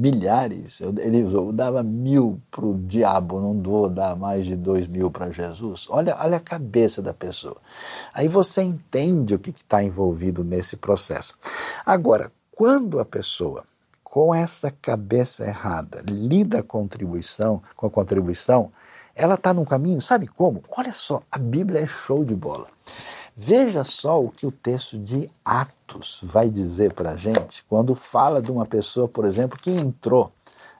milhares, 0.00 0.80
eu, 0.80 0.94
ele 0.98 1.22
usou, 1.22 1.48
eu 1.48 1.52
dava 1.52 1.82
mil 1.82 2.40
para 2.50 2.64
o 2.64 2.78
diabo, 2.78 3.38
não 3.38 3.54
dou 3.54 3.90
dar 3.90 4.16
mais 4.16 4.46
de 4.46 4.56
dois 4.56 4.86
mil 4.86 5.10
para 5.10 5.30
Jesus. 5.30 5.86
Olha, 5.90 6.16
olha 6.18 6.38
a 6.38 6.40
cabeça 6.40 7.02
da 7.02 7.12
pessoa. 7.12 7.56
Aí 8.14 8.26
você 8.26 8.62
entende 8.62 9.34
o 9.34 9.38
que 9.38 9.50
está 9.50 9.82
envolvido 9.82 10.42
nesse 10.42 10.76
processo. 10.76 11.34
Agora, 11.84 12.32
quando 12.52 12.98
a 12.98 13.04
pessoa 13.04 13.64
com 14.10 14.34
essa 14.34 14.72
cabeça 14.72 15.44
errada, 15.44 16.02
lida 16.10 16.58
a 16.58 16.62
contribuição, 16.64 17.62
com 17.76 17.86
a 17.86 17.90
contribuição, 17.90 18.72
ela 19.14 19.36
está 19.36 19.54
num 19.54 19.64
caminho, 19.64 20.00
sabe 20.00 20.26
como? 20.26 20.64
Olha 20.76 20.92
só, 20.92 21.22
a 21.30 21.38
Bíblia 21.38 21.82
é 21.82 21.86
show 21.86 22.24
de 22.24 22.34
bola. 22.34 22.66
Veja 23.36 23.84
só 23.84 24.20
o 24.20 24.28
que 24.28 24.44
o 24.44 24.50
texto 24.50 24.98
de 24.98 25.30
Atos 25.44 26.18
vai 26.24 26.50
dizer 26.50 26.92
para 26.92 27.12
a 27.12 27.16
gente 27.16 27.64
quando 27.68 27.94
fala 27.94 28.42
de 28.42 28.50
uma 28.50 28.66
pessoa, 28.66 29.06
por 29.06 29.24
exemplo, 29.24 29.56
que 29.56 29.70
entrou, 29.70 30.32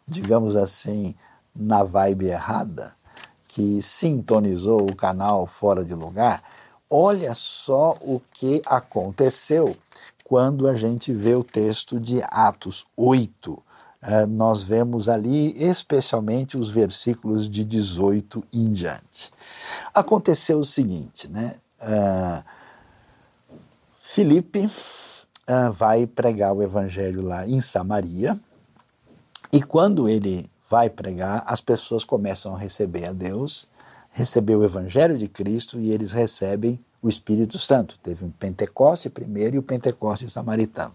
digamos 0.09 0.57
assim, 0.57 1.15
na 1.55 1.85
vibe 1.85 2.27
errada, 2.27 2.93
que 3.47 3.81
sintonizou 3.81 4.91
o 4.91 4.97
canal 4.97 5.47
fora 5.47 5.85
de 5.85 5.95
lugar. 5.95 6.43
Olha 6.91 7.33
só 7.37 7.97
o 8.01 8.21
que 8.33 8.61
aconteceu 8.67 9.77
quando 10.31 10.69
a 10.69 10.77
gente 10.77 11.13
vê 11.13 11.35
o 11.35 11.43
texto 11.43 11.99
de 11.99 12.23
Atos 12.31 12.87
8. 12.97 13.61
Eh, 14.01 14.27
nós 14.27 14.63
vemos 14.63 15.09
ali 15.09 15.61
especialmente 15.61 16.57
os 16.57 16.71
versículos 16.71 17.51
de 17.51 17.65
18 17.65 18.45
em 18.53 18.71
diante. 18.71 19.33
Aconteceu 19.93 20.61
o 20.61 20.65
seguinte, 20.65 21.29
né? 21.29 21.57
Uh, 21.83 22.45
Filipe 23.93 24.67
uh, 24.67 25.73
vai 25.73 26.07
pregar 26.07 26.53
o 26.53 26.63
evangelho 26.63 27.23
lá 27.23 27.45
em 27.45 27.61
Samaria, 27.61 28.39
e 29.53 29.61
quando 29.61 30.09
ele 30.09 30.49
vai 30.71 30.89
pregar, 30.89 31.43
as 31.45 31.61
pessoas 31.61 32.05
começam 32.05 32.55
a 32.55 32.59
receber 32.59 33.07
a 33.07 33.13
Deus, 33.13 33.67
receber 34.11 34.55
o 34.55 34.65
evangelho 34.65 35.19
de 35.19 35.27
Cristo 35.27 35.81
e 35.81 35.91
eles 35.91 36.13
recebem 36.13 36.79
o 37.03 37.09
Espírito 37.09 37.59
Santo. 37.59 37.99
Teve 38.03 38.25
um 38.25 38.31
Pentecoste 38.31 39.09
primeiro 39.09 39.57
e 39.57 39.59
o 39.59 39.63
Pentecoste 39.63 40.29
samaritano. 40.31 40.95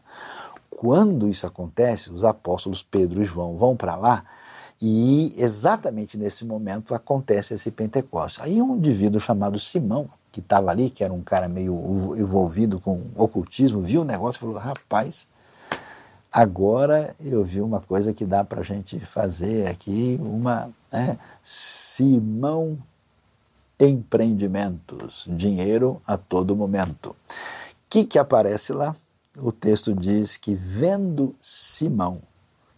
Quando 0.70 1.28
isso 1.28 1.48
acontece, 1.48 2.12
os 2.12 2.24
apóstolos 2.24 2.84
Pedro 2.84 3.22
e 3.22 3.26
João 3.26 3.58
vão 3.58 3.76
para 3.76 3.96
lá 3.96 4.24
e 4.82 5.34
exatamente 5.38 6.18
nesse 6.18 6.44
momento 6.44 6.94
acontece 6.94 7.54
esse 7.54 7.72
Pentecoste. 7.72 8.42
Aí 8.42 8.62
um 8.62 8.76
indivíduo 8.76 9.20
chamado 9.20 9.60
Simão, 9.60 10.10
que 10.32 10.42
estava 10.42 10.70
ali, 10.70 10.90
que 10.90 11.04
era 11.04 11.14
um 11.14 11.22
cara 11.22 11.48
meio 11.48 12.14
envolvido 12.18 12.80
com 12.80 13.02
ocultismo, 13.16 13.82
viu 13.82 14.02
o 14.02 14.06
negócio 14.06 14.38
e 14.38 14.42
falou: 14.42 14.58
rapaz, 14.58 15.28
agora 16.32 17.16
eu 17.22 17.44
vi 17.44 17.62
uma 17.62 17.80
coisa 17.80 18.14
que 18.14 18.26
dá 18.26 18.44
para 18.44 18.60
a 18.60 18.64
gente 18.64 19.00
fazer 19.00 19.68
aqui, 19.70 20.20
uma 20.22 20.70
né, 20.92 21.18
Simão 21.42 22.78
empreendimentos, 23.80 25.26
dinheiro 25.28 26.02
a 26.06 26.18
todo 26.18 26.56
momento. 26.56 27.10
O 27.10 27.16
que, 27.90 28.06
que 28.06 28.20
aparece 28.20 28.74
lá? 28.74 28.96
O 29.38 29.52
texto 29.52 29.94
diz 29.94 30.38
que, 30.38 30.56
vendo 30.56 31.36
Simão 31.42 32.22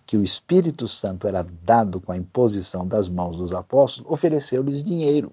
que 0.06 0.18
o 0.18 0.24
Espírito 0.24 0.88
Santo 0.88 1.28
era 1.28 1.46
dado 1.64 2.00
com 2.00 2.14
a 2.14 2.18
imposição 2.18 2.88
das 2.88 3.10
mãos 3.10 3.38
dos 3.38 3.52
apóstolos, 3.52 4.10
ofereceu-lhes 4.12 4.84
dinheiro 4.84 5.32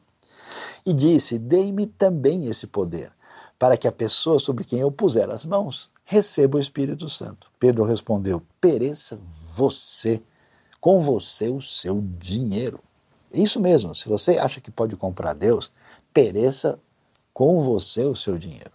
e 0.85 0.93
disse: 0.93 1.39
Dei-me 1.39 1.87
também 1.87 2.47
esse 2.47 2.67
poder, 2.67 3.13
para 3.59 3.77
que 3.77 3.87
a 3.87 3.93
pessoa 3.93 4.39
sobre 4.39 4.65
quem 4.65 4.81
eu 4.81 4.91
puser 4.91 5.31
as 5.31 5.45
mãos 5.45 5.89
receba 6.05 6.59
o 6.59 6.61
Espírito 6.61 7.09
Santo. 7.09 7.51
Pedro 7.59 7.85
respondeu: 7.85 8.43
pereça 8.61 9.19
você, 9.27 10.23
com 10.81 11.01
você 11.01 11.49
o 11.49 11.63
seu 11.63 12.03
dinheiro. 12.19 12.81
Isso 13.35 13.61
mesmo, 13.61 13.95
se 13.95 14.09
você 14.09 14.39
acha 14.39 14.61
que 14.61 14.71
pode 14.71 14.97
comprar 14.97 15.35
Deus, 15.35 15.71
pereça 16.13 16.79
com 17.33 17.61
você 17.61 18.05
o 18.05 18.15
seu 18.15 18.39
dinheiro. 18.39 18.71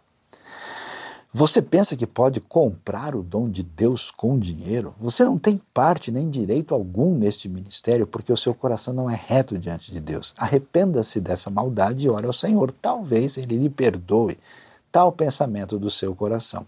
Você 1.31 1.61
pensa 1.61 1.95
que 1.95 2.07
pode 2.07 2.41
comprar 2.41 3.13
o 3.13 3.21
dom 3.21 3.47
de 3.47 3.61
Deus 3.61 4.09
com 4.09 4.39
dinheiro? 4.39 4.95
Você 4.99 5.23
não 5.23 5.37
tem 5.37 5.61
parte 5.75 6.11
nem 6.11 6.27
direito 6.27 6.73
algum 6.73 7.15
neste 7.15 7.47
ministério 7.47 8.07
porque 8.07 8.33
o 8.33 8.37
seu 8.37 8.51
coração 8.55 8.95
não 8.95 9.07
é 9.07 9.15
reto 9.15 9.55
diante 9.59 9.91
de 9.91 9.99
Deus. 9.99 10.33
Arrependa-se 10.35 11.21
dessa 11.21 11.51
maldade 11.51 12.07
e 12.07 12.09
ore 12.09 12.25
ao 12.25 12.33
Senhor. 12.33 12.71
Talvez 12.71 13.37
ele 13.37 13.57
lhe 13.57 13.69
perdoe 13.69 14.39
tal 14.91 15.11
pensamento 15.11 15.77
do 15.77 15.91
seu 15.91 16.15
coração. 16.15 16.65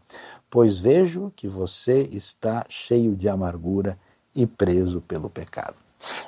Pois 0.48 0.76
vejo 0.76 1.34
que 1.36 1.48
você 1.48 2.04
está 2.12 2.64
cheio 2.70 3.16
de 3.16 3.28
amargura 3.28 3.98
e 4.36 4.46
preso 4.46 5.02
pelo 5.02 5.28
pecado. 5.28 5.81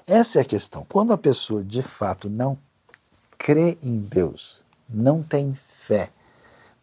Essa 0.07 0.39
é 0.39 0.41
a 0.41 0.45
questão. 0.45 0.85
Quando 0.87 1.13
a 1.13 1.17
pessoa 1.17 1.63
de 1.63 1.81
fato 1.81 2.29
não 2.29 2.57
crê 3.37 3.77
em 3.81 3.99
Deus, 3.99 4.63
não 4.89 5.23
tem 5.23 5.53
fé, 5.55 6.09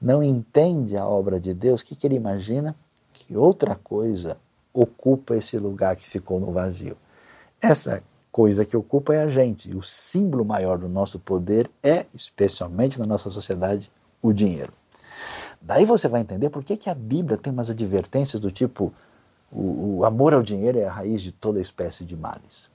não 0.00 0.22
entende 0.22 0.96
a 0.96 1.06
obra 1.06 1.38
de 1.38 1.54
Deus, 1.54 1.80
o 1.80 1.84
que, 1.84 1.94
que 1.94 2.06
ele 2.06 2.16
imagina? 2.16 2.74
Que 3.12 3.36
outra 3.36 3.74
coisa 3.74 4.36
ocupa 4.72 5.36
esse 5.36 5.58
lugar 5.58 5.96
que 5.96 6.08
ficou 6.08 6.40
no 6.40 6.52
vazio. 6.52 6.96
Essa 7.60 8.02
coisa 8.32 8.64
que 8.64 8.76
ocupa 8.76 9.14
é 9.14 9.22
a 9.22 9.28
gente. 9.28 9.76
O 9.76 9.82
símbolo 9.82 10.44
maior 10.44 10.78
do 10.78 10.88
nosso 10.88 11.18
poder 11.18 11.70
é, 11.82 12.06
especialmente 12.14 12.98
na 12.98 13.06
nossa 13.06 13.30
sociedade, 13.30 13.90
o 14.22 14.32
dinheiro. 14.32 14.72
Daí 15.60 15.84
você 15.84 16.08
vai 16.08 16.22
entender 16.22 16.48
por 16.48 16.64
que, 16.64 16.76
que 16.76 16.88
a 16.88 16.94
Bíblia 16.94 17.36
tem 17.36 17.52
umas 17.52 17.68
advertências 17.68 18.40
do 18.40 18.50
tipo: 18.50 18.92
o, 19.52 19.98
o 19.98 20.04
amor 20.04 20.32
ao 20.32 20.42
dinheiro 20.42 20.78
é 20.78 20.84
a 20.84 20.92
raiz 20.92 21.20
de 21.20 21.32
toda 21.32 21.60
espécie 21.60 22.04
de 22.04 22.16
males. 22.16 22.70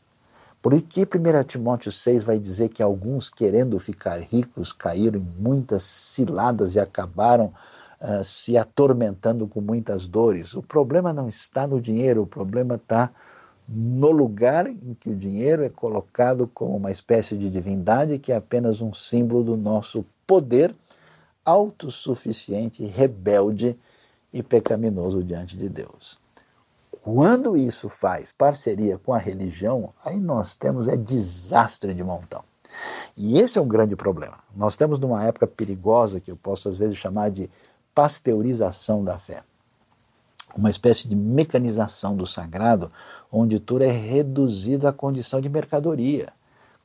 Por 0.65 0.81
que 0.81 1.01
1 1.03 1.43
Timóteo 1.43 1.91
6 1.91 2.23
vai 2.23 2.39
dizer 2.39 2.69
que 2.69 2.81
alguns, 2.81 3.29
querendo 3.29 3.77
ficar 3.77 4.19
ricos, 4.19 4.71
caíram 4.71 5.19
em 5.19 5.33
muitas 5.37 5.83
ciladas 5.83 6.73
e 6.73 6.79
acabaram 6.79 7.53
uh, 8.01 8.23
se 8.23 8.57
atormentando 8.57 9.47
com 9.47 9.61
muitas 9.61 10.07
dores? 10.07 10.55
O 10.55 10.63
problema 10.63 11.13
não 11.13 11.29
está 11.29 11.67
no 11.67 11.79
dinheiro, 11.79 12.23
o 12.23 12.25
problema 12.25 12.77
está 12.77 13.11
no 13.69 14.09
lugar 14.09 14.65
em 14.65 14.97
que 14.99 15.11
o 15.11 15.15
dinheiro 15.15 15.63
é 15.63 15.69
colocado 15.69 16.49
como 16.51 16.75
uma 16.75 16.89
espécie 16.89 17.37
de 17.37 17.47
divindade 17.47 18.17
que 18.17 18.31
é 18.31 18.35
apenas 18.35 18.81
um 18.81 18.91
símbolo 18.91 19.43
do 19.43 19.55
nosso 19.55 20.03
poder 20.25 20.73
autossuficiente, 21.45 22.83
rebelde 22.83 23.77
e 24.33 24.41
pecaminoso 24.41 25.23
diante 25.23 25.55
de 25.55 25.69
Deus. 25.69 26.24
Quando 27.05 27.55
isso 27.55 27.87
faz 27.87 28.31
parceria 28.31 28.97
com 28.97 29.13
a 29.13 29.19
religião, 29.19 29.93
aí 30.03 30.19
nós 30.19 30.55
temos 30.55 30.87
é 30.87 30.97
desastre 30.97 31.93
de 31.93 32.03
montão. 32.03 32.43
E 33.15 33.37
esse 33.37 33.59
é 33.59 33.61
um 33.61 33.67
grande 33.67 33.95
problema. 33.95 34.39
Nós 34.55 34.73
estamos 34.73 34.97
numa 34.97 35.23
época 35.23 35.45
perigosa 35.45 36.19
que 36.19 36.31
eu 36.31 36.35
posso 36.35 36.67
às 36.67 36.77
vezes 36.77 36.97
chamar 36.97 37.29
de 37.29 37.47
pasteurização 37.93 39.03
da 39.03 39.19
fé. 39.19 39.43
Uma 40.57 40.71
espécie 40.71 41.07
de 41.07 41.15
mecanização 41.15 42.15
do 42.17 42.25
sagrado, 42.25 42.91
onde 43.31 43.59
tudo 43.59 43.83
é 43.83 43.91
reduzido 43.91 44.87
à 44.87 44.91
condição 44.91 45.39
de 45.39 45.47
mercadoria. 45.47 46.33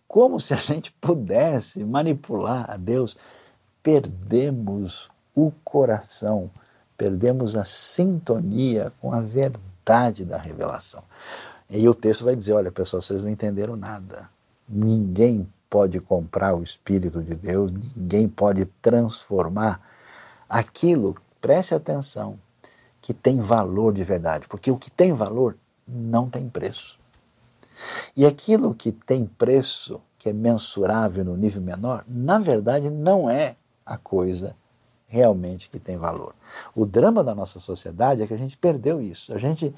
Como 0.06 0.38
se 0.38 0.52
a 0.52 0.58
gente 0.58 0.92
pudesse 1.00 1.82
manipular 1.82 2.70
a 2.70 2.76
Deus, 2.76 3.16
perdemos 3.82 5.08
o 5.34 5.50
coração, 5.64 6.50
perdemos 6.94 7.56
a 7.56 7.64
sintonia 7.64 8.92
com 9.00 9.14
a 9.14 9.22
verdade 9.22 9.69
verdade 9.90 10.24
da 10.24 10.38
revelação. 10.38 11.02
E 11.68 11.88
o 11.88 11.94
texto 11.94 12.24
vai 12.24 12.36
dizer: 12.36 12.52
olha, 12.52 12.70
pessoal, 12.70 13.02
vocês 13.02 13.24
não 13.24 13.30
entenderam 13.30 13.76
nada. 13.76 14.30
Ninguém 14.68 15.48
pode 15.68 15.98
comprar 16.00 16.54
o 16.54 16.62
Espírito 16.62 17.22
de 17.22 17.34
Deus, 17.34 17.72
ninguém 17.96 18.28
pode 18.28 18.64
transformar 18.80 19.80
aquilo, 20.48 21.16
preste 21.40 21.74
atenção, 21.74 22.38
que 23.00 23.12
tem 23.12 23.40
valor 23.40 23.92
de 23.92 24.02
verdade, 24.02 24.46
porque 24.48 24.70
o 24.70 24.76
que 24.76 24.90
tem 24.90 25.12
valor 25.12 25.56
não 25.86 26.28
tem 26.28 26.48
preço. 26.48 26.98
E 28.16 28.26
aquilo 28.26 28.74
que 28.74 28.92
tem 28.92 29.24
preço, 29.24 30.00
que 30.18 30.28
é 30.28 30.32
mensurável 30.32 31.24
no 31.24 31.36
nível 31.36 31.62
menor, 31.62 32.04
na 32.06 32.38
verdade 32.38 32.90
não 32.90 33.30
é 33.30 33.56
a 33.86 33.96
coisa 33.96 34.56
realmente 35.10 35.68
que 35.68 35.78
tem 35.78 35.98
valor. 35.98 36.34
O 36.74 36.86
drama 36.86 37.22
da 37.22 37.34
nossa 37.34 37.58
sociedade 37.58 38.22
é 38.22 38.26
que 38.26 38.32
a 38.32 38.38
gente 38.38 38.56
perdeu 38.56 39.02
isso. 39.02 39.34
A 39.34 39.38
gente, 39.38 39.74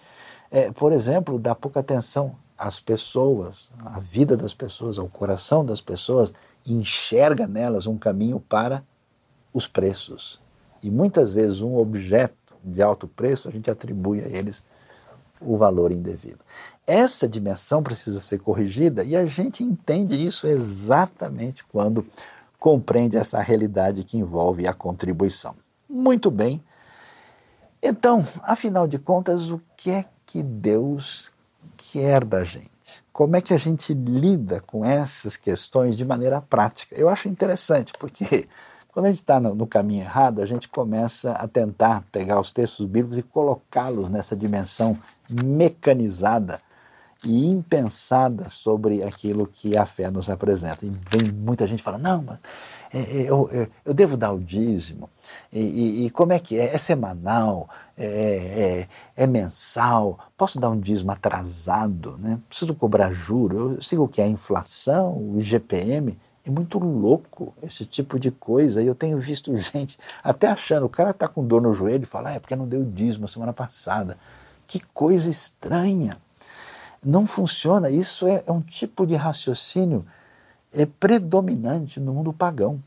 é, 0.51 0.71
por 0.71 0.92
exemplo, 0.92 1.38
dá 1.38 1.55
pouca 1.55 1.81
atenção 1.81 2.37
às 2.57 2.79
pessoas, 2.79 3.71
à 3.83 3.99
vida 3.99 4.37
das 4.37 4.53
pessoas, 4.53 4.99
ao 4.99 5.09
coração 5.09 5.64
das 5.64 5.81
pessoas, 5.81 6.35
e 6.66 6.75
enxerga 6.75 7.49
nelas 7.49 7.87
um 7.87 7.97
caminho 7.97 8.38
para 8.38 8.85
os 9.55 9.66
preços. 9.66 10.38
E 10.83 10.90
muitas 10.90 11.33
vezes 11.33 11.62
um 11.62 11.77
objeto 11.79 12.55
de 12.62 12.83
alto 12.83 13.09
preço 13.09 13.49
a 13.49 13.51
gente 13.51 13.71
atribui 13.71 14.21
a 14.21 14.29
eles 14.29 14.62
o 15.40 15.57
valor 15.57 15.90
indevido. 15.90 16.40
Essa 16.87 17.27
dimensão 17.27 17.83
precisa 17.83 18.21
ser 18.21 18.38
corrigida 18.38 19.03
e 19.03 19.16
a 19.16 19.25
gente 19.25 19.64
entende 19.64 20.14
isso 20.14 20.47
exatamente 20.47 21.64
quando 21.64 22.07
compreende 22.62 23.16
essa 23.16 23.40
realidade 23.40 24.05
que 24.05 24.16
envolve 24.16 24.68
a 24.68 24.72
contribuição. 24.72 25.57
Muito 25.90 26.31
bem. 26.31 26.62
Então, 27.83 28.25
afinal 28.44 28.87
de 28.87 29.01
contas, 29.01 29.51
o 29.51 29.61
que 29.77 29.90
é 29.90 30.05
que 30.25 30.44
Deus 30.44 31.33
quer 31.77 32.25
da 32.25 32.44
gente? 32.44 33.03
Como 33.12 33.35
é 33.35 33.40
que 33.40 33.53
a 33.53 33.57
gente 33.57 33.92
lida 33.92 34.61
com 34.61 34.85
essas 34.85 35.37
questões 35.37 35.96
de 35.96 36.05
maneira 36.05 36.40
prática? 36.40 36.94
Eu 36.94 37.09
acho 37.09 37.29
interessante, 37.29 37.92
porque 37.98 38.48
quando 38.94 39.07
a 39.07 39.09
gente 39.09 39.16
está 39.16 39.40
no, 39.40 39.66
caminho 39.66 40.03
errado, 40.03 40.40
a 40.40 40.46
gente 40.46 40.68
começa 40.68 41.33
a 41.33 41.48
tentar 41.48 42.05
pegar 42.12 42.40
os 42.40 42.53
textos 42.53 42.87
bíblicos 42.87 43.18
e 43.18 43.22
colocá-los 43.22 44.09
nessa 44.09 44.37
dimensão 44.37 44.96
mecanizada 45.29 46.61
e 47.24 47.46
impensada 47.46 48.48
sobre 48.48 49.02
aquilo 49.02 49.46
que 49.46 49.76
a 49.76 49.87
fé 49.87 50.11
nos 50.11 50.28
apresenta. 50.28 50.85
E 50.85 50.90
vem 51.08 51.30
muita 51.30 51.66
gente 51.66 51.82
fala, 51.82 51.98
não, 51.98 52.22
mas 52.22 52.38
é, 52.92 52.98
é, 52.98 53.22
eu, 53.22 53.48
eu, 53.50 53.68
eu, 53.87 53.94
devo 53.94 54.16
dar 54.16 54.32
o 54.32 54.38
dízimo, 54.38 55.08
e, 55.52 55.61
e, 55.61 56.06
e, 56.06 56.11
como 56.11 56.32
é 56.32 56.38
que 56.38 56.58
é? 56.58 56.74
É 56.74 56.78
semanal, 56.78 57.68
é, 57.96 58.87
é, 59.16 59.22
é, 59.24 59.26
mensal, 59.26 60.18
posso 60.37 60.61
dar 60.61 60.68
um 60.68 60.78
dízimo 60.78 61.11
atrasado, 61.11 62.18
né? 62.18 62.38
preciso 62.48 62.74
cobrar 62.74 63.11
juro, 63.12 63.74
eu 63.74 63.82
sigo 63.82 64.04
o 64.04 64.08
que 64.08 64.20
é 64.20 64.24
a 64.24 64.28
inflação, 64.28 65.16
o 65.16 65.40
IGPM, 65.40 66.18
é 66.44 66.50
muito 66.50 66.78
louco 66.78 67.54
esse 67.62 67.87
tipo 67.87 68.18
de 68.18 68.30
coisa. 68.30 68.82
E 68.82 68.87
eu 68.87 68.94
tenho 68.94 69.18
visto 69.18 69.54
gente 69.56 69.98
até 70.22 70.48
achando, 70.48 70.87
o 70.87 70.88
cara 70.88 71.11
está 71.11 71.28
com 71.28 71.46
dor 71.46 71.62
no 71.62 71.72
joelho 71.72 72.02
e 72.02 72.06
fala, 72.06 72.30
ah, 72.30 72.35
é 72.35 72.40
porque 72.40 72.56
não 72.56 72.66
deu 72.66 72.85
dízimo 72.85 73.28
semana 73.28 73.52
passada. 73.52 74.18
Que 74.66 74.80
coisa 74.92 75.30
estranha. 75.30 76.18
Não 77.04 77.26
funciona. 77.26 77.90
Isso 77.90 78.26
é, 78.26 78.42
é 78.46 78.52
um 78.52 78.60
tipo 78.60 79.06
de 79.06 79.14
raciocínio 79.14 80.04
é 80.72 80.86
predominante 80.86 82.00
no 82.00 82.14
mundo 82.14 82.32
pagão. 82.32 82.82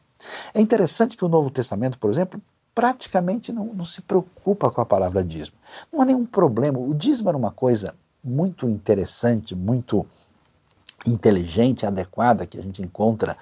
É 0.53 0.59
interessante 0.59 1.15
que 1.15 1.23
o 1.23 1.29
Novo 1.29 1.51
Testamento, 1.51 1.99
por 1.99 2.09
exemplo, 2.09 2.41
praticamente 2.73 3.53
não, 3.53 3.65
não 3.65 3.85
se 3.85 4.01
preocupa 4.01 4.71
com 4.71 4.81
a 4.81 4.85
palavra 4.85 5.23
dízimo. 5.23 5.57
Não 5.91 6.01
há 6.01 6.05
nenhum 6.05 6.25
problema. 6.25 6.79
O 6.79 6.93
dízimo 6.93 7.29
era 7.29 7.37
uma 7.37 7.51
coisa 7.51 7.93
muito 8.23 8.67
interessante, 8.67 9.55
muito 9.55 10.05
inteligente, 11.07 11.85
adequada, 11.85 12.47
que 12.47 12.59
a 12.59 12.63
gente 12.63 12.81
encontra 12.81 13.37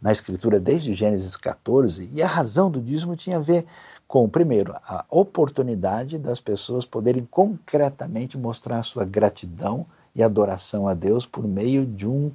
na 0.00 0.12
Escritura 0.12 0.60
desde 0.60 0.94
Gênesis 0.94 1.36
14, 1.36 2.08
e 2.12 2.22
a 2.22 2.26
razão 2.26 2.70
do 2.70 2.80
dízimo 2.80 3.16
tinha 3.16 3.38
a 3.38 3.40
ver 3.40 3.66
com, 4.06 4.28
primeiro, 4.28 4.74
a 4.84 5.04
oportunidade 5.10 6.16
das 6.18 6.40
pessoas 6.40 6.86
poderem 6.86 7.26
concretamente 7.28 8.38
mostrar 8.38 8.82
sua 8.84 9.04
gratidão 9.04 9.84
e 10.18 10.22
adoração 10.22 10.86
a 10.86 10.94
Deus 10.94 11.24
por 11.24 11.46
meio 11.46 11.86
de 11.86 12.06
um, 12.06 12.30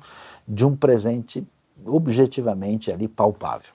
de 0.47 0.65
um 0.65 0.75
presente 0.75 1.45
objetivamente 1.85 2.91
ali 2.91 3.07
palpável. 3.07 3.73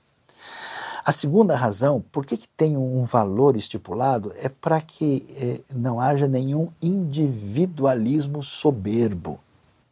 A 1.05 1.13
segunda 1.13 1.55
razão, 1.55 2.05
por 2.13 2.27
que, 2.27 2.37
que 2.37 2.49
tem 2.49 2.77
um 2.77 3.03
valor 3.03 3.57
estipulado, 3.57 4.33
é 4.37 4.49
para 4.49 4.81
que 4.81 5.27
eh, 5.41 5.61
não 5.75 6.01
haja 6.01 6.27
nenhum 6.29 6.69
individualismo 6.83 8.43
soberbo. 8.43 9.39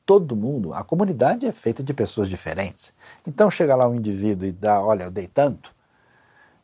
Todo 0.04 0.36
mundo, 0.36 0.74
a 0.74 0.84
comunidade 0.84 1.46
é 1.46 1.52
feita 1.52 1.82
de 1.82 1.94
pessoas 1.94 2.28
diferentes. 2.28 2.92
Então 3.26 3.50
chega 3.50 3.74
lá 3.74 3.88
um 3.88 3.94
indivíduo 3.94 4.46
e 4.46 4.52
dá, 4.52 4.80
olha, 4.82 5.04
eu 5.04 5.10
dei 5.10 5.26
tanto, 5.26 5.74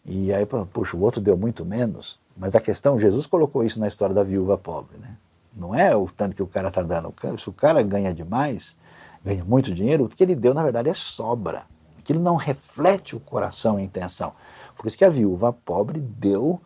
e 0.04 0.32
aí, 0.32 0.44
puxa, 0.46 0.96
o 0.96 1.00
outro 1.00 1.20
deu 1.20 1.36
muito 1.36 1.64
menos. 1.64 2.18
Mas 2.36 2.54
a 2.54 2.60
questão, 2.60 2.98
Jesus 2.98 3.26
colocou 3.26 3.64
isso 3.64 3.78
na 3.78 3.88
história 3.88 4.14
da 4.14 4.24
viúva 4.24 4.58
pobre, 4.58 4.98
né? 4.98 5.16
Não 5.54 5.74
é 5.74 5.94
o 5.94 6.06
tanto 6.06 6.34
que 6.34 6.42
o 6.42 6.46
cara 6.46 6.68
está 6.68 6.82
dando. 6.82 7.14
Se 7.38 7.48
o 7.48 7.52
cara 7.52 7.82
ganha 7.82 8.12
demais, 8.12 8.76
ganha 9.24 9.44
muito 9.44 9.72
dinheiro, 9.72 10.04
o 10.04 10.08
que 10.08 10.22
ele 10.22 10.34
deu, 10.34 10.54
na 10.54 10.62
verdade, 10.62 10.88
é 10.88 10.94
sobra. 10.94 11.64
Aquilo 11.98 12.20
não 12.20 12.36
reflete 12.36 13.14
o 13.14 13.20
coração 13.20 13.78
e 13.78 13.82
a 13.82 13.84
intenção. 13.84 14.32
Por 14.76 14.86
isso 14.86 14.98
que 14.98 15.04
a 15.04 15.10
viúva 15.10 15.52
pobre 15.52 16.00
deu 16.00 16.60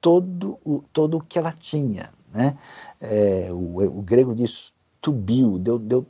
todo 0.00 0.58
o, 0.64 0.82
todo 0.92 1.18
o 1.18 1.20
que 1.20 1.38
ela 1.38 1.52
tinha. 1.52 2.10
Né? 2.32 2.56
É, 3.00 3.48
o, 3.50 3.98
o, 3.98 4.02
grego 4.02 4.34
diz 4.34 4.72
tubiu, 5.00 5.58
deu, 5.58 5.78
deu 5.78 6.06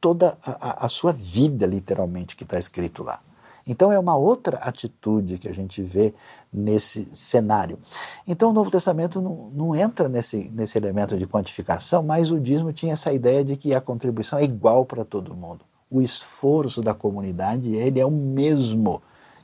toda 0.00 0.36
a, 0.42 0.86
a 0.86 0.88
sua 0.88 1.12
vida, 1.12 1.66
literalmente, 1.66 2.34
que 2.34 2.42
está 2.42 2.58
escrito 2.58 3.02
lá. 3.02 3.20
Então 3.66 3.92
é 3.92 3.98
uma 3.98 4.16
outra 4.16 4.56
atitude 4.58 5.38
que 5.38 5.48
a 5.48 5.54
gente 5.54 5.82
vê 5.82 6.14
nesse 6.52 7.08
cenário. 7.14 7.78
Então 8.26 8.50
o 8.50 8.52
Novo 8.52 8.70
Testamento 8.70 9.20
não, 9.20 9.50
não, 9.52 9.76
entra 9.76 10.08
nesse, 10.08 10.50
nesse 10.54 10.78
elemento 10.78 11.16
de 11.16 11.26
quantificação, 11.26 12.02
mas 12.02 12.30
o 12.30 12.40
dízimo 12.40 12.72
tinha 12.72 12.94
essa 12.94 13.12
ideia 13.12 13.44
de 13.44 13.56
que 13.56 13.74
a 13.74 13.80
contribuição 13.80 14.38
é 14.38 14.44
igual 14.44 14.84
para 14.84 15.04
todo 15.04 15.34
mundo. 15.34 15.64
O 15.90 16.00
esforço 16.00 16.80
da 16.80 16.94
comunidade 16.94 17.74
ele 17.74 18.00
é 18.00 18.06
o 18.06 18.10
mesmo. 18.10 19.02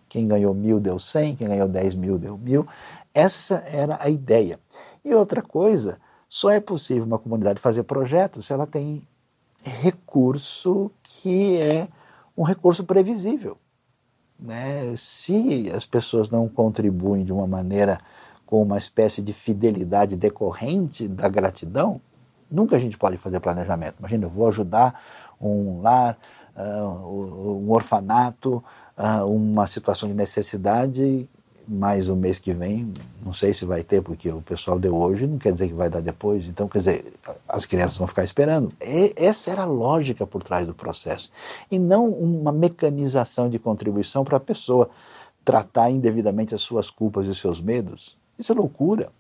Quem 0.09 0.27
ganhou 0.27 0.55
mil 0.55 0.79
deu 0.79 0.99
cem, 0.99 1.35
quem 1.35 1.49
ganhou 1.49 1.69
dez 1.69 1.95
mil 1.95 2.19
deu 2.19 2.39
mil. 2.39 2.67
Essa 3.13 3.65
era 3.67 3.99
a 4.01 4.09
ideia. 4.09 4.59
E 5.05 5.15
outra 5.15 5.43
coisa, 5.43 5.99
só 6.29 6.51
é 6.51 6.61
possível 6.61 7.05
uma 7.05 7.19
comunidade 7.19 7.61
fazer 7.61 7.83
projeto 7.85 8.43
se 8.43 8.53
ela 8.53 8.67
tem 8.67 9.03
recurso 9.63 10.91
que 11.03 11.57
é 11.57 11.89
um 12.37 12.43
recurso 12.43 12.85
previsível. 12.85 13.57
Né? 14.39 14.95
Se 14.97 15.71
as 15.75 15.87
pessoas 15.87 16.29
não 16.29 16.49
contribuem 16.49 17.25
de 17.25 17.33
uma 17.33 17.47
maneira 17.47 17.99
com 18.45 18.63
uma 18.63 18.79
espécie 18.79 19.23
de 19.23 19.33
fidelidade 19.33 20.17
decorrente 20.17 21.09
da 21.09 21.29
gratidão, 21.29 22.01
nunca 22.51 22.77
a 22.77 22.79
gente 22.79 22.97
pode 22.97 23.17
fazer 23.17 23.41
planejamento. 23.41 23.97
Imagina, 23.99 24.27
eu 24.27 24.31
vou 24.31 24.47
ajudar 24.49 25.01
um 25.41 25.81
lar, 25.83 26.17
uh, 26.57 27.61
um 27.61 27.71
orfanato, 27.71 28.63
uh, 28.97 29.25
uma 29.27 29.67
situação 29.67 30.09
de 30.09 30.15
necessidade 30.15 31.29
mas 31.69 32.09
o 32.09 32.15
mês 32.15 32.39
que 32.39 32.55
vem, 32.55 32.93
não 33.25 33.33
sei 33.33 33.53
se 33.53 33.65
vai 33.65 33.83
ter, 33.83 34.01
porque 34.01 34.31
o 34.31 34.41
pessoal 34.41 34.79
deu 34.79 34.97
hoje, 34.97 35.27
não 35.27 35.39
quer 35.39 35.53
dizer 35.53 35.69
que 35.69 35.75
vai 35.75 35.91
dar 35.91 36.01
depois. 36.01 36.47
Então, 36.47 36.69
quer 36.69 36.79
dizer, 36.79 37.13
as 37.49 37.67
crianças 37.67 37.97
vão 37.97 38.07
ficar 38.07 38.23
esperando. 38.23 38.73
E 38.81 39.13
essa 39.17 39.51
era 39.51 39.63
a 39.63 39.67
lógica 39.67 40.27
por 40.27 40.43
trás 40.43 40.67
do 40.67 40.75
processo. 40.75 41.31
E 41.71 41.79
não 41.79 42.09
uma 42.09 42.53
mecanização 42.53 43.49
de 43.49 43.59
contribuição 43.59 44.25
para 44.25 44.37
a 44.37 44.41
pessoa 44.41 44.89
tratar 45.45 45.91
indevidamente 45.91 46.55
as 46.55 46.63
suas 46.63 46.91
culpas 46.91 47.27
e 47.27 47.35
seus 47.35 47.61
medos. 47.61 48.17
Isso 48.39 48.53
é 48.53 48.55
loucura. 48.55 49.11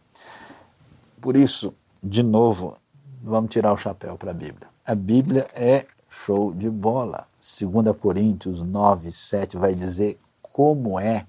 Por 1.20 1.36
isso, 1.36 1.74
de 2.02 2.22
novo, 2.22 2.76
vamos 3.22 3.50
tirar 3.50 3.72
o 3.72 3.76
chapéu 3.76 4.16
para 4.16 4.30
a 4.30 4.34
Bíblia. 4.34 4.68
A 4.84 4.94
Bíblia 4.94 5.46
é 5.54 5.84
show 6.08 6.52
de 6.52 6.70
bola. 6.70 7.26
2 7.40 7.96
Coríntios 7.96 8.60
9, 8.60 9.10
7 9.10 9.56
vai 9.56 9.74
dizer 9.74 10.18
como 10.42 10.98
é 10.98 11.26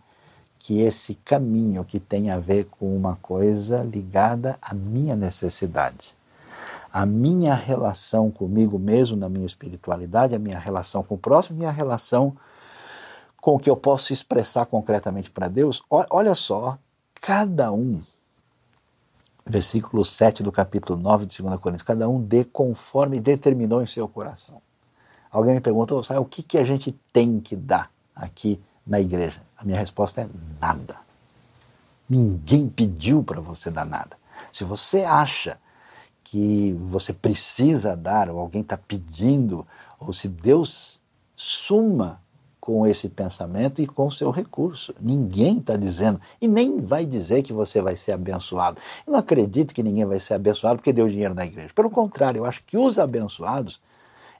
que 0.59 0.81
esse 0.81 1.15
caminho 1.15 1.83
que 1.85 1.99
tem 1.99 2.29
a 2.31 2.39
ver 2.39 2.65
com 2.65 2.95
uma 2.95 3.15
coisa 3.17 3.83
ligada 3.83 4.57
à 4.61 4.73
minha 4.73 5.15
necessidade, 5.15 6.15
a 6.91 7.05
minha 7.05 7.53
relação 7.53 8.31
comigo 8.31 8.79
mesmo 8.79 9.15
na 9.15 9.29
minha 9.29 9.45
espiritualidade, 9.45 10.35
a 10.35 10.39
minha 10.39 10.57
relação 10.57 11.03
com 11.03 11.15
o 11.15 11.17
próximo, 11.17 11.57
minha 11.57 11.71
relação 11.71 12.35
com 13.39 13.55
o 13.55 13.59
que 13.59 13.69
eu 13.69 13.77
posso 13.77 14.11
expressar 14.11 14.65
concretamente 14.65 15.29
para 15.31 15.47
Deus. 15.47 15.81
Olha 15.89 16.33
só, 16.35 16.77
cada 17.21 17.71
um, 17.71 18.01
versículo 19.45 20.03
7 20.03 20.43
do 20.43 20.51
capítulo 20.51 20.99
9 20.99 21.25
de 21.25 21.41
2 21.41 21.59
Coríntios, 21.59 21.87
cada 21.87 22.09
um 22.09 22.21
dê 22.21 22.43
conforme 22.43 23.19
determinou 23.19 23.81
em 23.81 23.85
seu 23.85 24.07
coração. 24.07 24.61
Alguém 25.31 25.55
me 25.55 25.61
perguntou, 25.61 26.03
sabe, 26.03 26.19
o 26.19 26.25
que, 26.25 26.41
que 26.41 26.57
a 26.57 26.63
gente 26.63 26.91
tem 27.13 27.39
que 27.39 27.55
dar 27.55 27.91
aqui 28.15 28.59
na 28.87 28.99
igreja? 28.99 29.41
A 29.57 29.63
minha 29.63 29.77
resposta 29.77 30.21
é 30.21 30.29
nada. 30.61 30.95
Ninguém 32.09 32.69
pediu 32.69 33.23
para 33.23 33.41
você 33.41 33.69
dar 33.69 33.85
nada. 33.85 34.17
Se 34.51 34.63
você 34.63 35.03
acha 35.03 35.59
que 36.23 36.73
você 36.81 37.13
precisa 37.13 37.95
dar, 37.95 38.29
ou 38.29 38.39
alguém 38.39 38.61
está 38.61 38.77
pedindo, 38.77 39.65
ou 39.99 40.11
se 40.13 40.27
Deus 40.27 41.01
suma 41.35 42.21
com 42.67 42.85
esse 42.85 43.07
pensamento 43.07 43.81
e 43.81 43.87
com 43.87 44.07
o 44.07 44.11
seu 44.11 44.29
recurso. 44.29 44.93
Ninguém 44.99 45.59
está 45.59 45.77
dizendo, 45.77 46.19
e 46.41 46.49
nem 46.49 46.81
vai 46.81 47.05
dizer 47.05 47.41
que 47.41 47.53
você 47.53 47.81
vai 47.81 47.95
ser 47.95 48.11
abençoado. 48.11 48.77
Eu 49.05 49.13
não 49.13 49.19
acredito 49.19 49.73
que 49.73 49.81
ninguém 49.81 50.03
vai 50.03 50.19
ser 50.19 50.33
abençoado 50.33 50.75
porque 50.75 50.91
deu 50.91 51.07
dinheiro 51.07 51.33
na 51.33 51.45
igreja. 51.45 51.69
Pelo 51.73 51.89
contrário, 51.89 52.39
eu 52.39 52.45
acho 52.45 52.61
que 52.65 52.77
os 52.77 52.99
abençoados 52.99 53.79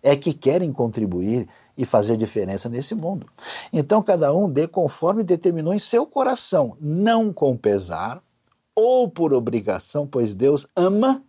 é 0.04 0.14
que 0.14 0.34
querem 0.34 0.74
contribuir 0.74 1.48
e 1.78 1.86
fazer 1.86 2.18
diferença 2.18 2.68
nesse 2.68 2.96
mundo. 2.96 3.28
Então 3.72 4.02
cada 4.02 4.34
um 4.34 4.50
dê 4.50 4.68
conforme 4.68 5.24
determinou 5.24 5.74
em 5.74 5.80
seu 5.80 6.06
coração, 6.06 6.76
não 6.80 7.32
com 7.32 7.56
pesar 7.56 8.22
ou 8.76 9.10
por 9.10 9.34
obrigação, 9.34 10.08
pois 10.08 10.36
Deus 10.36 10.68
ama 10.76 11.24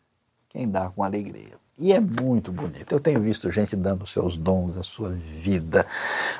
quem 0.48 0.68
dá 0.68 0.88
com 0.90 1.02
alegria. 1.02 1.58
E 1.78 1.92
é 1.92 2.00
muito 2.00 2.50
bonito. 2.50 2.92
Eu 2.92 2.98
tenho 2.98 3.20
visto 3.20 3.52
gente 3.52 3.76
dando 3.76 4.02
os 4.02 4.11
seus 4.11 4.37
dons, 4.37 4.76
a 4.76 4.82
sua 4.82 5.11
vida, 5.11 5.87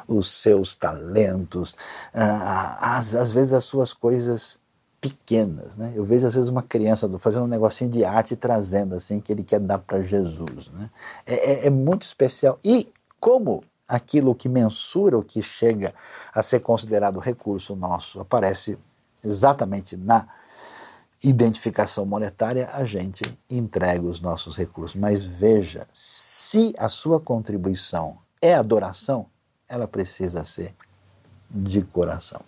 os 0.09 0.29
seus 0.29 0.75
talentos, 0.75 1.77
às, 2.13 3.15
às 3.15 3.31
vezes 3.31 3.53
as 3.53 3.65
suas 3.65 3.93
coisas 3.93 4.59
pequenas, 5.01 5.77
né? 5.77 5.93
Eu 5.95 6.05
vejo 6.05 6.27
às 6.27 6.35
vezes 6.35 6.51
uma 6.51 6.63
criança 6.63 7.09
fazendo 7.19 7.45
um 7.45 7.49
negocinho 7.49 7.89
de 7.89 8.05
arte 8.05 8.35
trazendo 8.35 8.97
assim 8.97 9.21
que 9.21 9.33
ele 9.33 9.45
quer 9.45 9.61
dar 9.61 9.79
para 9.79 10.03
Jesus, 10.03 10.69
né? 10.73 10.91
É, 11.25 11.53
é, 11.53 11.67
é, 11.67 11.71
muito 11.71 12.03
especial 12.03 12.59
e 12.65 12.91
como 13.21 13.63
aquilo 13.89 14.35
que 14.35 14.49
mensura 14.49 15.17
o 15.17 15.23
que 15.23 15.43
chega 15.43 15.95
a 16.35 16.43
ser 16.43 16.61
considerado 16.61 17.19
recurso 17.19 17.75
nosso 17.75 18.21
aparece 18.21 18.79
exatamente 19.25 19.97
na 19.97 20.29
identificação 21.25 22.07
monetária, 22.07 22.71
a 22.73 22.85
gente 22.85 23.25
entrega 23.51 24.07
os 24.07 24.21
nossos 24.21 24.57
recursos. 24.57 25.01
Mas 25.01 25.25
veja, 25.25 25.87
se 25.93 26.75
a 26.79 26.89
sua 26.89 27.19
contribuição 27.19 28.19
é 28.41 28.55
adoração, 28.55 29.27
ela 29.69 29.89
precisa 29.89 30.45
ser 30.45 30.75
de 31.51 31.83
coração. 31.83 32.41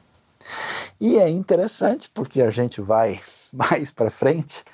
E 1.01 1.17
é 1.19 1.29
interessante 1.29 2.09
porque 2.13 2.43
a 2.43 2.51
gente 2.51 2.81
vai 2.81 3.21
mais 3.53 3.91
para 3.91 4.11
frente 4.11 4.65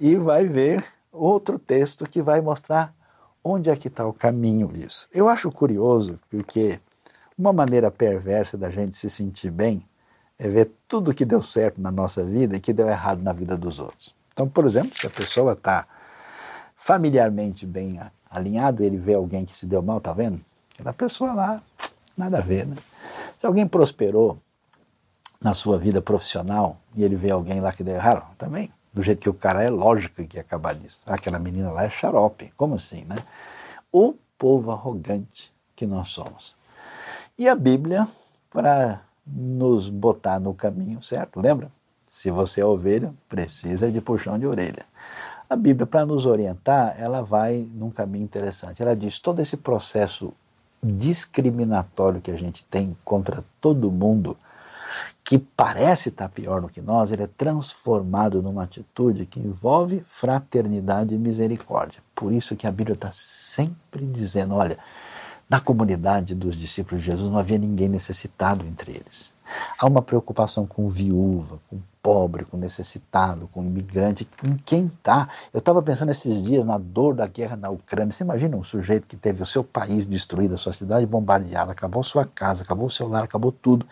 e 0.00 0.16
vai 0.16 0.46
ver 0.46 0.84
outro 1.12 1.58
texto 1.58 2.08
que 2.08 2.22
vai 2.22 2.40
mostrar 2.40 2.94
Onde 3.44 3.70
é 3.70 3.76
que 3.76 3.88
está 3.88 4.06
o 4.06 4.12
caminho 4.12 4.68
disso? 4.68 5.08
Eu 5.12 5.28
acho 5.28 5.50
curioso 5.50 6.20
porque 6.30 6.80
uma 7.36 7.52
maneira 7.52 7.90
perversa 7.90 8.56
da 8.56 8.70
gente 8.70 8.96
se 8.96 9.10
sentir 9.10 9.50
bem 9.50 9.84
é 10.38 10.48
ver 10.48 10.70
tudo 10.86 11.14
que 11.14 11.24
deu 11.24 11.42
certo 11.42 11.80
na 11.80 11.90
nossa 11.90 12.24
vida 12.24 12.56
e 12.56 12.60
que 12.60 12.72
deu 12.72 12.88
errado 12.88 13.20
na 13.20 13.32
vida 13.32 13.56
dos 13.56 13.80
outros. 13.80 14.14
Então, 14.32 14.48
por 14.48 14.64
exemplo, 14.64 14.96
se 14.96 15.06
a 15.06 15.10
pessoa 15.10 15.54
está 15.54 15.86
familiarmente 16.76 17.66
bem 17.66 18.00
alinhado, 18.30 18.84
ele 18.84 18.96
vê 18.96 19.14
alguém 19.14 19.44
que 19.44 19.56
se 19.56 19.66
deu 19.66 19.82
mal, 19.82 20.00
tá 20.00 20.12
vendo? 20.12 20.40
Aquela 20.74 20.92
pessoa 20.92 21.32
lá, 21.32 21.62
nada 22.16 22.38
a 22.38 22.42
ver, 22.42 22.66
né? 22.66 22.76
Se 23.38 23.44
alguém 23.44 23.66
prosperou 23.66 24.38
na 25.40 25.52
sua 25.52 25.78
vida 25.78 26.00
profissional 26.00 26.80
e 26.94 27.02
ele 27.02 27.16
vê 27.16 27.32
alguém 27.32 27.60
lá 27.60 27.72
que 27.72 27.82
deu 27.82 27.96
errado, 27.96 28.24
também 28.36 28.70
do 28.92 29.02
jeito 29.02 29.20
que 29.20 29.28
o 29.28 29.34
cara 29.34 29.62
é, 29.62 29.70
lógico 29.70 30.24
que 30.26 30.36
ia 30.36 30.42
acabar 30.42 30.74
nisso. 30.74 31.02
Aquela 31.06 31.38
menina 31.38 31.70
lá 31.70 31.84
é 31.84 31.90
xarope. 31.90 32.52
Como 32.56 32.74
assim, 32.74 33.04
né? 33.04 33.16
O 33.90 34.14
povo 34.36 34.70
arrogante 34.70 35.52
que 35.74 35.86
nós 35.86 36.10
somos. 36.10 36.54
E 37.38 37.48
a 37.48 37.54
Bíblia, 37.54 38.06
para 38.50 39.02
nos 39.26 39.88
botar 39.88 40.38
no 40.38 40.52
caminho 40.52 41.02
certo, 41.02 41.40
lembra? 41.40 41.70
Se 42.10 42.30
você 42.30 42.60
é 42.60 42.64
ovelha, 42.64 43.14
precisa 43.28 43.90
de 43.90 44.00
puxão 44.00 44.38
de 44.38 44.46
orelha. 44.46 44.84
A 45.48 45.56
Bíblia, 45.56 45.86
para 45.86 46.04
nos 46.04 46.26
orientar, 46.26 46.94
ela 46.98 47.22
vai 47.22 47.66
num 47.74 47.90
caminho 47.90 48.24
interessante. 48.24 48.82
Ela 48.82 48.94
diz: 48.94 49.18
todo 49.18 49.40
esse 49.40 49.56
processo 49.56 50.34
discriminatório 50.82 52.20
que 52.20 52.30
a 52.30 52.36
gente 52.36 52.64
tem 52.64 52.96
contra 53.04 53.44
todo 53.60 53.90
mundo 53.90 54.36
que 55.24 55.38
parece 55.38 56.10
estar 56.10 56.28
pior 56.28 56.60
do 56.60 56.68
que 56.68 56.80
nós, 56.80 57.10
ele 57.10 57.22
é 57.22 57.26
transformado 57.26 58.42
numa 58.42 58.64
atitude 58.64 59.26
que 59.26 59.40
envolve 59.40 60.00
fraternidade 60.00 61.14
e 61.14 61.18
misericórdia. 61.18 62.02
Por 62.14 62.32
isso 62.32 62.56
que 62.56 62.66
a 62.66 62.72
Bíblia 62.72 62.94
está 62.94 63.10
sempre 63.12 64.04
dizendo, 64.04 64.54
olha, 64.54 64.78
na 65.48 65.60
comunidade 65.60 66.34
dos 66.34 66.56
discípulos 66.56 67.02
de 67.02 67.10
Jesus 67.10 67.30
não 67.30 67.38
havia 67.38 67.58
ninguém 67.58 67.88
necessitado 67.88 68.66
entre 68.66 68.92
eles. 68.92 69.34
Há 69.78 69.86
uma 69.86 70.02
preocupação 70.02 70.66
com 70.66 70.88
viúva, 70.88 71.58
com 71.68 71.78
pobre, 72.02 72.44
com 72.44 72.56
necessitado, 72.56 73.48
com 73.52 73.64
imigrante, 73.64 74.26
com 74.40 74.56
quem 74.64 74.86
está. 74.86 75.28
Eu 75.54 75.60
estava 75.60 75.80
pensando 75.80 76.10
esses 76.10 76.42
dias 76.42 76.64
na 76.64 76.76
dor 76.76 77.14
da 77.14 77.28
guerra 77.28 77.56
na 77.56 77.70
Ucrânia. 77.70 78.12
Você 78.12 78.24
imagina 78.24 78.56
um 78.56 78.64
sujeito 78.64 79.06
que 79.06 79.16
teve 79.16 79.40
o 79.40 79.46
seu 79.46 79.62
país 79.62 80.04
destruído, 80.04 80.54
a 80.54 80.58
sua 80.58 80.72
cidade 80.72 81.06
bombardeada, 81.06 81.70
acabou 81.70 82.02
sua 82.02 82.24
casa, 82.24 82.64
acabou 82.64 82.86
o 82.86 82.90
seu 82.90 83.06
lar, 83.06 83.22
acabou 83.22 83.52
tudo. 83.52 83.86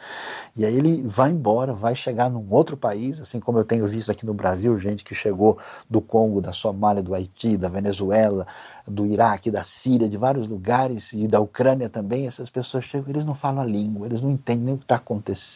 E 0.56 0.64
aí 0.64 0.76
ele 0.76 1.02
vai 1.06 1.30
embora, 1.30 1.72
vai 1.72 1.94
chegar 1.94 2.28
num 2.28 2.44
outro 2.50 2.76
país, 2.76 3.20
assim 3.20 3.38
como 3.38 3.58
eu 3.58 3.64
tenho 3.64 3.86
visto 3.86 4.10
aqui 4.10 4.26
no 4.26 4.34
Brasil, 4.34 4.76
gente 4.76 5.04
que 5.04 5.14
chegou 5.14 5.56
do 5.88 6.00
Congo, 6.00 6.40
da 6.40 6.52
Somália, 6.52 7.02
do 7.02 7.14
Haiti, 7.14 7.56
da 7.56 7.68
Venezuela, 7.68 8.44
do 8.88 9.06
Iraque, 9.06 9.52
da 9.52 9.62
Síria, 9.62 10.08
de 10.08 10.16
vários 10.16 10.48
lugares 10.48 11.12
e 11.12 11.28
da 11.28 11.38
Ucrânia 11.38 11.88
também. 11.88 12.26
Essas 12.26 12.50
pessoas 12.50 12.84
chegam, 12.84 13.08
eles 13.08 13.24
não 13.24 13.34
falam 13.34 13.62
a 13.62 13.64
língua, 13.64 14.06
eles 14.06 14.20
não 14.20 14.30
entendem 14.30 14.64
nem 14.64 14.74
o 14.74 14.78
que 14.78 14.84
está 14.84 14.96
acontecendo. 14.96 15.49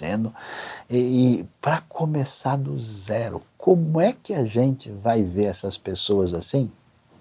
E, 0.91 1.41
e 1.41 1.45
para 1.61 1.81
começar 1.83 2.57
do 2.57 2.79
zero, 2.79 3.43
como 3.57 4.01
é 4.01 4.13
que 4.13 4.35
a 4.35 4.45
gente 4.45 4.91
vai 4.91 5.23
ver 5.23 5.45
essas 5.45 5.79
pessoas 5.79 6.35
assim 6.35 6.71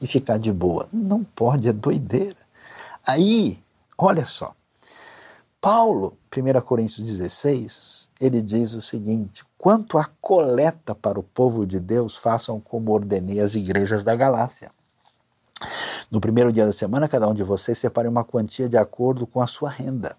e 0.01 0.07
ficar 0.07 0.39
de 0.39 0.51
boa? 0.51 0.88
Não 0.91 1.24
pode, 1.24 1.67
é 1.67 1.74
doideira. 1.74 2.38
Aí, 3.05 3.61
olha 3.97 4.26
só, 4.26 4.55
Paulo, 5.61 6.17
1 6.36 6.61
Coríntios 6.61 7.05
16, 7.05 8.09
ele 8.19 8.41
diz 8.41 8.74
o 8.74 8.82
seguinte: 8.82 9.43
quanto 9.57 9.97
à 9.97 10.09
coleta 10.19 10.95
para 10.95 11.19
o 11.19 11.24
povo 11.24 11.65
de 11.65 11.80
Deus, 11.80 12.17
façam 12.17 12.59
como 12.59 12.91
ordenei 12.91 13.39
as 13.39 13.53
igrejas 13.53 14.03
da 14.03 14.15
Galácia. 14.15 14.71
No 16.11 16.19
primeiro 16.19 16.51
dia 16.51 16.65
da 16.65 16.74
semana, 16.74 17.07
cada 17.07 17.28
um 17.28 17.34
de 17.34 17.43
vocês 17.43 17.78
separe 17.78 18.07
uma 18.07 18.24
quantia 18.24 18.67
de 18.67 18.78
acordo 18.78 19.26
com 19.26 19.41
a 19.41 19.47
sua 19.47 19.69
renda 19.69 20.17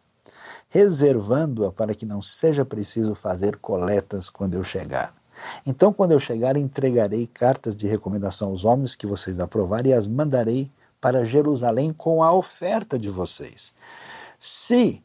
reservando-a 0.75 1.71
para 1.71 1.95
que 1.95 2.05
não 2.05 2.21
seja 2.21 2.65
preciso 2.65 3.15
fazer 3.15 3.59
coletas 3.59 4.29
quando 4.29 4.55
eu 4.55 4.65
chegar. 4.65 5.15
Então, 5.65 5.93
quando 5.93 6.11
eu 6.11 6.19
chegar, 6.19 6.57
entregarei 6.57 7.29
cartas 7.29 7.77
de 7.77 7.87
recomendação 7.87 8.49
aos 8.49 8.65
homens 8.65 8.97
que 8.97 9.07
vocês 9.07 9.39
aprovarem 9.39 9.93
e 9.93 9.95
as 9.95 10.09
mandarei 10.09 10.69
para 11.01 11.25
Jerusalém 11.25 11.93
com 11.93 12.25
a 12.25 12.33
oferta 12.33 12.99
de 12.99 13.09
vocês. 13.09 13.73
Se 14.37 15.01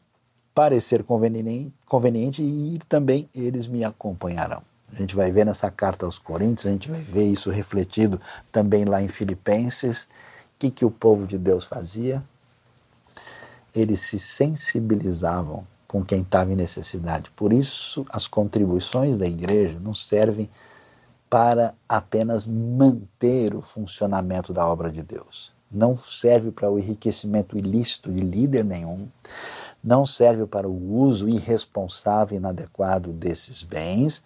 parecer 0.52 1.04
conveniente, 1.04 2.42
ir 2.42 2.80
também, 2.88 3.28
eles 3.32 3.68
me 3.68 3.84
acompanharão. 3.84 4.62
A 4.92 4.96
gente 4.96 5.14
vai 5.14 5.30
ver 5.30 5.46
nessa 5.46 5.70
carta 5.70 6.04
aos 6.04 6.18
Coríntios, 6.18 6.66
a 6.66 6.70
gente 6.70 6.90
vai 6.90 7.00
ver 7.00 7.28
isso 7.28 7.48
refletido 7.48 8.20
também 8.50 8.84
lá 8.84 9.00
em 9.00 9.06
Filipenses. 9.08 10.02
O 10.02 10.08
que, 10.58 10.68
que 10.68 10.84
o 10.84 10.90
povo 10.90 11.28
de 11.28 11.38
Deus 11.38 11.62
fazia? 11.62 12.20
Eles 13.74 14.00
se 14.00 14.18
sensibilizavam 14.18 15.66
com 15.88 16.04
quem 16.04 16.22
estava 16.22 16.52
em 16.52 16.56
necessidade. 16.56 17.30
Por 17.32 17.52
isso, 17.52 18.06
as 18.10 18.28
contribuições 18.28 19.16
da 19.16 19.26
igreja 19.26 19.80
não 19.80 19.92
servem 19.92 20.48
para 21.28 21.74
apenas 21.88 22.46
manter 22.46 23.54
o 23.54 23.60
funcionamento 23.60 24.52
da 24.52 24.66
obra 24.66 24.90
de 24.90 25.02
Deus. 25.02 25.52
Não 25.70 25.96
serve 25.96 26.50
para 26.50 26.70
o 26.70 26.78
enriquecimento 26.78 27.56
ilícito 27.56 28.10
de 28.10 28.20
líder 28.20 28.64
nenhum, 28.64 29.08
não 29.82 30.04
serve 30.04 30.46
para 30.46 30.68
o 30.68 30.92
uso 30.96 31.28
irresponsável 31.28 32.36
e 32.36 32.38
inadequado 32.38 33.12
desses 33.12 33.62
bens, 33.62 34.22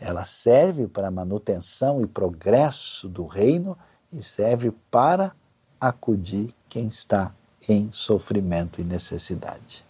ela 0.00 0.24
serve 0.24 0.86
para 0.86 1.08
a 1.08 1.12
manutenção 1.12 2.00
e 2.00 2.06
progresso 2.06 3.08
do 3.08 3.26
reino 3.26 3.76
e 4.12 4.22
serve 4.22 4.72
para 4.90 5.32
acudir 5.80 6.54
quem 6.68 6.86
está 6.86 7.32
em 7.68 7.90
sofrimento 7.92 8.80
e 8.80 8.84
necessidade. 8.84 9.84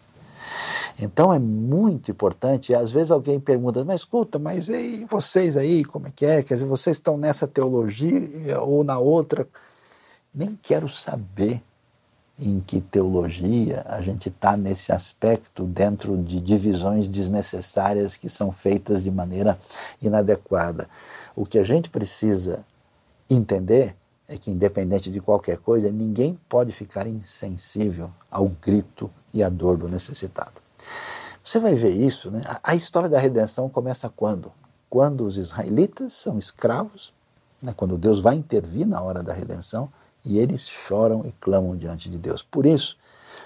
Então 1.00 1.32
é 1.32 1.38
muito 1.38 2.10
importante, 2.10 2.72
e 2.72 2.74
às 2.74 2.90
vezes 2.90 3.10
alguém 3.10 3.38
pergunta, 3.38 3.84
mas 3.84 4.00
escuta, 4.00 4.38
mas 4.38 4.68
e 4.68 5.04
vocês 5.04 5.56
aí, 5.56 5.84
como 5.84 6.08
é 6.08 6.10
que 6.10 6.26
é? 6.26 6.42
Quer 6.42 6.54
dizer, 6.54 6.66
vocês 6.66 6.96
estão 6.96 7.16
nessa 7.16 7.46
teologia 7.46 8.60
ou 8.60 8.82
na 8.82 8.98
outra? 8.98 9.46
Nem 10.34 10.58
quero 10.60 10.88
saber 10.88 11.62
em 12.38 12.60
que 12.60 12.80
teologia 12.80 13.84
a 13.88 14.00
gente 14.00 14.28
está 14.28 14.56
nesse 14.56 14.92
aspecto 14.92 15.64
dentro 15.64 16.16
de 16.16 16.40
divisões 16.40 17.08
desnecessárias 17.08 18.16
que 18.16 18.30
são 18.30 18.52
feitas 18.52 19.02
de 19.02 19.10
maneira 19.10 19.58
inadequada. 20.00 20.88
O 21.34 21.44
que 21.44 21.58
a 21.58 21.64
gente 21.64 21.90
precisa 21.90 22.64
entender 23.28 23.96
é 24.28 24.36
que, 24.36 24.50
independente 24.50 25.10
de 25.10 25.20
qualquer 25.20 25.56
coisa, 25.56 25.90
ninguém 25.90 26.38
pode 26.48 26.70
ficar 26.70 27.06
insensível 27.06 28.10
ao 28.30 28.48
grito 28.48 29.10
e 29.32 29.42
à 29.42 29.48
dor 29.48 29.78
do 29.78 29.88
necessitado. 29.88 30.60
Você 31.42 31.58
vai 31.58 31.74
ver 31.74 31.90
isso, 31.90 32.30
né? 32.30 32.42
A 32.62 32.74
história 32.74 33.08
da 33.08 33.18
redenção 33.18 33.70
começa 33.70 34.06
quando? 34.10 34.52
Quando 34.90 35.24
os 35.24 35.38
israelitas 35.38 36.12
são 36.12 36.38
escravos, 36.38 37.14
né? 37.62 37.72
quando 37.74 37.96
Deus 37.96 38.20
vai 38.20 38.36
intervir 38.36 38.86
na 38.86 39.00
hora 39.00 39.22
da 39.22 39.32
redenção 39.32 39.90
e 40.24 40.38
eles 40.38 40.68
choram 40.68 41.24
e 41.24 41.32
clamam 41.32 41.74
diante 41.74 42.10
de 42.10 42.18
Deus. 42.18 42.42
Por 42.42 42.66
isso, 42.66 42.98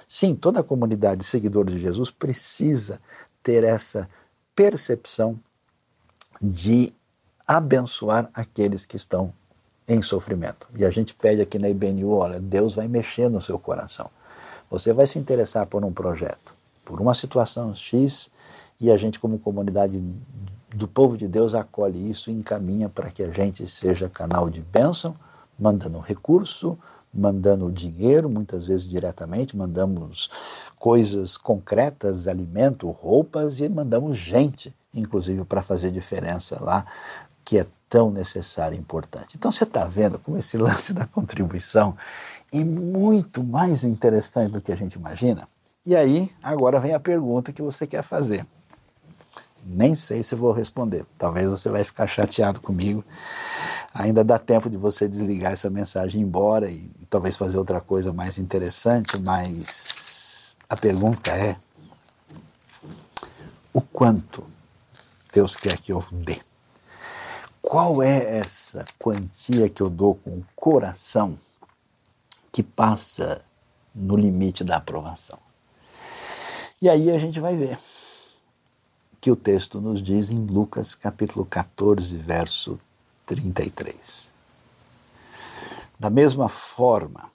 sim, 0.08 0.34
toda 0.34 0.60
a 0.60 0.64
comunidade 0.64 1.22
seguidora 1.22 1.70
de 1.70 1.78
Jesus 1.78 2.10
precisa 2.10 3.00
ter 3.40 3.62
essa 3.62 4.08
percepção 4.54 5.38
de 6.40 6.92
abençoar 7.46 8.28
aqueles 8.34 8.84
que 8.84 8.96
estão 8.96 9.32
em 9.86 10.00
sofrimento. 10.00 10.68
E 10.74 10.84
a 10.84 10.90
gente 10.90 11.14
pede 11.14 11.40
aqui 11.40 11.58
na 11.58 11.68
IBNU, 11.68 12.10
olha, 12.10 12.40
Deus 12.40 12.74
vai 12.74 12.88
mexer 12.88 13.28
no 13.28 13.40
seu 13.40 13.58
coração. 13.58 14.10
Você 14.70 14.92
vai 14.92 15.06
se 15.06 15.18
interessar 15.18 15.66
por 15.66 15.84
um 15.84 15.92
projeto, 15.92 16.54
por 16.84 17.00
uma 17.00 17.14
situação 17.14 17.74
X, 17.74 18.30
e 18.80 18.90
a 18.90 18.96
gente, 18.96 19.20
como 19.20 19.38
comunidade 19.38 20.02
do 20.74 20.88
povo 20.88 21.16
de 21.16 21.28
Deus, 21.28 21.54
acolhe 21.54 22.10
isso 22.10 22.30
e 22.30 22.34
encaminha 22.34 22.88
para 22.88 23.10
que 23.10 23.22
a 23.22 23.30
gente 23.30 23.68
seja 23.68 24.08
canal 24.08 24.48
de 24.48 24.62
bênção, 24.62 25.14
mandando 25.58 25.98
recurso, 25.98 26.78
mandando 27.12 27.70
dinheiro, 27.70 28.28
muitas 28.28 28.64
vezes 28.64 28.88
diretamente, 28.88 29.56
mandamos 29.56 30.30
coisas 30.78 31.36
concretas, 31.36 32.26
alimento, 32.26 32.90
roupas 32.90 33.60
e 33.60 33.68
mandamos 33.68 34.16
gente, 34.16 34.74
inclusive 34.94 35.44
para 35.44 35.62
fazer 35.62 35.90
diferença 35.90 36.62
lá, 36.62 36.86
que 37.52 37.58
é 37.58 37.66
tão 37.86 38.10
necessário 38.10 38.74
e 38.74 38.80
importante. 38.80 39.36
Então 39.36 39.52
você 39.52 39.64
está 39.64 39.84
vendo 39.84 40.18
como 40.18 40.38
esse 40.38 40.56
lance 40.56 40.94
da 40.94 41.06
contribuição 41.06 41.94
é 42.50 42.64
muito 42.64 43.44
mais 43.44 43.84
interessante 43.84 44.52
do 44.52 44.60
que 44.62 44.72
a 44.72 44.76
gente 44.76 44.94
imagina? 44.94 45.46
E 45.84 45.94
aí, 45.94 46.32
agora 46.42 46.80
vem 46.80 46.94
a 46.94 47.00
pergunta 47.00 47.52
que 47.52 47.60
você 47.60 47.86
quer 47.86 48.02
fazer. 48.02 48.46
Nem 49.66 49.94
sei 49.94 50.22
se 50.22 50.34
vou 50.34 50.50
responder. 50.50 51.04
Talvez 51.18 51.46
você 51.46 51.68
vai 51.68 51.84
ficar 51.84 52.06
chateado 52.06 52.58
comigo. 52.58 53.04
Ainda 53.92 54.24
dá 54.24 54.38
tempo 54.38 54.70
de 54.70 54.78
você 54.78 55.06
desligar 55.06 55.52
essa 55.52 55.68
mensagem 55.68 56.22
e 56.22 56.24
ir 56.24 56.26
embora 56.26 56.70
e, 56.70 56.90
e 57.00 57.06
talvez 57.10 57.36
fazer 57.36 57.58
outra 57.58 57.82
coisa 57.82 58.14
mais 58.14 58.38
interessante, 58.38 59.20
mas 59.20 60.56
a 60.70 60.76
pergunta 60.76 61.30
é: 61.30 61.54
o 63.74 63.82
quanto 63.82 64.42
Deus 65.34 65.54
quer 65.54 65.76
que 65.76 65.92
eu 65.92 66.02
dê? 66.10 66.40
Qual 67.62 68.02
é 68.02 68.38
essa 68.38 68.84
quantia 68.98 69.68
que 69.68 69.80
eu 69.80 69.88
dou 69.88 70.16
com 70.16 70.30
o 70.30 70.46
coração 70.54 71.38
que 72.50 72.60
passa 72.60 73.42
no 73.94 74.16
limite 74.16 74.64
da 74.64 74.76
aprovação? 74.76 75.38
E 76.82 76.90
aí 76.90 77.08
a 77.08 77.18
gente 77.18 77.38
vai 77.38 77.54
ver 77.54 77.78
que 79.20 79.30
o 79.30 79.36
texto 79.36 79.80
nos 79.80 80.02
diz 80.02 80.28
em 80.28 80.44
Lucas 80.44 80.96
capítulo 80.96 81.46
14, 81.46 82.18
verso 82.18 82.80
33. 83.26 84.32
Da 86.00 86.10
mesma 86.10 86.48
forma, 86.48 87.30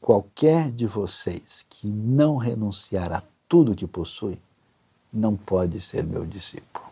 qualquer 0.00 0.72
de 0.72 0.86
vocês 0.86 1.66
que 1.68 1.86
não 1.86 2.38
renunciar 2.38 3.12
a 3.12 3.22
tudo 3.46 3.74
que 3.74 3.86
possui, 3.86 4.40
não 5.12 5.36
pode 5.36 5.82
ser 5.82 6.02
meu 6.02 6.24
discípulo. 6.24 6.83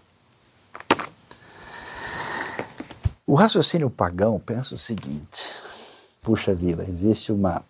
O 3.32 3.34
raciocínio 3.34 3.88
pagão 3.88 4.38
pensa 4.38 4.74
o 4.74 4.78
seguinte: 4.78 5.54
puxa 6.20 6.54
vida, 6.54 6.82
existe 6.82 7.32
uma 7.32 7.64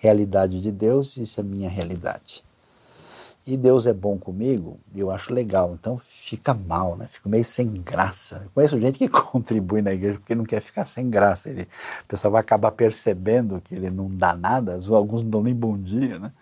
realidade 0.00 0.60
de 0.60 0.72
Deus 0.72 1.16
e 1.16 1.22
isso 1.22 1.38
é 1.38 1.44
minha 1.44 1.70
realidade. 1.70 2.42
E 3.46 3.56
Deus 3.56 3.86
é 3.86 3.92
bom 3.92 4.18
comigo, 4.18 4.80
eu 4.92 5.12
acho 5.12 5.32
legal, 5.32 5.74
então 5.74 5.96
fica 5.96 6.52
mal, 6.52 6.96
né? 6.96 7.06
Fico 7.08 7.28
meio 7.28 7.44
sem 7.44 7.68
graça. 7.68 8.42
Eu 8.44 8.50
conheço 8.50 8.80
gente 8.80 8.98
que 8.98 9.06
contribui 9.30 9.80
na 9.80 9.92
igreja 9.92 10.18
porque 10.18 10.34
não 10.34 10.44
quer 10.44 10.60
ficar 10.60 10.86
sem 10.86 11.08
graça. 11.08 11.48
Ele, 11.50 11.68
o 12.02 12.06
pessoal 12.06 12.32
vai 12.32 12.40
acabar 12.40 12.72
percebendo 12.72 13.60
que 13.60 13.76
ele 13.76 13.90
não 13.90 14.08
dá 14.08 14.34
nada, 14.34 14.76
alguns 14.90 15.22
não 15.22 15.30
dão 15.30 15.42
nem 15.44 15.54
bom 15.54 15.78
dia, 15.78 16.18
né? 16.18 16.32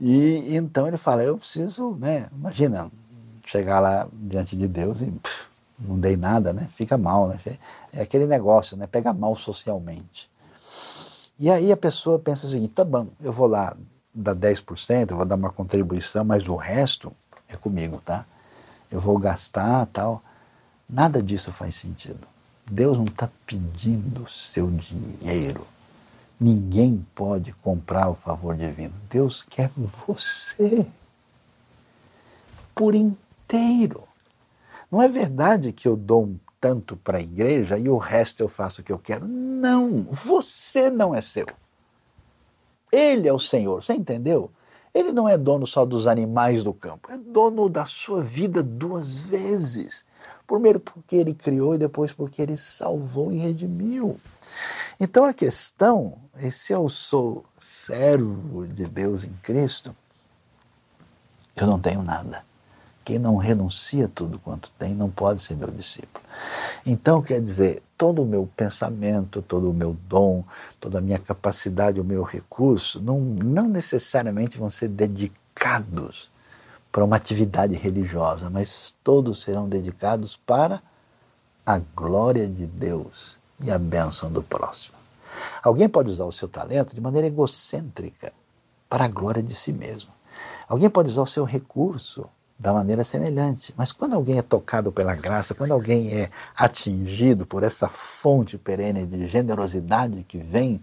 E, 0.00 0.56
então 0.56 0.88
ele 0.88 0.96
fala: 0.96 1.22
eu 1.22 1.36
preciso, 1.36 1.94
né? 2.00 2.30
Imagina, 2.34 2.90
chegar 3.44 3.80
lá 3.80 4.08
diante 4.14 4.56
de 4.56 4.66
Deus 4.66 5.02
e. 5.02 5.12
não 5.78 5.98
dei 5.98 6.16
nada, 6.16 6.52
né? 6.52 6.68
Fica 6.70 6.96
mal, 6.96 7.28
né? 7.28 7.38
É 7.92 8.02
aquele 8.02 8.26
negócio, 8.26 8.76
né? 8.76 8.86
Pega 8.86 9.12
mal 9.12 9.34
socialmente. 9.34 10.30
E 11.38 11.50
aí 11.50 11.70
a 11.70 11.76
pessoa 11.76 12.18
pensa 12.18 12.46
o 12.46 12.50
seguinte: 12.50 12.72
tá 12.72 12.84
bom, 12.84 13.08
eu 13.20 13.32
vou 13.32 13.46
lá 13.46 13.76
dar 14.14 14.34
10%, 14.34 15.10
eu 15.10 15.16
vou 15.16 15.26
dar 15.26 15.36
uma 15.36 15.50
contribuição, 15.50 16.24
mas 16.24 16.48
o 16.48 16.56
resto 16.56 17.12
é 17.48 17.56
comigo, 17.56 18.00
tá? 18.04 18.24
Eu 18.90 19.00
vou 19.00 19.18
gastar 19.18 19.86
tal. 19.86 20.22
Nada 20.88 21.22
disso 21.22 21.52
faz 21.52 21.76
sentido. 21.76 22.26
Deus 22.70 22.96
não 22.96 23.04
está 23.04 23.28
pedindo 23.44 24.28
seu 24.28 24.70
dinheiro. 24.70 25.66
Ninguém 26.38 27.04
pode 27.14 27.52
comprar 27.54 28.08
o 28.08 28.14
favor 28.14 28.56
divino. 28.56 28.94
Deus 29.08 29.42
quer 29.42 29.68
você 29.68 30.86
por 32.74 32.94
inteiro. 32.94 34.02
Não 34.90 35.02
é 35.02 35.08
verdade 35.08 35.72
que 35.72 35.88
eu 35.88 35.96
dou 35.96 36.24
um 36.24 36.38
tanto 36.60 36.96
para 36.96 37.18
a 37.18 37.22
igreja 37.22 37.78
e 37.78 37.88
o 37.88 37.98
resto 37.98 38.42
eu 38.42 38.48
faço 38.48 38.80
o 38.80 38.84
que 38.84 38.92
eu 38.92 38.98
quero. 38.98 39.26
Não, 39.26 40.04
você 40.10 40.90
não 40.90 41.14
é 41.14 41.20
seu. 41.20 41.46
Ele 42.90 43.28
é 43.28 43.32
o 43.32 43.38
Senhor, 43.38 43.82
você 43.82 43.94
entendeu? 43.94 44.50
Ele 44.94 45.12
não 45.12 45.28
é 45.28 45.36
dono 45.36 45.66
só 45.66 45.84
dos 45.84 46.06
animais 46.06 46.64
do 46.64 46.72
campo, 46.72 47.12
é 47.12 47.18
dono 47.18 47.68
da 47.68 47.84
sua 47.84 48.22
vida 48.22 48.62
duas 48.62 49.16
vezes. 49.16 50.04
Primeiro 50.46 50.80
porque 50.80 51.16
ele 51.16 51.34
criou 51.34 51.74
e 51.74 51.78
depois 51.78 52.14
porque 52.14 52.40
ele 52.40 52.56
salvou 52.56 53.30
e 53.30 53.36
redimiu. 53.36 54.18
Então 54.98 55.24
a 55.24 55.34
questão 55.34 56.16
é 56.34 56.48
se 56.48 56.72
eu 56.72 56.88
sou 56.88 57.44
servo 57.58 58.66
de 58.66 58.86
Deus 58.86 59.24
em 59.24 59.32
Cristo, 59.42 59.94
eu 61.54 61.66
não 61.66 61.78
tenho 61.78 62.02
nada. 62.02 62.45
Quem 63.06 63.20
não 63.20 63.36
renuncia 63.36 64.08
tudo 64.08 64.36
quanto 64.36 64.68
tem 64.76 64.92
não 64.92 65.08
pode 65.08 65.40
ser 65.40 65.54
meu 65.54 65.70
discípulo. 65.70 66.24
Então, 66.84 67.22
quer 67.22 67.40
dizer, 67.40 67.80
todo 67.96 68.20
o 68.20 68.26
meu 68.26 68.50
pensamento, 68.56 69.40
todo 69.40 69.70
o 69.70 69.72
meu 69.72 69.96
dom, 70.08 70.42
toda 70.80 70.98
a 70.98 71.00
minha 71.00 71.20
capacidade, 71.20 72.00
o 72.00 72.04
meu 72.04 72.24
recurso, 72.24 73.00
não, 73.00 73.20
não 73.20 73.68
necessariamente 73.68 74.58
vão 74.58 74.68
ser 74.68 74.88
dedicados 74.88 76.32
para 76.90 77.04
uma 77.04 77.14
atividade 77.14 77.76
religiosa, 77.76 78.50
mas 78.50 78.96
todos 79.04 79.40
serão 79.40 79.68
dedicados 79.68 80.36
para 80.36 80.82
a 81.64 81.78
glória 81.78 82.48
de 82.48 82.66
Deus 82.66 83.38
e 83.62 83.70
a 83.70 83.78
bênção 83.78 84.32
do 84.32 84.42
próximo. 84.42 84.96
Alguém 85.62 85.88
pode 85.88 86.10
usar 86.10 86.24
o 86.24 86.32
seu 86.32 86.48
talento 86.48 86.92
de 86.92 87.00
maneira 87.00 87.28
egocêntrica 87.28 88.32
para 88.88 89.04
a 89.04 89.08
glória 89.08 89.44
de 89.44 89.54
si 89.54 89.72
mesmo. 89.72 90.10
Alguém 90.68 90.90
pode 90.90 91.08
usar 91.08 91.22
o 91.22 91.26
seu 91.26 91.44
recurso 91.44 92.28
da 92.58 92.72
maneira 92.72 93.04
semelhante. 93.04 93.74
Mas 93.76 93.92
quando 93.92 94.14
alguém 94.14 94.38
é 94.38 94.42
tocado 94.42 94.90
pela 94.90 95.14
graça, 95.14 95.54
quando 95.54 95.72
alguém 95.72 96.12
é 96.12 96.30
atingido 96.56 97.46
por 97.46 97.62
essa 97.62 97.88
fonte 97.88 98.56
perene 98.56 99.04
de 99.04 99.28
generosidade 99.28 100.24
que 100.24 100.38
vem 100.38 100.80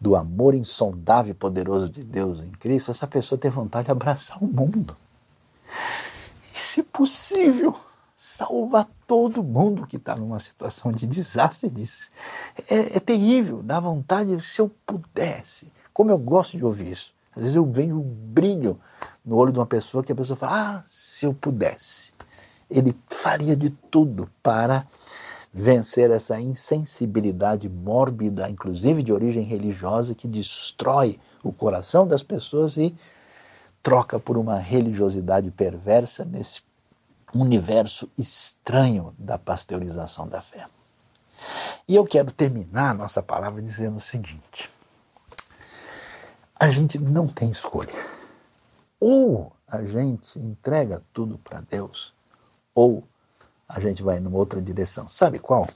do 0.00 0.16
amor 0.16 0.54
insondável 0.54 1.32
e 1.32 1.34
poderoso 1.34 1.88
de 1.90 2.02
Deus 2.02 2.40
em 2.40 2.50
Cristo, 2.52 2.90
essa 2.90 3.06
pessoa 3.06 3.38
tem 3.38 3.50
vontade 3.50 3.86
de 3.86 3.90
abraçar 3.90 4.42
o 4.42 4.46
mundo. 4.46 4.96
E, 6.54 6.58
se 6.58 6.82
possível, 6.82 7.74
salvar 8.14 8.86
todo 9.06 9.42
mundo 9.42 9.86
que 9.86 9.96
está 9.96 10.14
numa 10.14 10.38
situação 10.38 10.90
de 10.92 11.06
desastre. 11.06 11.72
É, 12.68 12.96
é 12.96 13.00
terrível, 13.00 13.62
dá 13.62 13.80
vontade 13.80 14.38
se 14.42 14.60
eu 14.60 14.70
pudesse. 14.86 15.72
Como 15.92 16.10
eu 16.10 16.18
gosto 16.18 16.56
de 16.56 16.64
ouvir 16.64 16.92
isso. 16.92 17.14
Às 17.34 17.42
vezes 17.42 17.56
eu 17.56 17.64
vejo 17.64 17.94
um 17.94 18.02
brilho 18.02 18.78
no 19.30 19.36
olho 19.36 19.52
de 19.52 19.60
uma 19.60 19.66
pessoa 19.66 20.02
que 20.02 20.10
a 20.10 20.14
pessoa 20.14 20.36
fala: 20.36 20.52
Ah, 20.52 20.84
se 20.88 21.24
eu 21.24 21.32
pudesse. 21.32 22.12
Ele 22.68 22.96
faria 23.08 23.54
de 23.54 23.70
tudo 23.70 24.28
para 24.42 24.84
vencer 25.52 26.10
essa 26.10 26.40
insensibilidade 26.40 27.68
mórbida, 27.68 28.50
inclusive 28.50 29.04
de 29.04 29.12
origem 29.12 29.44
religiosa, 29.44 30.16
que 30.16 30.26
destrói 30.26 31.18
o 31.44 31.52
coração 31.52 32.06
das 32.06 32.24
pessoas 32.24 32.76
e 32.76 32.94
troca 33.82 34.18
por 34.18 34.36
uma 34.36 34.58
religiosidade 34.58 35.50
perversa 35.52 36.24
nesse 36.24 36.62
universo 37.32 38.08
estranho 38.18 39.14
da 39.16 39.38
pasteurização 39.38 40.28
da 40.28 40.42
fé. 40.42 40.66
E 41.86 41.94
eu 41.94 42.04
quero 42.04 42.32
terminar 42.32 42.90
a 42.90 42.94
nossa 42.94 43.22
palavra 43.22 43.62
dizendo 43.62 43.98
o 43.98 44.02
seguinte: 44.02 44.68
a 46.58 46.68
gente 46.68 46.98
não 46.98 47.28
tem 47.28 47.48
escolha. 47.50 48.19
Ou 49.00 49.52
a 49.66 49.82
gente 49.82 50.38
entrega 50.38 51.02
tudo 51.12 51.38
para 51.38 51.62
Deus, 51.62 52.12
ou 52.74 53.02
a 53.66 53.80
gente 53.80 54.02
vai 54.02 54.20
numa 54.20 54.36
outra 54.36 54.60
direção. 54.60 55.08
Sabe 55.08 55.38
qual? 55.38 55.66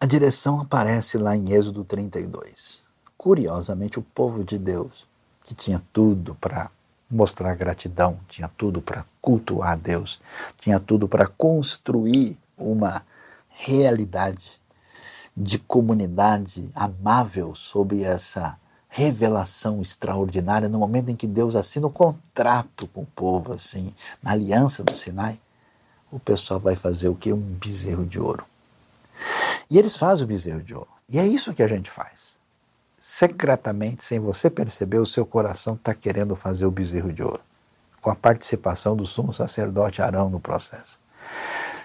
A 0.00 0.06
direção 0.06 0.60
aparece 0.60 1.18
lá 1.18 1.36
em 1.36 1.52
Êxodo 1.52 1.84
32. 1.84 2.84
Curiosamente, 3.18 3.98
o 3.98 4.02
povo 4.02 4.42
de 4.42 4.56
Deus, 4.56 5.06
que 5.44 5.54
tinha 5.54 5.82
tudo 5.92 6.34
para 6.36 6.70
mostrar 7.10 7.54
gratidão, 7.54 8.18
tinha 8.28 8.48
tudo 8.56 8.80
para 8.80 9.04
cultuar 9.20 9.76
Deus, 9.76 10.20
tinha 10.60 10.80
tudo 10.80 11.06
para 11.06 11.26
construir 11.26 12.38
uma 12.56 13.04
realidade 13.48 14.60
de 15.36 15.58
comunidade 15.58 16.70
amável 16.74 17.54
sob 17.54 18.02
essa 18.02 18.56
revelação 18.90 19.80
extraordinária 19.80 20.68
no 20.68 20.80
momento 20.80 21.10
em 21.10 21.16
que 21.16 21.26
Deus 21.26 21.54
assina 21.54 21.86
o 21.86 21.92
contrato 21.92 22.88
com 22.88 23.02
o 23.02 23.06
povo, 23.06 23.52
assim, 23.52 23.94
na 24.20 24.32
aliança 24.32 24.82
do 24.82 24.96
Sinai, 24.96 25.40
o 26.10 26.18
pessoal 26.18 26.58
vai 26.58 26.74
fazer 26.74 27.08
o 27.08 27.14
que? 27.14 27.32
Um 27.32 27.40
bezerro 27.40 28.04
de 28.04 28.18
ouro. 28.18 28.44
E 29.70 29.78
eles 29.78 29.96
fazem 29.96 30.24
o 30.24 30.28
bezerro 30.28 30.60
de 30.60 30.74
ouro. 30.74 30.88
E 31.08 31.20
é 31.20 31.26
isso 31.26 31.54
que 31.54 31.62
a 31.62 31.68
gente 31.68 31.88
faz. 31.88 32.36
Secretamente, 32.98 34.04
sem 34.04 34.18
você 34.18 34.50
perceber, 34.50 34.98
o 34.98 35.06
seu 35.06 35.24
coração 35.24 35.74
está 35.74 35.94
querendo 35.94 36.34
fazer 36.34 36.66
o 36.66 36.70
bezerro 36.70 37.12
de 37.12 37.22
ouro, 37.22 37.40
com 38.02 38.10
a 38.10 38.16
participação 38.16 38.96
do 38.96 39.06
sumo 39.06 39.32
sacerdote 39.32 40.02
Arão 40.02 40.28
no 40.28 40.40
processo. 40.40 40.98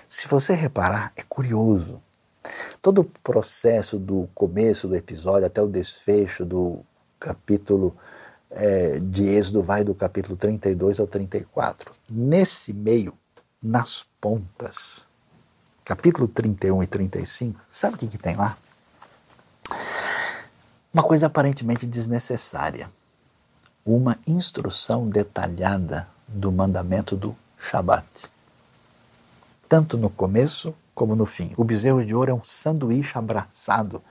Se 0.10 0.28
você 0.28 0.56
reparar, 0.56 1.14
é 1.16 1.22
curioso. 1.22 2.02
Todo 2.82 3.02
o 3.02 3.06
processo 3.06 4.00
do 4.00 4.28
começo 4.34 4.88
do 4.88 4.96
episódio 4.96 5.46
até 5.46 5.62
o 5.62 5.68
desfecho 5.68 6.44
do 6.44 6.84
capítulo 7.20 7.96
é, 8.50 9.00
de 9.00 9.28
Êxodo 9.28 9.62
vai 9.62 9.84
do 9.84 9.94
capítulo 9.94 10.36
32 10.38 11.00
ao 11.00 11.08
34. 11.08 11.94
Nesse 12.10 12.74
meio, 12.74 13.14
nas 13.62 14.06
pontas, 14.20 15.08
capítulo 15.84 16.28
31 16.28 16.84
e 16.84 16.88
35, 16.88 17.62
sabe 17.68 17.96
o 17.96 17.98
que, 17.98 18.08
que 18.08 18.18
tem 18.18 18.36
lá? 18.36 18.58
Uma 20.94 21.04
coisa 21.04 21.26
aparentemente 21.26 21.86
desnecessária. 21.86 22.90
Uma 23.86 24.18
instrução 24.26 25.08
detalhada 25.08 26.08
do 26.28 26.52
mandamento 26.52 27.16
do 27.16 27.36
Shabat. 27.60 28.06
Tanto 29.68 29.98
no 29.98 30.10
começo 30.10 30.74
como 30.94 31.16
no 31.16 31.26
fim. 31.26 31.54
O 31.58 31.64
bezerro 31.64 32.04
de 32.06 32.16
ouro 32.16 32.32
é 32.32 32.34
um 32.34 32.44
sanduíche 32.44 33.18
abraçado 33.18 34.02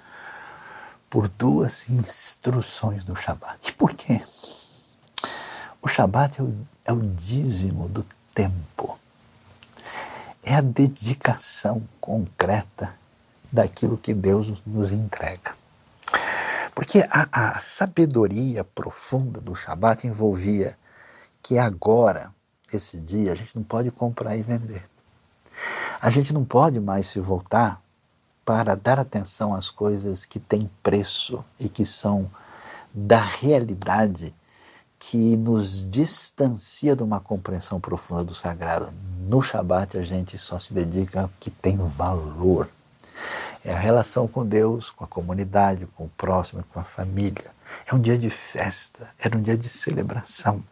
por 1.15 1.29
duas 1.29 1.89
instruções 1.91 3.05
do 3.05 3.15
Shabat. 3.15 3.69
E 3.69 3.73
por 3.73 3.95
quê? 3.95 4.21
O 5.81 5.87
Shabat 5.87 6.41
é 6.41 6.43
o, 6.43 6.53
é 6.87 6.93
o 6.93 7.01
dízimo 7.01 7.89
do 7.89 8.05
tempo. 8.35 8.99
É 10.43 10.57
a 10.57 10.61
dedicação 10.61 11.89
concreta 12.01 12.97
daquilo 13.53 13.97
que 13.97 14.13
Deus 14.13 14.61
nos 14.67 14.91
entrega. 14.91 15.55
Porque 16.75 17.07
a, 17.09 17.29
a 17.31 17.61
sabedoria 17.61 18.65
profunda 18.65 19.41
do 19.41 19.55
Shabat 19.55 20.09
envolvia 20.09 20.77
que 21.41 21.59
agora, 21.59 22.35
esse 22.73 22.99
dia, 22.99 23.31
a 23.31 23.37
gente 23.37 23.55
não 23.55 23.63
pode 23.63 23.93
comprar 23.93 24.37
e 24.37 24.43
vender. 24.43 24.85
A 26.03 26.11
gente 26.11 26.35
não 26.35 26.45
pode 26.45 26.81
mais 26.81 27.07
se 27.07 27.21
voltar 27.21 27.84
para 28.45 28.75
dar 28.75 28.99
atenção 28.99 29.55
às 29.55 29.71
coisas 29.71 30.25
que 30.25 30.39
têm 30.39 30.71
preço 30.83 31.45
e 31.59 31.69
que 31.69 31.87
são 31.87 32.31
da 32.93 33.21
realidade 33.21 34.35
que 34.99 35.37
nos 35.37 35.89
distancia 35.91 36.97
de 36.97 37.03
uma 37.03 37.21
compreensão 37.21 37.81
profunda 37.81 38.25
do 38.25 38.35
sagrado. 38.35 38.93
No 39.21 39.43
Shabat 39.43 39.99
a 39.99 40.03
gente 40.03 40.39
só 40.39 40.59
se 40.59 40.73
dedica 40.73 41.23
ao 41.23 41.31
que 41.41 41.51
tem 41.51 41.77
valor. 41.77 42.69
É 43.65 43.73
a 43.73 43.79
relação 43.79 44.27
com 44.29 44.47
Deus, 44.47 44.91
com 44.91 45.05
a 45.05 45.09
comunidade, 45.09 45.87
com 45.95 46.05
o 46.05 46.09
próximo, 46.11 46.65
com 46.73 46.81
a 46.81 46.85
família. 46.85 47.51
É 47.87 47.95
um 47.95 48.01
dia 48.01 48.19
de 48.19 48.31
festa, 48.31 49.11
era 49.19 49.37
um 49.37 49.43
dia 49.43 49.57
de 49.57 49.69
celebração. 49.69 50.63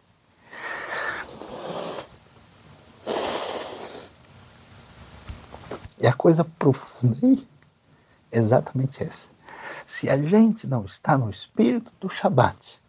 E 5.99 6.07
a 6.07 6.13
coisa 6.13 6.43
profunda 6.43 7.52
exatamente 8.37 9.03
essa. 9.03 9.29
Se 9.85 10.09
a 10.09 10.17
gente 10.17 10.67
não 10.67 10.85
está 10.85 11.17
no 11.17 11.29
espírito 11.29 11.91
do 11.99 12.09
Shabat, 12.09 12.81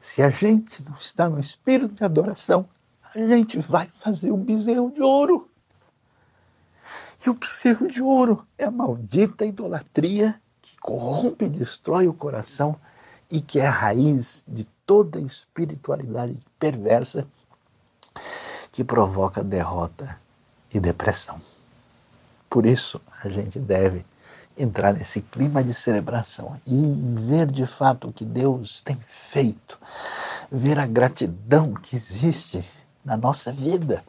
se 0.00 0.22
a 0.22 0.30
gente 0.30 0.82
não 0.82 0.94
está 0.94 1.28
no 1.28 1.40
espírito 1.40 1.94
de 1.94 2.04
adoração, 2.04 2.68
a 3.14 3.18
gente 3.18 3.58
vai 3.58 3.86
fazer 3.86 4.30
o 4.30 4.36
bezerro 4.36 4.90
de 4.90 5.00
ouro. 5.00 5.48
E 7.24 7.30
o 7.30 7.34
bezerro 7.34 7.88
de 7.88 8.02
ouro 8.02 8.46
é 8.58 8.64
a 8.64 8.70
maldita 8.70 9.46
idolatria 9.46 10.40
que 10.60 10.76
corrompe 10.78 11.46
e 11.46 11.48
destrói 11.48 12.06
o 12.06 12.12
coração 12.12 12.76
e 13.30 13.40
que 13.40 13.58
é 13.58 13.66
a 13.66 13.70
raiz 13.70 14.44
de 14.46 14.64
toda 14.84 15.18
espiritualidade 15.18 16.38
perversa 16.58 17.26
que 18.70 18.84
provoca 18.84 19.42
derrota 19.42 20.18
e 20.72 20.80
depressão. 20.80 21.40
Por 22.50 22.66
isso, 22.66 23.00
a 23.22 23.28
gente 23.28 23.58
deve 23.58 24.04
entrar 24.56 24.92
nesse 24.92 25.20
clima 25.20 25.62
de 25.62 25.74
celebração 25.74 26.56
e 26.66 26.94
ver 27.26 27.50
de 27.50 27.66
fato 27.66 28.08
o 28.08 28.12
que 28.12 28.24
Deus 28.24 28.80
tem 28.80 28.96
feito, 29.06 29.78
ver 30.50 30.78
a 30.78 30.86
gratidão 30.86 31.74
que 31.74 31.96
existe 31.96 32.64
na 33.04 33.16
nossa 33.16 33.52
vida 33.52 34.02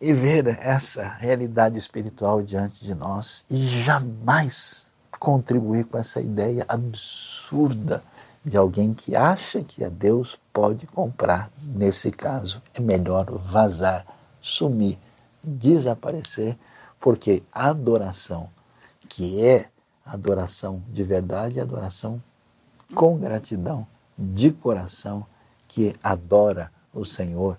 e 0.00 0.12
ver 0.12 0.46
essa 0.60 1.08
realidade 1.18 1.78
espiritual 1.78 2.42
diante 2.42 2.84
de 2.84 2.94
nós 2.94 3.44
e 3.50 3.62
jamais 3.62 4.92
contribuir 5.18 5.84
com 5.86 5.98
essa 5.98 6.20
ideia 6.20 6.64
absurda 6.68 8.02
de 8.44 8.56
alguém 8.56 8.92
que 8.92 9.16
acha 9.16 9.62
que 9.62 9.82
a 9.82 9.88
Deus 9.88 10.38
pode 10.52 10.86
comprar. 10.86 11.50
Nesse 11.62 12.10
caso, 12.10 12.60
é 12.74 12.80
melhor 12.80 13.30
vazar, 13.30 14.04
sumir, 14.40 14.98
desaparecer, 15.42 16.56
porque 17.00 17.42
a 17.50 17.68
adoração, 17.68 18.50
que 19.14 19.46
é 19.46 19.70
adoração 20.04 20.82
de 20.88 21.04
verdade, 21.04 21.60
adoração 21.60 22.20
com 22.96 23.16
gratidão, 23.16 23.86
de 24.18 24.50
coração, 24.50 25.24
que 25.68 25.94
adora 26.02 26.72
o 26.92 27.04
Senhor 27.04 27.56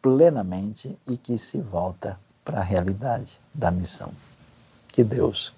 plenamente 0.00 0.96
e 1.04 1.16
que 1.16 1.36
se 1.36 1.60
volta 1.60 2.16
para 2.44 2.60
a 2.60 2.62
realidade 2.62 3.40
da 3.52 3.72
missão. 3.72 4.12
Que 4.86 5.02
Deus 5.02 5.52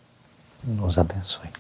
nos 0.65 0.97
abençoe. 0.97 1.51